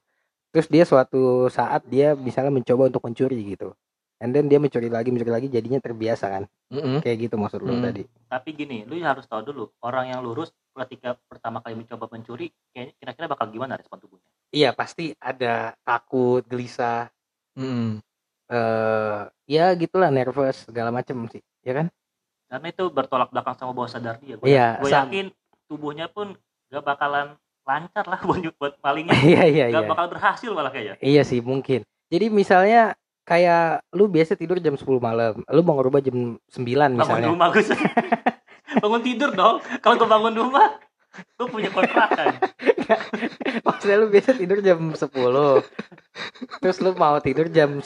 terus 0.53 0.69
dia 0.69 0.85
suatu 0.85 1.49
saat 1.49 1.81
dia 1.89 2.13
misalnya 2.13 2.53
mencoba 2.53 2.85
untuk 2.85 3.01
mencuri 3.01 3.41
gitu. 3.49 3.73
And 4.21 4.31
then 4.31 4.47
dia 4.47 4.55
mencuri 4.55 4.87
lagi 4.87 5.09
mencuri 5.09 5.33
lagi 5.33 5.47
jadinya 5.49 5.81
terbiasa 5.81 6.29
kan? 6.29 6.43
Mm-mm. 6.69 7.01
kayak 7.01 7.17
gitu 7.19 7.35
maksud 7.35 7.59
lu 7.59 7.73
Hmm. 7.73 7.83
tadi. 7.83 8.05
Tapi 8.29 8.49
gini 8.53 8.85
lu 8.85 8.95
harus 9.01 9.25
tahu 9.25 9.41
dulu 9.43 9.63
orang 9.81 10.13
yang 10.13 10.21
lurus 10.21 10.53
ketika 10.73 11.17
pertama 11.27 11.59
kali 11.59 11.75
mencoba 11.75 12.05
mencuri 12.07 12.53
kayaknya 12.71 12.93
kira-kira 12.95 13.25
bakal 13.27 13.49
gimana 13.49 13.75
respon 13.75 13.97
tubuhnya? 13.99 14.29
Iya 14.49 14.69
pasti 14.71 15.17
ada 15.17 15.73
takut 15.81 16.45
gelisah. 16.45 17.09
Mm-mm. 17.57 17.97
eh 18.47 19.21
ya 19.49 19.73
gitulah 19.73 20.09
nervous 20.09 20.69
segala 20.69 20.93
macem 20.93 21.17
sih 21.27 21.41
ya 21.61 21.73
kan? 21.73 21.87
Karena 22.47 22.67
itu 22.69 22.85
bertolak 22.87 23.33
belakang 23.33 23.57
sama 23.57 23.73
bawah 23.73 23.89
sadar 23.89 24.21
dia 24.21 24.37
gue 24.37 24.45
Iya, 24.45 24.77
gue 24.77 24.89
sam- 24.93 25.09
yakin 25.09 25.25
tubuhnya 25.65 26.05
pun 26.05 26.37
gak 26.69 26.85
bakalan 26.85 27.33
lancar 27.63 28.06
lah 28.06 28.19
buat 28.28 28.43
buat 28.60 28.73
malingnya 28.84 29.15
iya 29.32 29.43
iya 29.47 29.65
gak 29.71 29.84
iya. 29.84 29.89
bakal 29.89 30.06
berhasil 30.12 30.49
malah 30.52 30.71
kayaknya. 30.71 30.95
Iya 30.99 31.21
sih 31.23 31.39
mungkin. 31.39 31.88
Jadi 32.12 32.30
misalnya 32.30 32.93
kayak 33.23 33.88
lu 33.95 34.12
biasa 34.12 34.36
tidur 34.36 34.60
jam 34.60 34.76
10 34.76 34.84
malam 34.99 35.39
lu 35.47 35.62
mau 35.63 35.80
ngerubah 35.80 36.04
jam 36.04 36.36
9 36.36 36.60
bangun 36.60 36.99
misalnya. 36.99 37.28
rumah 37.32 37.47
gue 37.56 37.63
bangun 38.84 39.02
tidur 39.02 39.32
dong. 39.32 39.56
Kalau 39.80 39.95
gue 39.95 40.10
bangun 40.10 40.34
rumah 40.36 40.69
gue 41.13 41.45
punya 41.45 41.69
kontrakan 41.69 42.41
Maksudnya 43.62 43.97
lu 44.02 44.10
biasa 44.10 44.34
tidur 44.34 44.65
jam 44.65 44.82
10 44.97 45.13
Terus 46.58 46.78
lu 46.82 46.97
mau 46.97 47.13
tidur 47.21 47.54
jam 47.54 47.86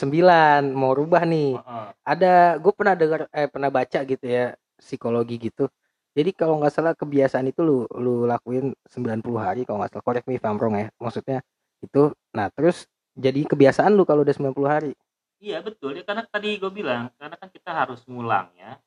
Mau 0.72 0.96
rubah 0.96 1.28
nih. 1.28 1.60
Heeh. 1.60 1.86
Ada 2.08 2.56
Gue 2.56 2.72
pernah 2.72 2.96
dengar 2.96 3.28
Eh 3.28 3.44
pernah 3.52 3.68
baca 3.68 4.00
gitu 4.00 4.24
ya 4.24 4.56
Psikologi 4.80 5.36
gitu 5.52 5.68
Jadi 6.18 6.34
kalau 6.34 6.58
nggak 6.58 6.74
salah 6.74 6.98
kebiasaan 6.98 7.46
itu 7.46 7.62
lu 7.62 7.86
lu 7.94 8.26
lakuin 8.26 8.74
90 8.90 9.22
hari 9.38 9.62
kalau 9.62 9.78
nggak 9.78 9.94
salah. 9.94 10.02
Correct 10.02 10.26
me 10.26 10.34
if 10.34 10.42
I'm 10.42 10.58
wrong 10.58 10.74
ya. 10.74 10.90
Maksudnya 10.98 11.46
itu 11.78 12.10
nah 12.34 12.50
terus 12.50 12.90
jadi 13.14 13.46
kebiasaan 13.46 13.94
lu 13.94 14.02
kalau 14.02 14.26
udah 14.26 14.34
90 14.34 14.50
hari? 14.66 14.98
Iya 15.38 15.62
betul. 15.62 15.94
Ya 15.94 16.02
karena 16.02 16.26
tadi 16.26 16.58
gue 16.58 16.72
bilang 16.74 17.14
karena 17.14 17.38
kan 17.38 17.46
kita 17.54 17.70
harus 17.70 18.02
ngulang 18.10 18.50
ya. 18.58 18.82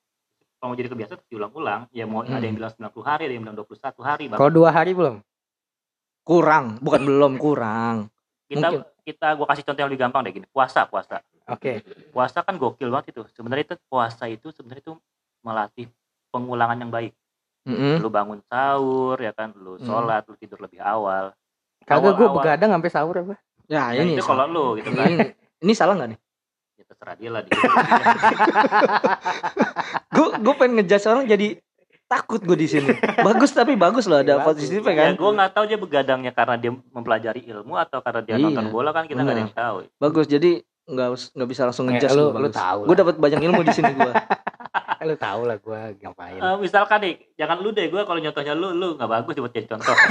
Kalau 0.60 0.76
mau 0.76 0.76
jadi 0.76 0.92
kebiasaan 0.92 1.24
terus 1.24 1.32
diulang-ulang. 1.32 1.88
Ya 1.96 2.04
mau 2.04 2.20
ada 2.20 2.36
yang 2.36 2.60
Hmm. 2.60 2.68
bilang 2.68 2.72
90 2.76 3.00
hari 3.08 3.24
ada 3.32 3.34
yang 3.40 3.44
bilang 3.48 3.58
21 3.64 4.04
hari 4.04 4.24
bahkan 4.28 4.40
kalau 4.44 4.52
dua 4.52 4.70
hari 4.76 4.92
belum? 4.92 5.16
Kurang. 6.28 6.84
Bukan 6.84 7.02
belum 7.08 7.34
kurang. 7.40 8.12
Kita 8.52 8.76
mungkin. 8.76 8.84
kita 9.08 9.28
gue 9.40 9.48
kasih 9.48 9.64
contoh 9.72 9.80
yang 9.80 9.90
lebih 9.90 10.04
gampang 10.04 10.22
deh 10.28 10.36
gini. 10.36 10.48
Puasa 10.52 10.84
puasa. 10.84 11.24
Oke. 11.48 11.80
Puasa 12.12 12.44
kan 12.44 12.60
gokil 12.60 12.92
banget 12.92 13.16
itu. 13.16 13.24
Sebenarnya 13.32 13.72
itu 13.72 13.76
puasa 13.88 14.28
itu 14.28 14.52
sebenarnya 14.52 14.84
itu 14.84 15.00
melatih 15.48 15.88
pengulangan 16.36 16.76
yang 16.76 16.92
baik 16.92 17.16
Mm-mm. 17.64 17.96
lu 17.98 18.10
bangun 18.10 18.42
sahur 18.44 19.16
ya 19.16 19.32
kan? 19.32 19.54
Lu 19.54 19.76
Hmm. 19.76 19.84
sholat 19.84 20.24
lu 20.24 20.36
tidur 20.36 20.58
lebih 20.60 20.80
awal. 20.80 21.32
Kagak 21.82 22.14
gue 22.14 22.28
begadang 22.28 22.70
sampai 22.72 22.90
sahur 22.90 23.16
apa 23.18 23.36
ya 23.66 23.90
ya 23.90 24.02
ini 24.02 24.14
itu 24.14 24.22
kalau 24.22 24.46
lu 24.46 24.66
gitu 24.76 24.92
kan. 24.92 25.08
ini, 25.08 25.32
ini 25.60 25.72
salah 25.72 25.96
nggak 25.96 26.10
nih? 26.10 26.20
Ya 26.76 26.84
terserah 26.86 27.16
dia 27.16 27.30
lah 27.30 27.42
gue 30.12 30.28
gue 30.44 30.54
pengen 30.56 30.74
ngejudge 30.78 31.06
orang 31.06 31.26
jadi 31.26 31.48
takut 32.06 32.38
gue 32.40 32.54
di 32.56 32.68
sini. 32.68 32.92
Bagus 33.18 33.52
tapi 33.52 33.74
bagus 33.76 34.04
loh 34.04 34.20
ada 34.20 34.38
Bagus. 34.38 34.60
positifnya 34.60 34.92
ya 34.92 34.98
kan 35.06 35.14
gue 35.16 35.32
nggak 35.32 35.52
tahu 35.52 35.66
dia 35.66 35.80
begadangnya 35.80 36.32
karena 36.32 36.56
dia 36.56 36.72
mempelajari 36.90 37.42
ilmu 37.46 37.74
atau 37.78 38.00
karena 38.00 38.22
dia 38.22 38.36
Iya, 38.36 38.46
nonton 38.46 38.68
bola 38.70 38.92
kan 38.92 39.06
kita 39.06 39.20
nggak 39.20 39.32
ada 39.32 39.42
yang 39.42 39.56
tahu. 39.56 39.78
Bagus 39.96 40.26
jadi 40.28 40.52
nggak 40.84 41.08
nggak 41.32 41.48
bisa 41.48 41.62
langsung 41.64 41.86
Eh, 41.86 41.96
ngejudge 41.96 42.14
lu- 42.14 42.32
lu, 42.32 42.40
lu 42.42 42.50
tahu 42.52 42.80
gue 42.84 42.96
dapat 42.98 43.16
banyak 43.16 43.40
ilmu 43.42 43.62
di 43.62 43.72
sini 43.72 43.92
gue 43.92 44.12
Eh, 44.12 44.16
lu 45.04 45.16
tahu 45.16 45.42
lah 45.44 45.58
gue 45.58 45.80
ngapain 45.98 46.38
Eh, 46.38 46.58
misalkan 46.58 47.00
nih 47.00 47.16
jangan 47.34 47.58
lu 47.58 47.70
deh 47.70 47.86
gue 47.86 48.02
kalau 48.02 48.18
nyontohnya 48.18 48.54
lu 48.54 48.72
lu 48.72 48.94
nggak 48.94 49.10
bagus 49.10 49.36
buat 49.36 49.50
jadi 49.50 49.68
contoh 49.68 49.96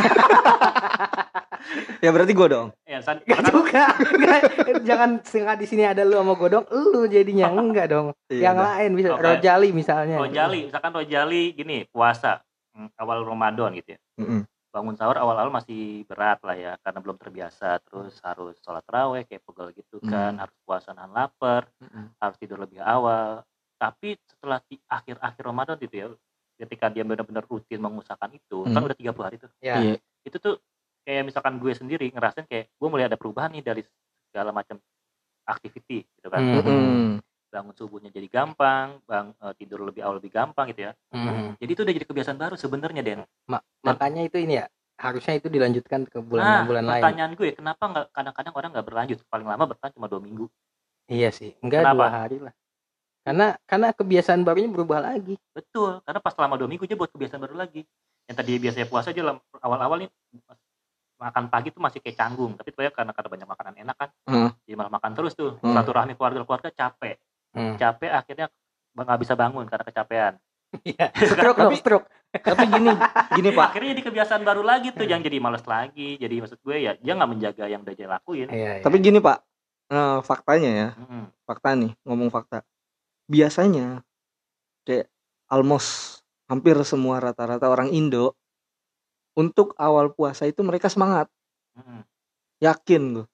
ya 2.01 2.11
berarti 2.11 2.33
gue 2.33 2.49
dong 2.49 2.69
ya 2.83 2.99
san 2.99 3.21
Gak 3.23 3.37
kan 3.37 3.45
juga. 3.47 3.85
Nggak, 3.93 4.41
jangan 4.83 5.11
setengah 5.21 5.55
di 5.55 5.67
sini 5.67 5.83
ada 5.85 6.03
lu 6.03 6.17
sama 6.17 6.35
gue 6.35 6.49
dong. 6.51 6.65
Lu 6.67 7.07
jadinya 7.07 7.47
enggak 7.49 7.87
dong. 7.89 8.07
Iya, 8.31 8.47
yang 8.47 8.57
udah. 8.57 8.67
lain 8.73 8.91
bisa 8.95 9.09
Oke. 9.13 9.23
Rojali 9.25 9.69
misalnya. 9.71 10.17
rojali 10.17 10.59
misalkan 10.65 10.93
rojali 10.93 11.43
gini 11.53 11.83
puasa 11.85 12.39
hmm, 12.73 12.95
awal 12.97 13.23
Ramadan 13.23 13.75
gitu 13.75 13.91
ya 13.91 14.01
Mm-mm. 14.17 14.47
bangun 14.69 14.95
sahur 14.95 15.15
awal-awal 15.17 15.51
masih 15.51 16.07
berat 16.07 16.39
lah 16.41 16.55
ya 16.55 16.73
karena 16.79 16.99
belum 17.01 17.17
terbiasa 17.17 17.83
terus 17.83 18.19
harus 18.21 18.55
sholat 18.61 18.87
raweh 18.87 19.23
kayak 19.25 19.43
pegel 19.45 19.69
gitu 19.73 19.99
kan 20.01 20.31
Hmm. 20.33 20.41
harus 20.41 20.55
puasa 20.61 20.91
nahan 20.91 21.11
lapar 21.11 21.67
Mm-mm. 21.77 22.15
harus 22.17 22.37
tidur 22.39 22.55
lebih 22.57 22.79
awal 22.79 23.43
tapi 23.81 24.21
setelah 24.23 24.61
di 24.63 24.77
akhir-akhir 24.85 25.41
Ramadan 25.41 25.81
gitu 25.81 25.95
ya 25.97 26.07
ketika 26.61 26.93
dia 26.93 27.01
benar-benar 27.01 27.43
rutin 27.43 27.81
mengusahakan 27.81 28.37
itu 28.37 28.69
kan 28.69 28.77
Hmm. 28.77 28.85
udah 28.85 28.95
30 28.95 29.25
hari 29.25 29.37
tuh 29.37 29.49
Ya. 29.59 29.81
Iya. 29.81 29.97
itu 30.21 30.37
tuh 30.37 30.61
kayak 31.01 31.25
misalkan 31.25 31.57
gue 31.57 31.73
sendiri 31.73 32.13
ngerasain 32.13 32.45
kayak 32.45 32.69
gue 32.71 32.89
mulai 32.89 33.09
ada 33.09 33.17
perubahan 33.17 33.49
nih 33.51 33.65
dari 33.65 33.83
segala 34.29 34.53
macam 34.53 34.77
activity 35.47 36.05
gitu 36.07 36.29
kan 36.29 36.41
Hmm. 36.41 36.61
Mm-mm. 36.61 37.11
bangun 37.51 37.75
subuhnya 37.75 38.11
jadi 38.11 38.29
gampang 38.29 39.03
bang 39.03 39.35
eh, 39.35 39.53
tidur 39.57 39.83
lebih 39.83 40.07
awal 40.07 40.23
lebih 40.23 40.31
gampang 40.31 40.71
gitu 40.71 40.87
ya 40.87 40.93
Mhm. 41.11 41.59
jadi 41.59 41.71
itu 41.73 41.81
udah 41.83 41.95
jadi 41.97 42.07
kebiasaan 42.07 42.39
baru 42.39 42.55
sebenarnya 42.55 43.03
Den 43.03 43.21
Ma- 43.49 43.65
makanya 43.83 44.23
itu 44.23 44.39
ini 44.39 44.55
ya 44.55 44.71
harusnya 44.95 45.35
itu 45.35 45.49
dilanjutkan 45.49 46.05
ke 46.05 46.21
nah 46.21 46.29
bulan-bulan 46.63 46.85
lain 46.85 47.03
pertanyaan 47.03 47.33
gue 47.35 47.51
kenapa 47.51 47.83
nggak 47.83 48.07
kadang-kadang 48.13 48.55
orang 48.55 48.71
nggak 48.71 48.87
berlanjut 48.87 49.19
paling 49.27 49.49
lama 49.49 49.65
bertahan 49.67 49.91
cuma 49.91 50.07
dua 50.07 50.21
minggu 50.21 50.47
iya 51.09 51.33
sih 51.33 51.57
enggak 51.59 51.83
Kenapa? 51.83 51.97
dua 51.97 52.11
hari 52.13 52.39
lah 52.39 52.55
karena 53.21 53.47
karena 53.63 53.89
kebiasaan 53.91 54.41
barunya 54.41 54.67
berubah 54.67 55.01
lagi 55.03 55.37
betul 55.51 56.01
karena 56.01 56.19
pas 56.19 56.33
selama 56.33 56.57
dua 56.57 56.67
minggu 56.67 56.85
dia 56.85 56.95
buat 56.95 57.09
kebiasaan 57.09 57.39
baru 57.39 57.55
lagi 57.55 57.85
yang 58.25 58.37
tadi 58.37 58.53
biasanya 58.57 58.87
puasa 58.87 59.11
aja 59.11 59.21
awal-awal 59.59 60.01
nih 60.01 60.11
makan 61.17 61.45
pagi 61.47 61.69
tuh 61.69 61.79
masih 61.79 62.01
kayak 62.01 62.17
canggung 62.17 62.57
tapi 62.57 62.73
tuh 62.73 62.81
ya 62.81 62.91
karena 62.91 63.13
karena 63.13 63.29
banyak 63.29 63.49
makanan 63.49 63.75
enak 63.79 63.97
kan 63.99 64.09
Hmm. 64.25 64.49
jadi 64.65 64.75
malah 64.75 64.89
makan 64.91 65.13
terus 65.13 65.33
tuh 65.35 65.61
Hmm. 65.61 65.77
satu 65.77 65.91
rahmi 65.91 66.17
keluarga 66.17 66.41
keluarga 66.41 66.71
capek 66.71 67.21
Hmm. 67.53 67.77
capek 67.77 68.09
akhirnya 68.11 68.47
nggak 68.91 69.21
bisa 69.21 69.35
bangun 69.35 69.65
karena 69.65 69.85
kecapean 69.85 70.35
Iya. 70.81 71.11
stroke 71.51 71.59
Tapi- 71.59 71.77
stroke 71.77 72.07
Tapi 72.31 72.63
gini, 72.65 72.95
gini 73.35 73.51
Pak. 73.51 73.67
akhirnya 73.75 73.91
jadi 73.91 74.03
kebiasaan 74.07 74.43
baru 74.43 74.63
lagi 74.63 74.95
tuh 74.95 75.03
yang 75.03 75.19
jadi 75.19 75.37
males 75.37 75.67
lagi 75.67 76.15
jadi 76.15 76.31
maksud 76.39 76.63
gue 76.63 76.77
ya 76.79 76.95
dia 76.95 77.13
nggak 77.13 77.27
menjaga 77.29 77.65
yang 77.67 77.83
udah 77.83 77.91
dia 77.91 78.07
lakuin 78.07 78.47
iya, 78.49 78.79
iya. 78.79 78.81
Tapi 78.81 78.97
gini 78.97 79.19
Pak, 79.19 79.39
eh, 79.91 80.19
faktanya 80.23 80.71
ya, 80.71 80.89
Mm-mm. 80.95 81.27
fakta 81.43 81.75
nih, 81.75 81.91
ngomong 82.01 82.31
fakta. 82.31 82.63
Biasanya 83.31 84.03
kayak 84.83 85.07
almost 85.47 86.21
hampir 86.51 86.75
semua 86.83 87.23
rata-rata 87.23 87.71
orang 87.71 87.95
Indo 87.95 88.35
untuk 89.39 89.79
awal 89.79 90.11
puasa 90.11 90.51
itu 90.51 90.67
mereka 90.67 90.91
semangat, 90.91 91.31
Mm-mm. 91.79 92.03
yakin 92.59 93.23
gue. 93.23 93.27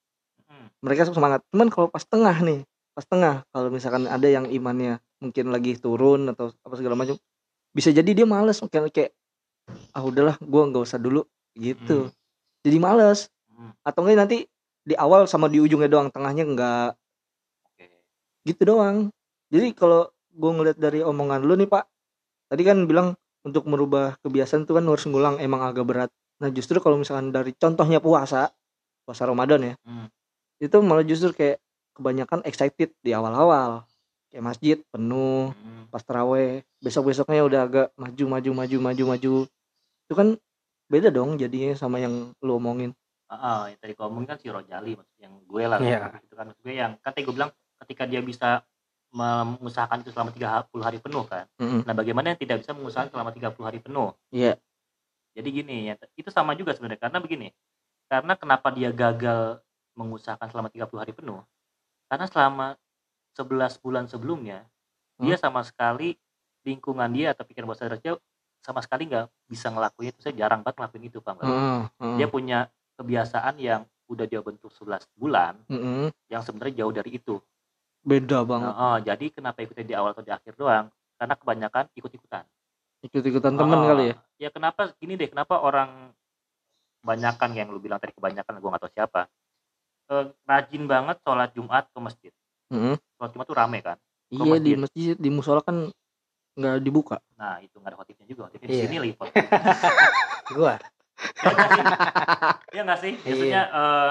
Mm-mm. 0.45 0.65
Mereka 0.85 1.09
semangat. 1.09 1.41
Cuman 1.49 1.73
kalau 1.73 1.89
pas 1.89 2.05
tengah 2.05 2.37
nih, 2.45 2.69
pas 2.93 3.09
tengah 3.09 3.49
kalau 3.49 3.73
misalkan 3.73 4.05
ada 4.05 4.29
yang 4.29 4.45
imannya 4.53 5.01
mungkin 5.17 5.49
lagi 5.49 5.81
turun 5.81 6.29
atau 6.29 6.53
apa 6.53 6.75
segala 6.77 6.93
macam, 6.93 7.17
bisa 7.73 7.89
jadi 7.89 8.13
dia 8.13 8.29
males 8.29 8.61
mungkin 8.61 8.93
kayak 8.93 9.17
ah 9.97 10.05
udahlah 10.05 10.37
gua 10.45 10.69
nggak 10.69 10.85
usah 10.85 11.01
dulu 11.01 11.25
gitu. 11.57 12.13
Jadi 12.61 12.77
males 12.77 13.33
Mm. 13.57 13.73
atau 13.89 14.05
enggak 14.05 14.19
nanti 14.21 14.39
di 14.85 14.93
awal 15.01 15.25
sama 15.25 15.49
di 15.49 15.65
ujungnya 15.65 15.89
doang, 15.89 16.13
tengahnya 16.13 16.45
enggak 16.45 16.93
gitu 18.45 18.63
doang. 18.69 19.09
Jadi 19.51 19.73
kalau 19.73 20.11
gue 20.31 20.51
ngeliat 20.53 20.79
dari 20.79 21.01
omongan 21.01 21.41
lu 21.47 21.55
nih 21.55 21.71
pak, 21.71 21.87
tadi 22.51 22.63
kan 22.67 22.83
bilang 22.85 23.15
untuk 23.47 23.65
merubah 23.71 24.19
kebiasaan 24.21 24.67
tuh 24.67 24.77
kan 24.79 24.85
harus 24.85 25.07
ngulang 25.07 25.39
emang 25.39 25.63
agak 25.63 25.87
berat. 25.87 26.11
Nah 26.43 26.51
justru 26.51 26.83
kalau 26.83 26.99
misalkan 26.99 27.31
dari 27.31 27.55
contohnya 27.55 28.03
puasa, 28.03 28.51
puasa 29.07 29.23
Ramadan 29.25 29.73
ya, 29.73 29.75
Hmm. 29.87 30.11
itu 30.59 30.77
malah 30.83 31.07
justru 31.07 31.31
kayak 31.33 31.63
kebanyakan 31.95 32.43
excited 32.45 32.93
di 33.01 33.11
awal-awal, 33.15 33.87
kayak 34.29 34.45
masjid 34.45 34.77
penuh, 34.91 35.55
Mm. 35.55 35.89
pas 35.89 36.03
teraweh, 36.03 36.61
besok 36.83 37.09
besoknya 37.09 37.41
udah 37.41 37.61
agak 37.65 37.87
maju 37.97 38.25
maju 38.37 38.51
maju 38.53 38.77
maju 38.83 39.05
maju, 39.17 39.35
itu 40.05 40.15
kan 40.15 40.29
beda 40.91 41.09
dong 41.09 41.41
jadinya 41.41 41.73
sama 41.73 42.03
yang 42.03 42.35
lu 42.45 42.53
omongin. 42.59 42.93
Ah, 43.27 43.67
yang 43.67 43.79
tadi 43.81 43.97
kau 43.97 44.07
ngomongin 44.07 44.29
kan 44.29 44.39
si 44.39 44.47
Rojali 44.53 44.93
maksud 44.93 45.17
yang 45.19 45.35
gue 45.41 45.65
lah 45.65 45.79
Iya. 45.81 46.21
itu 46.21 46.35
kan 46.37 46.47
maksud 46.47 46.63
gue 46.63 46.75
yang 46.75 46.93
kan 47.01 47.11
tadi 47.11 47.25
gue 47.25 47.35
bilang 47.35 47.51
ketika 47.81 48.05
dia 48.05 48.21
bisa 48.21 48.61
mengusahakan 49.15 50.03
itu 50.03 50.11
selama 50.11 50.31
30 50.35 50.83
hari 50.83 50.99
penuh 50.99 51.25
kan 51.27 51.47
Mm-mm. 51.59 51.83
nah 51.87 51.95
bagaimana 51.95 52.35
yang 52.35 52.41
tidak 52.41 52.63
bisa 52.63 52.73
mengusahakan 52.75 53.11
selama 53.13 53.31
30 53.33 53.63
hari 53.63 53.79
penuh 53.79 54.11
Iya. 54.31 54.59
jadi 55.37 55.49
gini 55.49 55.77
ya 55.91 55.95
itu 56.17 56.29
sama 56.31 56.57
juga 56.59 56.75
sebenarnya 56.75 57.01
karena 57.07 57.19
begini 57.23 57.49
karena 58.07 58.33
kenapa 58.39 58.69
dia 58.71 58.91
gagal 58.91 59.63
mengusahakan 59.97 60.49
selama 60.51 60.69
30 60.71 61.01
hari 61.01 61.13
penuh 61.15 61.41
karena 62.07 62.27
selama 62.29 62.67
11 63.37 63.83
bulan 63.83 64.05
sebelumnya 64.07 64.65
dia 65.17 65.37
sama 65.41 65.65
sekali 65.65 66.13
lingkungan 66.67 67.09
dia 67.15 67.33
atau 67.33 67.47
pikiran 67.49 67.65
bawah 67.71 67.79
sadar 67.79 67.97
dia 68.01 68.19
sama 68.61 68.83
sekali 68.83 69.07
nggak 69.07 69.31
bisa 69.47 69.71
ngelakuin 69.71 70.11
itu 70.13 70.21
saya 70.21 70.35
jarang 70.35 70.61
banget 70.67 70.77
ngelakuin 70.83 71.05
itu 71.07 71.19
nggak? 71.23 71.39
Heeh, 71.41 71.81
heeh. 72.03 72.17
dia 72.19 72.27
punya 72.27 72.59
kebiasaan 72.99 73.55
yang 73.63 73.87
udah 74.11 74.27
dia 74.27 74.43
bentuk 74.43 74.75
11 74.75 75.07
bulan 75.15 75.55
Mm-mm. 75.71 76.11
yang 76.27 76.43
sebenarnya 76.43 76.83
jauh 76.83 76.91
dari 76.93 77.11
itu. 77.17 77.39
Beda 78.07 78.47
banget. 78.47 78.71
Nah, 78.71 78.77
oh, 78.79 78.97
jadi 78.99 79.27
kenapa 79.29 79.59
ikutnya 79.61 79.83
di 79.83 79.95
awal 79.95 80.15
atau 80.15 80.23
di 80.23 80.31
akhir 80.31 80.55
doang? 80.55 80.87
Karena 81.17 81.35
kebanyakan 81.35 81.85
ikut-ikutan. 81.93 82.47
Ikut-ikutan 83.03 83.53
temen 83.53 83.75
Oh, 83.77 83.83
kali 83.85 84.05
ya. 84.07 84.15
Ya 84.39 84.49
kenapa 84.49 84.95
gini 84.97 85.15
deh, 85.15 85.27
kenapa 85.27 85.59
orang 85.59 86.15
kebanyakan 86.99 87.51
yang 87.53 87.69
lu 87.69 87.79
bilang 87.79 87.99
tadi 87.99 88.13
kebanyakan 88.13 88.57
gue 88.57 88.69
gak 88.69 88.83
tahu 88.83 88.93
siapa. 88.93 89.23
eh, 90.07 90.23
rajin 90.45 90.87
banget 90.87 91.19
sholat 91.21 91.51
Jumat 91.51 91.91
ke 91.91 91.99
masjid. 91.99 92.33
Mm-mm. 92.71 92.95
Sholat 93.17 93.31
Jumat 93.33 93.45
tuh 93.45 93.59
rame 93.59 93.83
kan. 93.83 93.99
Iya 94.29 94.39
di 94.39 94.79
masjid. 94.79 94.79
masjid 94.79 95.15
di 95.17 95.29
musola 95.29 95.59
kan 95.61 95.91
nggak 96.55 96.77
dibuka. 96.79 97.19
Nah 97.35 97.59
itu 97.59 97.75
nggak 97.75 97.91
ada 97.91 97.99
khotibnya 97.99 98.23
juga. 98.25 98.47
Khotibnya 98.47 98.71
di 98.71 98.75
Iya. 98.77 98.85
sini 98.87 98.97
lipat. 99.03 99.27
gua 100.55 100.79
Iya 102.71 102.83
nggak 102.83 103.01
sih? 103.03 103.13
Iya. 103.17 103.27
Biasanya 103.27 103.63
eh, 103.69 104.11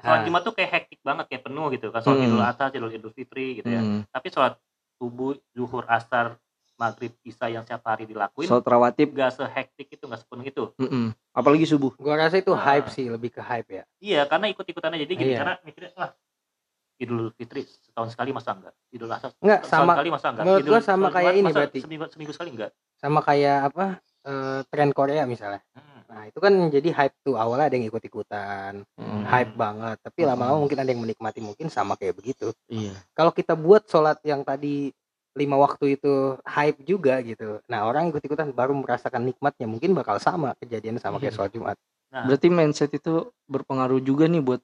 sholat 0.00 0.18
Ah. 0.18 0.24
Jumat 0.24 0.42
tuh 0.42 0.52
kayak 0.52 0.70
hektik 0.72 1.00
banget, 1.00 1.24
kayak 1.26 1.42
penuh 1.42 1.66
gitu 1.70 1.86
kan. 1.88 2.00
Sholat 2.00 2.18
Hmm. 2.18 2.26
Idul 2.26 2.42
Adha, 2.42 2.66
Idul 2.68 2.90
Idul 2.90 3.12
Fitri 3.12 3.46
gitu 3.54 3.68
ya. 3.68 3.78
Hmm. 3.78 4.00
Tapi 4.06 4.26
sholat 4.28 4.54
subuh, 4.96 5.32
zuhur, 5.50 5.84
asar, 5.86 6.36
maghrib, 6.74 7.12
isya 7.22 7.46
yang 7.50 7.60
setiap 7.60 7.84
hari 7.84 8.04
dilakuin 8.04 8.44
Sholat 8.44 8.64
rawatib. 8.64 9.08
nggak 9.10 9.30
sehektik 9.30 9.88
itu, 9.90 10.00
nggak 10.02 10.16
sepenuh 10.18 10.44
itu. 10.44 10.64
mm-mm. 10.74 11.12
Apalagi 11.30 11.64
subuh. 11.64 11.92
gua 11.94 12.16
rasa 12.18 12.36
itu 12.36 12.50
Ah. 12.50 12.60
hype 12.62 12.88
sih 12.88 13.06
lebih 13.06 13.30
ke 13.30 13.38
hype 13.38 13.68
ya 13.70 13.82
Iya, 13.98 14.24
karena 14.24 14.48
ikut-ikutan 14.48 14.90
aja. 14.90 15.00
Jadi 15.00 15.12
gini, 15.14 15.30
Iya. 15.30 15.38
karena 15.38 15.54
mikirnya, 15.62 15.92
wah 15.94 16.10
Idul 16.96 17.32
Fitri 17.32 17.64
setahun 17.64 18.12
sekali 18.12 18.28
masa 18.30 18.52
enggak? 18.52 18.72
Idul 18.90 19.08
Adha 19.08 19.28
Enggak, 19.34 19.60
setahun 19.62 19.72
sama 19.78 19.92
sekali 19.94 20.10
masa 20.10 20.26
enggak? 20.26 20.44
menurut 20.44 20.60
Idul 20.62 20.70
gua 20.70 20.80
sama 20.82 21.00
sholat 21.02 21.14
kayak 21.14 21.32
ini 21.34 21.50
berarti. 21.50 21.78
Seminggu, 21.80 22.04
seminggu 22.06 22.32
sekali 22.32 22.50
enggak? 22.50 22.70
sama 22.94 23.20
kayak 23.22 23.58
apa 23.66 23.84
eh, 24.22 24.60
tren 24.66 24.90
Korea 24.90 25.24
misalnya 25.24 25.60
Hmm. 25.70 25.89
Nah 26.10 26.26
itu 26.26 26.36
kan 26.36 26.50
jadi 26.68 26.90
hype 26.90 27.16
tuh 27.22 27.34
awalnya 27.34 27.70
ada 27.70 27.76
yang 27.76 27.86
ikut 27.86 28.02
ikutan 28.02 28.82
Hmm. 28.92 29.22
hype 29.22 29.54
banget 29.54 29.96
tapi 30.00 30.20
Hmm. 30.20 30.28
lama-lama 30.28 30.58
mungkin 30.60 30.76
ada 30.76 30.90
yang 30.90 30.98
menikmati 30.98 31.38
mungkin 31.38 31.66
sama 31.66 31.94
kayak 31.94 32.18
begitu 32.18 32.50
Iya. 32.66 32.98
kalau 33.12 33.30
kita 33.30 33.54
buat 33.54 33.86
sholat 33.86 34.18
yang 34.22 34.42
tadi 34.42 34.90
lima 35.32 35.54
waktu 35.54 35.94
itu 35.94 36.12
hype 36.42 36.82
juga 36.82 37.22
gitu 37.22 37.62
nah 37.64 37.86
orang 37.86 38.10
ikut 38.10 38.18
ikutan 38.20 38.50
baru 38.50 38.74
merasakan 38.74 39.22
nikmatnya 39.22 39.64
mungkin 39.64 39.94
bakal 39.94 40.18
sama 40.18 40.58
kejadian 40.58 40.98
sama 40.98 41.16
kayak 41.16 41.30
Iya. 41.30 41.36
sholat 41.38 41.52
Jumat 41.52 41.78
Nah, 42.10 42.26
Berarti 42.26 42.50
mindset 42.50 42.90
itu 42.90 43.30
berpengaruh 43.46 44.02
juga 44.02 44.26
nih 44.26 44.42
buat 44.42 44.58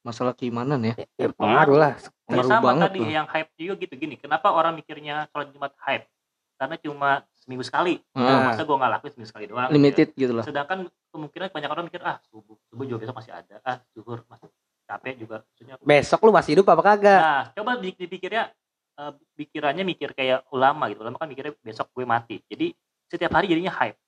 masalah 0.00 0.30
keimanan 0.30 0.78
ya. 0.80 0.94
ya, 1.18 1.26
pengaruh 1.28 1.74
lah 1.74 1.98
Ya 1.98 2.06
Pengaruh 2.24 2.50
sama 2.52 2.64
banget 2.64 2.86
tadi 2.86 3.00
tuh. 3.02 3.10
yang 3.10 3.26
hype 3.26 3.50
juga 3.52 3.74
gitu 3.82 3.94
gini. 3.98 4.14
Kenapa 4.14 4.48
orang 4.48 4.78
mikirnya 4.78 5.26
sholat 5.28 5.50
Jumat 5.50 5.74
hype? 5.82 6.06
Karena 6.54 6.76
cuma 6.78 7.10
seminggu 7.44 7.60
sekali. 7.60 8.00
Ah. 8.10 8.50
Masa 8.50 8.64
gue 8.64 8.72
nggak 8.72 8.90
lakuin 8.90 9.10
seminggu 9.12 9.30
sekali 9.30 9.44
doang. 9.46 9.68
gitu 9.68 9.70
ya. 9.70 9.76
Limited 9.76 10.08
gitu 10.14 10.32
lah. 10.32 10.44
Sedangkan 10.44 10.78
kemungkinan 11.10 11.48
banyak 11.50 11.70
orang 11.70 11.84
mikir 11.84 12.00
ah 12.00 12.16
subuh 12.24 12.56
subuh 12.66 12.84
juga 12.84 12.98
besok 13.04 13.16
masih 13.16 13.32
ada. 13.34 13.56
Ah 13.60 13.76
zuhur 13.90 14.24
masih 14.24 14.48
capek 14.84 15.14
juga. 15.18 15.36
Maksudnya 15.44 15.74
besok 15.78 16.20
lu 16.20 16.32
masih 16.32 16.50
hidup 16.54 16.66
apa 16.66 16.82
kagak 16.82 17.20
Nah, 17.20 17.42
coba 17.52 17.70
di- 17.76 17.92
dipikirnya 17.94 18.48
eh, 18.94 19.12
pikirannya 19.34 19.84
mikir 19.84 20.10
kayak 20.10 20.48
ulama 20.48 20.88
gitu. 20.88 21.02
Ulama 21.02 21.16
kan 21.16 21.28
mikirnya 21.28 21.52
besok 21.58 21.92
gue 21.92 22.04
mati. 22.04 22.40
Jadi 22.44 22.72
setiap 23.06 23.32
hari 23.32 23.46
jadinya 23.46 23.72
hype. 23.72 24.00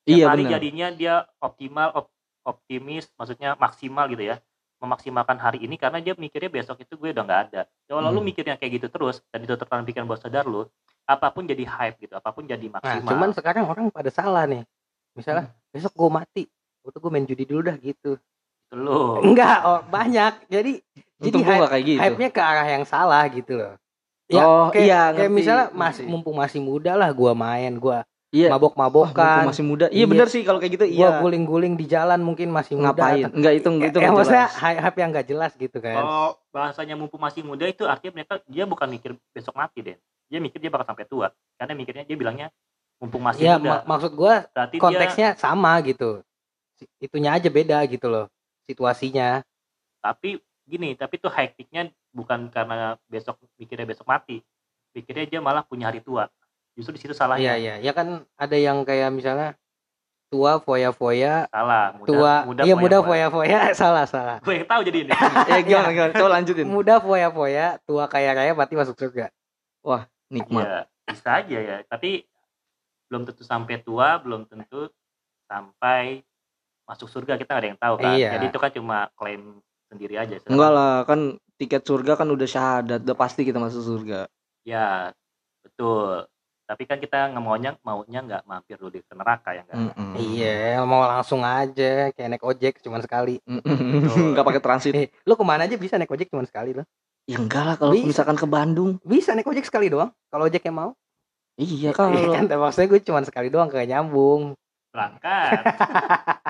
Setiap 0.00 0.14
Iya 0.14 0.26
hari 0.26 0.42
benar. 0.42 0.52
jadinya 0.54 0.86
dia 0.90 1.14
optimal, 1.38 1.88
op- 1.94 2.12
optimis, 2.44 3.08
maksudnya 3.14 3.56
maksimal 3.56 4.04
gitu 4.06 4.22
ya. 4.22 4.36
Memaksimalkan 4.76 5.38
hari 5.38 5.64
ini 5.64 5.74
karena 5.74 5.96
dia 5.96 6.12
mikirnya 6.12 6.52
besok 6.52 6.76
itu 6.78 6.92
gue 6.94 7.08
udah 7.10 7.24
nggak 7.24 7.40
ada. 7.48 7.60
Kalau 7.88 8.04
lu 8.04 8.20
Hmm. 8.20 8.26
mikirnya 8.26 8.54
kayak 8.54 8.72
gitu 8.74 8.86
terus 8.90 9.24
dan 9.26 9.40
itu 9.40 9.54
tertanam 9.54 9.80
pikiran 9.82 10.04
bawah 10.04 10.20
sadar 10.20 10.44
lu, 10.44 10.68
apa 11.04 11.28
pun 11.28 11.44
jadi 11.44 11.64
hype 11.64 11.96
gitu, 12.00 12.12
apa 12.12 12.30
pun 12.30 12.44
jadi 12.44 12.64
nah 12.64 12.80
maksimal. 12.80 13.10
cuman 13.12 13.30
sekarang 13.32 13.64
orang 13.64 13.84
pada 13.88 14.08
salah 14.08 14.44
nih 14.44 14.64
misalnya 15.12 15.52
besok 15.68 15.92
gue 15.92 16.10
mati 16.10 16.42
udah 16.82 16.98
gue 16.98 17.10
main 17.10 17.24
judi 17.24 17.44
dulu 17.44 17.60
dah 17.62 17.76
gitu 17.76 18.16
Itu 18.64 18.74
lu. 18.74 19.20
enggak 19.22 19.58
oh, 19.62 19.80
banyak 19.84 20.48
jadi 20.48 20.72
jadi 21.20 21.28
Untung 21.30 21.44
hype, 21.44 21.60
gak 21.60 21.70
kayak 21.70 21.84
gitu. 21.86 22.00
hype-nya 22.00 22.30
ke 22.32 22.40
arah 22.40 22.66
yang 22.66 22.84
salah 22.84 23.22
gitu 23.28 23.52
loh 23.54 23.72
ya 24.26 24.42
oh 24.42 24.66
kayak, 24.68 24.80
iya 24.82 25.00
kayak 25.06 25.28
ngerti, 25.28 25.36
misalnya 25.36 25.66
ngerti. 25.68 25.78
masih 25.78 26.02
mumpung 26.08 26.36
masih 26.36 26.60
muda 26.60 26.92
lah 26.94 27.12
gua 27.12 27.32
main 27.32 27.76
gua 27.76 28.02
Iya. 28.34 28.50
mabok 28.50 28.74
Wah, 28.74 28.90
mabokan 28.90 29.14
mumpung 29.14 29.46
masih 29.46 29.62
muda. 29.62 29.86
Iya 29.86 29.94
Iya. 29.94 30.06
benar 30.10 30.26
sih 30.26 30.42
kalau 30.42 30.58
kayak 30.58 30.74
gitu 30.74 30.84
gua 30.90 31.06
iya. 31.06 31.22
guling-guling 31.22 31.78
di 31.78 31.86
jalan 31.86 32.18
mungkin 32.18 32.50
masih 32.50 32.74
muda 32.74 32.90
Ngapain? 32.90 33.22
atau- 33.22 33.36
Enggak 33.38 33.54
itu 33.54 33.68
ya, 33.70 33.86
itu 33.86 33.94
ya, 33.94 34.02
nggak 34.02 34.10
maksudnya 34.10 34.46
jelas. 34.50 34.58
hype, 34.58 34.80
hype 34.82 34.98
yang 34.98 35.10
nggak 35.14 35.26
jelas 35.30 35.52
gitu 35.54 35.78
kan 35.78 35.94
Kalau 35.94 36.26
bahasanya 36.50 36.94
mumpung 36.98 37.22
masih 37.22 37.46
muda 37.46 37.62
itu 37.62 37.86
artinya 37.86 38.12
mereka 38.18 38.42
dia 38.44 38.64
bukan 38.66 38.88
mikir 38.90 39.14
besok 39.30 39.54
mati 39.54 39.86
deh. 39.86 39.96
Dia 40.28 40.38
mikir 40.40 40.58
dia 40.58 40.72
bakal 40.72 40.88
sampai 40.88 41.06
tua. 41.06 41.30
Karena 41.56 41.72
mikirnya 41.76 42.04
dia 42.04 42.16
bilangnya 42.16 42.48
mumpung 42.98 43.22
masih 43.22 43.44
ya 43.44 43.56
muda. 43.58 43.82
mak- 43.82 43.86
maksud 43.86 44.12
gua 44.16 44.46
Berarti 44.50 44.76
dia 44.78 44.82
konteksnya 44.82 45.28
sama 45.36 45.76
gitu. 45.84 46.22
Itunya 46.98 47.34
aja 47.36 47.48
beda 47.50 47.78
gitu 47.86 48.06
loh 48.10 48.26
situasinya. 48.66 49.44
Tapi 50.00 50.40
gini 50.64 50.96
tapi 50.96 51.20
tuh 51.20 51.28
hektiknya 51.28 51.92
bukan 52.16 52.48
karena 52.48 52.96
besok 53.08 53.38
mikirnya 53.60 53.86
besok 53.86 54.08
mati. 54.08 54.40
Pikirnya 54.94 55.26
dia 55.26 55.40
malah 55.42 55.62
punya 55.66 55.90
hari 55.90 56.00
tua. 56.00 56.30
Justru 56.74 56.96
di 56.96 57.00
situ 57.02 57.14
iya 57.14 57.18
salahnya. 57.18 57.54
Iya 57.58 57.74
ya 57.82 57.92
kan 57.94 58.26
ada 58.34 58.56
yang 58.56 58.82
kayak 58.82 59.10
misalnya 59.14 59.54
tua 60.32 60.58
foya-foya. 60.58 61.46
Salah 61.50 61.94
muda 61.94 62.08
tua 62.08 62.32
iya 62.66 62.74
muda 62.74 62.98
foya-foya. 63.04 63.70
salah 63.80 64.06
salah. 64.08 64.38
Gue 64.42 64.62
yang 64.62 64.66
tahu 64.66 64.82
jadi 64.82 64.98
ini. 65.06 65.10
Ya 65.50 65.58
gimana 65.62 65.90
gimana? 65.94 66.12
Coba 66.16 66.30
lanjutin. 66.40 66.66
muda 66.66 66.98
foya-foya. 66.98 67.78
Tua 67.86 68.10
kaya 68.10 68.34
raya 68.34 68.50
berarti 68.54 68.74
masuk 68.74 68.98
surga 68.98 69.30
Nikmat. 70.34 70.62
ya 70.66 70.76
bisa 71.06 71.30
aja 71.38 71.58
ya 71.60 71.76
tapi 71.86 72.26
belum 73.06 73.22
tentu 73.24 73.46
sampai 73.46 73.78
tua 73.78 74.18
belum 74.18 74.44
tentu 74.44 74.90
sampai 75.46 76.24
masuk 76.84 77.06
surga 77.06 77.36
kita 77.36 77.54
nggak 77.54 77.62
ada 77.62 77.70
yang 77.70 77.80
tahu 77.80 77.94
kan 77.96 78.14
Iya. 78.14 78.30
jadi 78.34 78.44
itu 78.50 78.58
kan 78.58 78.70
cuma 78.72 78.98
klaim 79.14 79.62
sendiri 79.86 80.14
aja 80.18 80.36
Enggak 80.50 80.72
lah, 80.72 80.94
kan 81.06 81.20
tiket 81.54 81.86
surga 81.86 82.18
kan 82.18 82.26
udah 82.26 82.44
syahadat, 82.44 83.00
udah 83.06 83.14
pasti 83.14 83.46
kita 83.46 83.62
masuk 83.62 83.80
surga. 83.80 84.26
ya 84.64 85.12
betul 85.60 86.24
tapi 86.64 86.88
kan 86.88 86.96
kita 86.96 87.28
nggak 87.28 87.44
maunya 87.44 87.70
maunya 87.84 88.24
nggak 88.24 88.42
mampir 88.48 88.80
dulu 88.80 88.96
di 88.96 89.04
neraka 89.12 89.52
ya 89.52 89.62
kan 89.68 89.76
Mm-mm. 89.92 90.12
Iya, 90.16 90.80
mau 90.82 91.04
langsung 91.04 91.44
aja 91.44 92.08
kayak 92.10 92.28
naik 92.30 92.44
ojek 92.46 92.74
cuman 92.80 93.02
sekali. 93.02 93.42
Nggak 94.32 94.46
pakai 94.46 94.62
transit. 94.62 94.94
Eh, 94.94 95.08
lu 95.26 95.34
ke 95.34 95.42
mana 95.42 95.66
aja 95.66 95.74
bisa 95.74 95.98
naik 95.98 96.08
ojek 96.08 96.30
cuman 96.30 96.46
sekali 96.46 96.70
loh. 96.70 96.86
Ya 97.24 97.40
enggak 97.40 97.64
lah 97.64 97.76
kalau 97.80 97.96
Bisa. 97.96 98.06
misalkan 98.08 98.36
ke 98.36 98.46
Bandung. 98.48 98.90
Bisa 99.00 99.32
naik 99.32 99.48
ojek 99.48 99.64
sekali 99.64 99.88
doang. 99.88 100.12
Kalau 100.28 100.44
ojek 100.44 100.60
yang 100.64 100.76
mau. 100.76 100.90
Iya 101.54 101.74
Iya 101.74 101.90
kalau 101.94 102.34
kan, 102.34 102.50
tapi 102.50 102.60
maksudnya 102.60 102.88
gue 102.90 103.00
cuman 103.06 103.24
sekali 103.24 103.48
doang 103.48 103.70
kayak 103.70 103.88
nyambung. 103.88 104.58
berangkat 104.94 105.58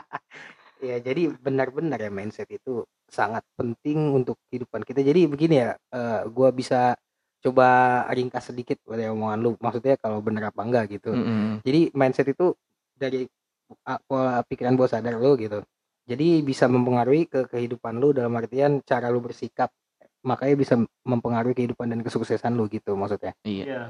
Ya, 0.84 1.00
jadi 1.00 1.32
benar-benar 1.40 1.96
ya 1.96 2.12
mindset 2.12 2.44
itu 2.52 2.84
sangat 3.08 3.40
penting 3.56 4.12
untuk 4.12 4.36
kehidupan 4.52 4.84
kita. 4.84 5.00
Jadi 5.00 5.24
begini 5.24 5.64
ya, 5.64 5.80
eh, 5.80 6.28
gua 6.28 6.52
bisa 6.52 6.92
coba 7.40 7.68
ringkas 8.12 8.52
sedikit 8.52 8.76
dari 8.84 9.08
omongan 9.08 9.38
lu. 9.40 9.50
Maksudnya 9.56 9.96
kalau 9.96 10.20
benar 10.20 10.52
apa 10.52 10.60
enggak 10.60 10.92
gitu. 10.92 11.16
Mm-mm. 11.16 11.64
Jadi 11.64 11.88
mindset 11.96 12.28
itu 12.28 12.52
dari 12.92 13.24
uh, 13.84 14.00
pola 14.04 14.44
pikiran 14.44 14.76
bawah 14.76 14.92
sadar 14.92 15.16
lu 15.16 15.36
gitu. 15.40 15.64
Jadi 16.04 16.44
bisa 16.44 16.68
mempengaruhi 16.68 17.28
ke 17.28 17.48
kehidupan 17.48 17.96
lu 17.96 18.12
dalam 18.12 18.32
artian 18.36 18.84
cara 18.84 19.08
lu 19.08 19.24
bersikap. 19.24 19.72
Makanya 20.24 20.56
bisa 20.56 20.74
mempengaruhi 21.04 21.52
kehidupan 21.54 21.86
dan 21.86 22.00
kesuksesan 22.00 22.56
lu 22.56 22.64
gitu 22.66 22.96
maksudnya. 22.96 23.36
Iya. 23.44 23.64
Iya. 23.64 23.82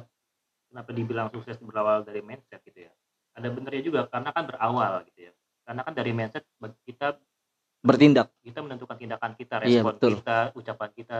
Kenapa 0.68 0.90
dibilang 0.90 1.28
sukses 1.30 1.54
berawal 1.62 2.02
dari 2.02 2.18
mindset 2.20 2.58
gitu 2.66 2.90
ya? 2.90 2.92
Ada 3.38 3.50
benernya 3.54 3.82
juga 3.82 4.00
karena 4.10 4.34
kan 4.34 4.44
berawal 4.50 5.06
gitu 5.06 5.30
ya. 5.30 5.32
Karena 5.62 5.80
kan 5.86 5.94
dari 5.94 6.10
mindset 6.10 6.42
kita 6.82 7.14
Bertindak. 7.84 8.32
kita 8.42 8.58
menentukan 8.64 8.96
tindakan 8.96 9.32
kita, 9.38 9.62
Iya, 9.62 9.84
respon 9.84 9.94
betul. 9.96 10.12
kita, 10.18 10.38
ucapan 10.58 10.90
kita. 10.92 11.18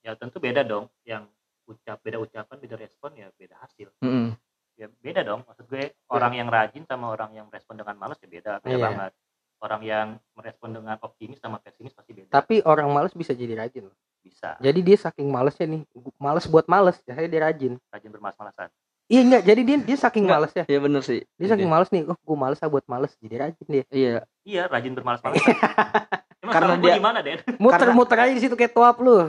Ya 0.00 0.12
tentu 0.16 0.40
beda 0.40 0.64
dong. 0.64 0.88
Yang 1.04 1.28
ucap 1.64 2.00
beda 2.00 2.16
ucapan, 2.20 2.56
beda 2.56 2.76
respon 2.80 3.10
ya 3.16 3.28
beda 3.36 3.56
hasil. 3.60 3.88
Mm-mm. 4.00 4.32
Ya 4.80 4.88
beda 5.00 5.20
dong. 5.20 5.44
Maksud 5.44 5.68
gue 5.68 5.92
orang 6.08 6.32
yang 6.34 6.48
rajin 6.48 6.84
sama 6.88 7.12
orang 7.12 7.36
yang 7.36 7.46
merespon 7.52 7.76
dengan 7.76 7.96
malas 8.00 8.16
ya 8.20 8.28
beda, 8.28 8.52
beda 8.64 8.72
Iya. 8.72 8.84
banget. 8.88 9.12
Orang 9.60 9.80
yang 9.84 10.08
merespon 10.36 10.70
dengan 10.72 10.96
optimis 11.00 11.40
sama 11.40 11.56
pesimis 11.60 11.92
pasti 11.92 12.12
beda. 12.12 12.32
Tapi 12.32 12.60
orang 12.64 12.88
males 12.88 13.12
bisa 13.12 13.32
jadi 13.32 13.56
rajin. 13.56 13.88
Bisa 14.24 14.56
Jadi 14.56 14.80
dia 14.80 14.96
saking 14.96 15.28
malesnya 15.28 15.68
nih, 15.68 15.84
males 16.16 16.48
buat 16.48 16.64
males, 16.64 16.96
jadi 17.04 17.28
dia 17.28 17.44
rajin. 17.44 17.76
rajin 17.86 18.08
bermalas-malasan. 18.08 18.72
Iya 19.04 19.20
enggak, 19.20 19.42
jadi 19.44 19.60
dia 19.62 19.76
dia 19.84 19.98
saking 20.00 20.24
Enggak. 20.24 20.36
malesnya. 20.40 20.64
Iya 20.64 20.78
bener 20.80 21.02
sih. 21.04 21.20
Dia 21.36 21.48
saking 21.52 21.68
males 21.68 21.92
nih, 21.92 22.08
oh 22.08 22.16
gue 22.16 22.36
males 22.38 22.56
ah 22.58 22.72
buat 22.72 22.88
males, 22.88 23.12
jadi 23.20 23.36
rajin 23.38 23.66
dia. 23.68 23.84
Iya. 23.92 24.16
Iya, 24.42 24.62
rajin 24.66 24.96
bermalas-malasan. 24.96 25.44
Emang 26.40 26.54
Karena 26.56 26.74
dia- 26.80 26.96
gimana, 26.96 27.18
Den? 27.20 27.40
Muter-muter 27.62 28.16
aja 28.18 28.32
di 28.32 28.40
situ 28.40 28.52
kayak 28.54 28.72
tuap 28.72 28.96
lu. 28.98 29.28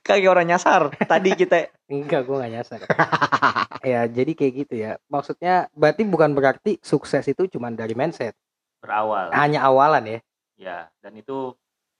Kayak 0.00 0.28
orang 0.30 0.48
nyasar. 0.48 0.82
Tadi 0.98 1.32
kita 1.34 1.68
Enggak, 1.86 2.24
gue 2.24 2.36
gak 2.36 2.52
nyasar. 2.52 2.80
ya, 3.84 4.08
jadi 4.08 4.32
kayak 4.32 4.52
gitu 4.58 4.74
ya. 4.74 4.96
Maksudnya 5.06 5.68
berarti 5.72 6.02
bukan 6.04 6.32
berarti 6.32 6.80
sukses 6.80 7.24
itu 7.24 7.44
cuma 7.48 7.68
dari 7.68 7.92
mindset. 7.92 8.32
Berawal. 8.80 9.28
Hanya 9.32 9.60
awalan 9.62 10.04
ya. 10.04 10.18
Ya, 10.56 10.78
dan 11.00 11.12
itu 11.14 11.52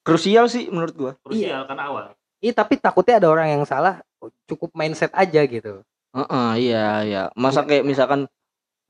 krusial 0.04 0.46
sih 0.46 0.68
menurut 0.68 0.94
gua. 0.94 1.12
krusial 1.24 1.64
karena 1.64 1.82
awal. 1.88 2.04
Iya, 2.38 2.52
tapi 2.52 2.76
takutnya 2.76 3.16
ada 3.16 3.32
orang 3.32 3.48
yang 3.56 3.64
salah 3.64 4.04
cukup 4.44 4.76
mindset 4.76 5.08
aja 5.16 5.40
gitu. 5.48 5.80
Heeh, 6.12 6.50
iya 6.60 6.86
iya. 7.02 7.22
Masa 7.34 7.64
kayak 7.64 7.88
misalkan 7.88 8.28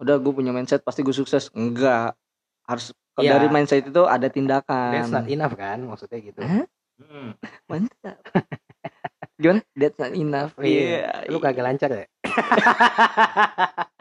udah 0.03 0.19
gue 0.19 0.33
punya 0.35 0.51
mindset 0.51 0.83
pasti 0.83 1.07
gue 1.07 1.15
sukses. 1.15 1.55
Enggak. 1.55 2.19
Harus 2.67 2.91
Iya. 3.15 3.39
dari 3.39 3.47
mindset 3.47 3.87
itu 3.87 4.03
ada 4.11 4.27
tindakan. 4.27 4.91
That's 4.91 5.15
not 5.15 5.31
enough 5.31 5.55
kan, 5.55 5.79
maksudnya 5.87 6.19
gitu. 6.19 6.43
Hah? 6.43 6.67
Mm. 6.99 7.31
Mantap. 7.71 8.19
Gimana? 9.39 9.63
That's 9.79 9.99
not 10.03 10.19
enough. 10.19 10.59
Iya. 10.59 11.31
Lu 11.31 11.39
kagak 11.39 11.63
lancar 11.63 11.95
ya? 11.95 12.07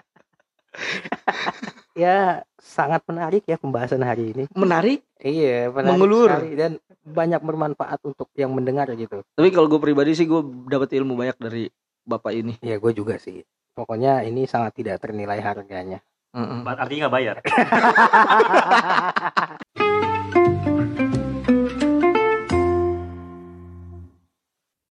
ya, 1.93 2.41
sangat 2.57 3.01
menarik 3.09 3.45
ya 3.45 3.57
pembahasan 3.57 4.05
hari 4.05 4.33
ini. 4.33 4.43
Menarik. 4.53 5.05
Iya, 5.23 5.71
menarik 5.71 5.91
Mengulur. 5.95 6.29
sekali 6.29 6.51
dan 6.59 6.71
banyak 7.05 7.41
bermanfaat 7.41 7.99
untuk 8.03 8.27
yang 8.35 8.51
mendengar 8.51 8.91
gitu. 8.93 9.23
Tapi 9.37 9.49
kalau 9.49 9.71
gue 9.71 9.79
pribadi 9.79 10.17
sih 10.17 10.27
gue 10.27 10.41
dapat 10.67 10.91
ilmu 10.93 11.15
banyak 11.15 11.37
dari 11.39 11.71
bapak 12.03 12.33
ini. 12.35 12.53
Ya, 12.59 12.77
gue 12.77 12.91
juga 12.91 13.15
sih. 13.17 13.41
Pokoknya 13.73 14.21
ini 14.27 14.45
sangat 14.45 14.77
tidak 14.77 15.01
ternilai 15.01 15.39
harganya. 15.41 16.03
Heeh. 16.33 16.59
Artinya 16.65 17.07
nggak 17.07 17.15
bayar. 17.15 17.35